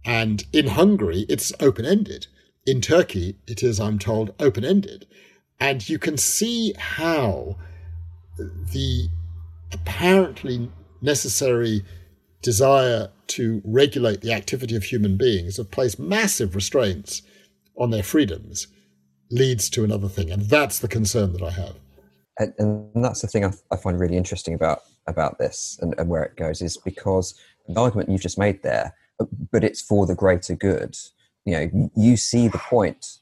And 0.06 0.44
in 0.54 0.68
Hungary, 0.68 1.26
it's 1.30 1.54
open 1.60 1.86
ended. 1.86 2.28
In 2.66 2.82
Turkey, 2.82 3.38
it 3.48 3.64
is, 3.64 3.80
I'm 3.80 4.00
told, 4.00 4.34
open 4.40 4.64
ended. 4.64 5.06
And 5.60 5.88
you 5.88 6.00
can 6.00 6.18
see 6.18 6.74
how 6.78 7.58
the 8.38 9.10
apparently 9.74 10.72
necessary 11.02 11.84
desire 12.42 13.10
to 13.28 13.62
regulate 13.64 14.22
the 14.22 14.34
activity 14.34 14.76
of 14.76 14.84
human 14.84 15.18
beings, 15.18 15.58
have 15.58 15.72
placed 15.72 16.00
massive 16.00 16.56
restraints 16.56 17.22
on 17.78 17.92
their 17.92 18.04
freedoms, 18.04 18.68
leads 19.30 19.70
to 19.70 19.84
another 19.84 20.10
thing. 20.10 20.32
And 20.32 20.44
that's 20.44 20.80
the 20.80 20.88
concern 20.88 21.34
that 21.34 21.42
I 21.42 21.52
have. 21.52 21.76
And, 22.38 22.54
and 22.58 23.06
that's 23.06 23.22
the 23.22 23.28
thing 23.28 23.46
I, 23.46 23.52
I, 23.72 23.78
find 23.78 24.00
really 24.00 24.18
interesting 24.18 24.54
about, 24.54 24.82
about 25.08 25.38
this 25.40 25.78
and, 25.82 25.96
and 25.98 26.10
where 26.10 26.24
it 26.24 26.36
goes 26.36 26.62
is 26.62 26.78
because 26.78 27.34
the 27.68 27.80
argument 27.80 28.10
you've 28.10 28.22
just 28.22 28.38
made 28.38 28.64
there, 28.64 28.96
but 29.52 29.64
it's 29.64 29.82
for 29.82 30.06
the 30.06 30.16
greater 30.16 30.56
good. 30.56 30.98
You 31.46 31.54
know, 31.54 31.92
you 31.96 32.18
see 32.18 32.48
the 32.48 32.58
point 32.58 33.18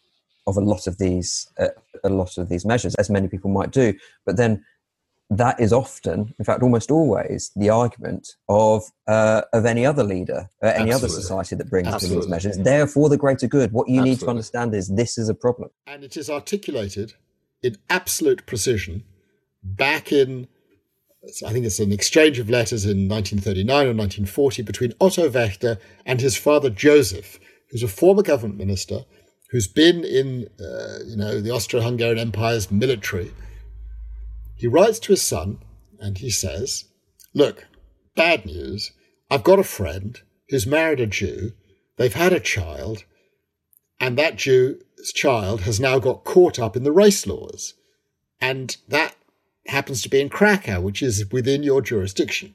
of 0.47 0.57
a 0.57 0.61
lot 0.61 0.87
of 0.87 0.97
these, 0.97 1.49
uh, 1.57 1.69
a 2.03 2.09
lot 2.09 2.37
of 2.37 2.49
these 2.49 2.65
measures, 2.65 2.95
as 2.95 3.09
many 3.09 3.27
people 3.27 3.49
might 3.49 3.71
do, 3.71 3.93
but 4.25 4.37
then 4.37 4.65
that 5.29 5.59
is 5.59 5.71
often, 5.71 6.33
in 6.39 6.45
fact, 6.45 6.63
almost 6.63 6.89
always, 6.89 7.51
the 7.55 7.69
argument 7.69 8.35
of 8.47 8.83
uh, 9.07 9.43
of 9.53 9.65
any 9.65 9.85
other 9.85 10.03
leader, 10.03 10.49
uh, 10.63 10.67
any 10.67 10.91
Absolutely. 10.91 10.95
other 10.95 11.07
society 11.09 11.55
that 11.55 11.69
brings 11.69 11.95
to 11.97 12.07
these 12.07 12.27
measures. 12.27 12.57
Therefore, 12.57 13.09
the 13.09 13.17
greater 13.17 13.47
good. 13.47 13.71
What 13.71 13.87
you 13.87 13.99
Absolutely. 13.99 14.09
need 14.09 14.19
to 14.21 14.27
understand 14.27 14.73
is 14.73 14.87
this 14.87 15.19
is 15.19 15.29
a 15.29 15.35
problem, 15.35 15.69
and 15.85 16.03
it 16.03 16.17
is 16.17 16.31
articulated 16.31 17.13
in 17.61 17.77
absolute 17.89 18.45
precision 18.47 19.03
back 19.61 20.11
in 20.11 20.47
I 21.45 21.51
think 21.51 21.65
it's 21.65 21.79
an 21.79 21.91
exchange 21.91 22.39
of 22.39 22.49
letters 22.49 22.85
in 22.85 23.07
1939 23.07 23.75
or 23.75 23.93
1940 23.93 24.61
between 24.63 24.93
Otto 24.99 25.29
Wächter 25.29 25.79
and 26.05 26.21
his 26.21 26.35
father 26.35 26.69
Joseph, 26.69 27.39
who's 27.69 27.83
a 27.83 27.87
former 27.87 28.23
government 28.23 28.57
minister 28.57 29.05
who's 29.51 29.67
been 29.67 30.03
in, 30.03 30.47
uh, 30.59 30.99
you 31.05 31.15
know, 31.15 31.41
the 31.41 31.51
Austro-Hungarian 31.51 32.19
Empire's 32.19 32.71
military. 32.71 33.31
He 34.55 34.67
writes 34.67 34.99
to 34.99 35.13
his 35.13 35.21
son 35.21 35.59
and 35.99 36.17
he 36.17 36.29
says, 36.29 36.85
"Look, 37.33 37.65
bad 38.15 38.45
news. 38.45 38.91
I've 39.29 39.43
got 39.43 39.59
a 39.59 39.63
friend 39.63 40.19
who's 40.49 40.65
married 40.65 40.99
a 40.99 41.07
Jew. 41.07 41.53
They've 41.97 42.13
had 42.13 42.33
a 42.33 42.39
child, 42.39 43.03
and 43.99 44.17
that 44.17 44.37
Jew's 44.37 45.13
child 45.13 45.61
has 45.61 45.79
now 45.79 45.99
got 45.99 46.23
caught 46.23 46.59
up 46.59 46.75
in 46.75 46.83
the 46.83 46.91
race 46.91 47.27
laws, 47.27 47.73
and 48.39 48.77
that 48.87 49.15
happens 49.69 50.01
to 50.01 50.09
be 50.09 50.19
in 50.19 50.29
Krakow, 50.29 50.81
which 50.81 51.01
is 51.01 51.25
within 51.31 51.63
your 51.63 51.81
jurisdiction. 51.81 52.53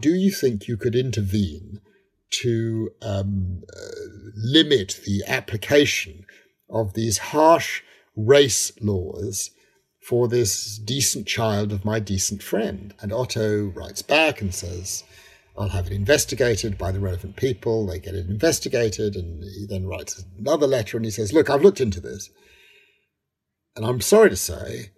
Do 0.00 0.14
you 0.14 0.30
think 0.30 0.68
you 0.68 0.76
could 0.76 0.94
intervene 0.94 1.80
to 2.42 2.90
um, 3.02 3.62
uh, 3.76 4.06
limit 4.36 5.00
the 5.04 5.22
application 5.26 6.24
of 6.68 6.94
these 6.94 7.18
harsh 7.18 7.82
race 8.16 8.72
laws 8.80 9.50
for 10.00 10.28
this 10.28 10.78
decent 10.78 11.26
child 11.26 11.72
of 11.72 11.84
my 11.84 11.98
decent 11.98 12.42
friend? 12.42 12.94
And 13.00 13.12
Otto 13.12 13.66
writes 13.66 14.02
back 14.02 14.40
and 14.40 14.54
says, 14.54 15.04
I'll 15.58 15.68
have 15.68 15.88
it 15.88 15.92
investigated 15.92 16.78
by 16.78 16.92
the 16.92 17.00
relevant 17.00 17.36
people. 17.36 17.86
They 17.86 17.98
get 17.98 18.14
it 18.14 18.28
investigated, 18.28 19.16
and 19.16 19.42
he 19.42 19.66
then 19.68 19.86
writes 19.86 20.24
another 20.38 20.66
letter 20.66 20.96
and 20.96 21.04
he 21.04 21.10
says, 21.10 21.32
Look, 21.32 21.50
I've 21.50 21.62
looked 21.62 21.80
into 21.80 22.00
this. 22.00 22.30
And 23.76 23.84
I'm 23.84 24.00
sorry 24.00 24.30
to 24.30 24.36
say, 24.36 24.92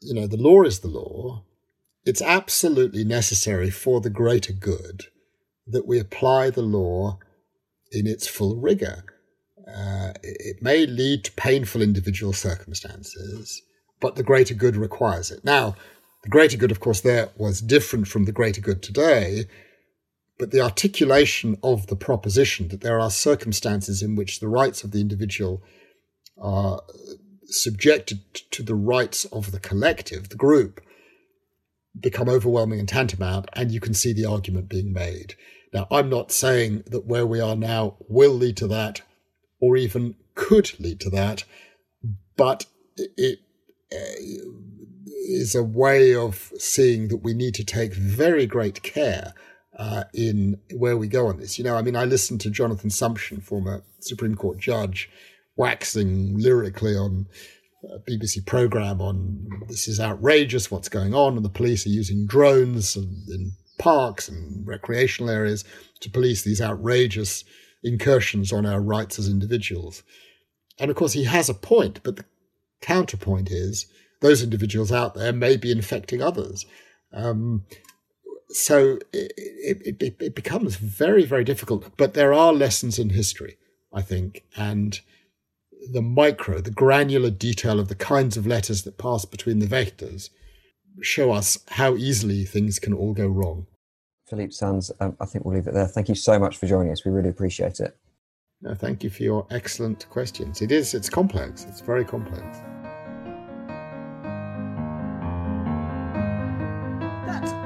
you 0.00 0.14
know, 0.14 0.26
the 0.26 0.36
law 0.36 0.62
is 0.62 0.80
the 0.80 0.88
law. 0.88 1.44
It's 2.04 2.22
absolutely 2.22 3.04
necessary 3.04 3.70
for 3.70 4.00
the 4.00 4.10
greater 4.10 4.52
good 4.52 5.06
that 5.66 5.86
we 5.86 5.98
apply 5.98 6.50
the 6.50 6.62
law 6.62 7.18
in 7.90 8.06
its 8.06 8.26
full 8.26 8.56
rigor. 8.56 9.04
Uh, 9.66 10.12
it 10.22 10.62
may 10.62 10.86
lead 10.86 11.24
to 11.24 11.32
painful 11.32 11.82
individual 11.82 12.32
circumstances, 12.32 13.62
but 14.00 14.14
the 14.14 14.22
greater 14.22 14.54
good 14.54 14.76
requires 14.76 15.32
it. 15.32 15.44
Now, 15.44 15.74
the 16.22 16.30
greater 16.30 16.56
good, 16.56 16.70
of 16.70 16.80
course, 16.80 17.00
there 17.00 17.30
was 17.36 17.60
different 17.60 18.06
from 18.06 18.24
the 18.24 18.32
greater 18.32 18.60
good 18.60 18.82
today, 18.82 19.46
but 20.38 20.50
the 20.52 20.60
articulation 20.60 21.56
of 21.62 21.88
the 21.88 21.96
proposition 21.96 22.68
that 22.68 22.82
there 22.82 23.00
are 23.00 23.10
circumstances 23.10 24.02
in 24.02 24.14
which 24.14 24.38
the 24.38 24.48
rights 24.48 24.84
of 24.84 24.92
the 24.92 25.00
individual 25.00 25.62
are 26.38 26.82
subjected 27.48 28.20
to 28.50 28.62
the 28.62 28.74
rights 28.74 29.24
of 29.26 29.52
the 29.52 29.60
collective, 29.60 30.28
the 30.28 30.36
group, 30.36 30.80
become 31.98 32.28
overwhelming 32.28 32.78
and 32.78 32.88
tantamount, 32.88 33.48
and 33.54 33.70
you 33.70 33.80
can 33.80 33.94
see 33.94 34.12
the 34.12 34.26
argument 34.26 34.68
being 34.68 34.92
made. 34.92 35.34
Now, 35.72 35.86
I'm 35.90 36.08
not 36.08 36.32
saying 36.32 36.84
that 36.86 37.06
where 37.06 37.26
we 37.26 37.40
are 37.40 37.56
now 37.56 37.96
will 38.08 38.32
lead 38.32 38.56
to 38.58 38.66
that 38.68 39.02
or 39.60 39.76
even 39.76 40.16
could 40.34 40.78
lead 40.78 41.00
to 41.00 41.10
that, 41.10 41.44
but 42.36 42.66
it 42.96 43.40
uh, 43.92 43.96
a 45.54 45.62
way 45.62 46.14
of 46.14 46.52
seeing 46.58 47.08
that 47.08 47.18
we 47.18 47.34
need 47.34 47.54
to 47.54 47.64
take 47.64 47.94
very 47.94 48.46
great 48.46 48.82
care 48.82 49.34
uh, 49.78 50.04
in 50.14 50.58
where 50.74 50.96
we 50.96 51.08
go 51.08 51.26
on 51.26 51.38
this. 51.38 51.58
You 51.58 51.64
know, 51.64 51.76
I 51.76 51.82
mean, 51.82 51.96
I 51.96 52.04
listened 52.04 52.40
to 52.42 52.50
Jonathan 52.50 52.90
Sumption, 52.90 53.42
former 53.42 53.82
Supreme 54.00 54.34
Court 54.34 54.58
judge, 54.58 55.10
waxing 55.56 56.38
lyrically 56.38 56.96
on 56.96 57.26
a 57.84 57.98
BBC 58.10 58.44
program 58.44 59.00
on 59.00 59.46
this 59.68 59.88
is 59.88 60.00
outrageous, 60.00 60.70
what's 60.70 60.88
going 60.88 61.14
on, 61.14 61.36
and 61.36 61.44
the 61.44 61.50
police 61.50 61.86
are 61.86 61.90
using 61.90 62.26
drones 62.26 62.96
in 62.96 63.52
parks 63.78 64.28
and 64.28 64.66
recreational 64.66 65.30
areas 65.30 65.64
to 66.00 66.10
police 66.10 66.42
these 66.42 66.60
outrageous 66.60 67.44
incursions 67.84 68.52
on 68.52 68.66
our 68.66 68.80
rights 68.80 69.18
as 69.18 69.28
individuals. 69.28 70.02
And 70.78 70.90
of 70.90 70.96
course, 70.96 71.12
he 71.12 71.24
has 71.24 71.48
a 71.48 71.54
point, 71.54 72.00
but 72.02 72.16
the 72.16 72.24
counterpoint 72.80 73.50
is 73.50 73.86
those 74.20 74.42
individuals 74.42 74.92
out 74.92 75.14
there 75.14 75.32
may 75.32 75.56
be 75.56 75.70
infecting 75.70 76.22
others. 76.22 76.66
Um, 77.12 77.64
so 78.48 78.98
it, 79.12 79.32
it, 79.36 80.02
it, 80.02 80.16
it 80.20 80.34
becomes 80.34 80.76
very, 80.76 81.24
very 81.24 81.44
difficult. 81.44 81.96
But 81.96 82.14
there 82.14 82.32
are 82.32 82.52
lessons 82.52 82.98
in 82.98 83.10
history, 83.10 83.56
I 83.92 84.02
think, 84.02 84.44
and 84.56 85.00
the 85.92 86.02
micro, 86.02 86.60
the 86.60 86.70
granular 86.70 87.30
detail 87.30 87.78
of 87.80 87.88
the 87.88 87.94
kinds 87.94 88.36
of 88.36 88.46
letters 88.46 88.82
that 88.82 88.98
pass 88.98 89.24
between 89.24 89.58
the 89.58 89.66
Wächters 89.66 90.30
show 91.02 91.32
us 91.32 91.58
how 91.68 91.96
easily 91.96 92.44
things 92.44 92.78
can 92.78 92.92
all 92.92 93.12
go 93.12 93.26
wrong. 93.26 93.66
Philippe 94.28 94.52
Sands, 94.52 94.90
um, 95.00 95.16
I 95.20 95.26
think 95.26 95.44
we'll 95.44 95.54
leave 95.54 95.66
it 95.66 95.74
there. 95.74 95.86
Thank 95.86 96.08
you 96.08 96.14
so 96.14 96.38
much 96.38 96.56
for 96.56 96.66
joining 96.66 96.92
us. 96.92 97.04
We 97.04 97.12
really 97.12 97.28
appreciate 97.28 97.80
it. 97.80 97.96
No, 98.62 98.74
thank 98.74 99.04
you 99.04 99.10
for 99.10 99.22
your 99.22 99.46
excellent 99.50 100.08
questions. 100.08 100.62
It 100.62 100.72
is, 100.72 100.94
it's 100.94 101.10
complex. 101.10 101.64
It's 101.64 101.80
very 101.80 102.04
complex. 102.04 102.58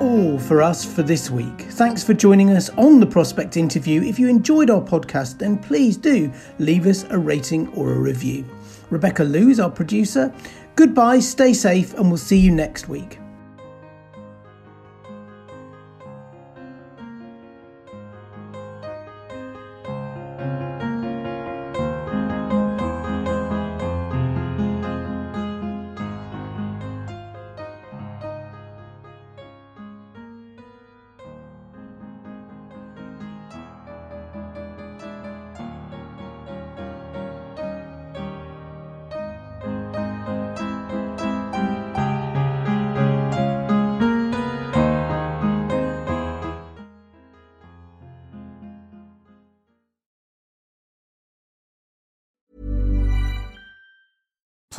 All 0.00 0.38
for 0.38 0.62
us 0.62 0.84
for 0.84 1.02
this 1.02 1.30
week. 1.30 1.66
Thanks 1.70 2.02
for 2.02 2.14
joining 2.14 2.50
us 2.50 2.68
on 2.70 2.98
the 2.98 3.06
Prospect 3.06 3.56
interview. 3.56 4.02
If 4.02 4.18
you 4.18 4.28
enjoyed 4.28 4.70
our 4.70 4.80
podcast, 4.80 5.38
then 5.38 5.58
please 5.58 5.96
do 5.96 6.32
leave 6.58 6.86
us 6.86 7.04
a 7.10 7.18
rating 7.18 7.68
or 7.74 7.92
a 7.92 7.98
review. 7.98 8.44
Rebecca 8.90 9.22
Lou 9.22 9.48
is 9.48 9.60
our 9.60 9.70
producer. 9.70 10.34
Goodbye, 10.74 11.20
stay 11.20 11.52
safe, 11.52 11.94
and 11.94 12.08
we'll 12.08 12.16
see 12.16 12.38
you 12.38 12.50
next 12.50 12.88
week. 12.88 13.19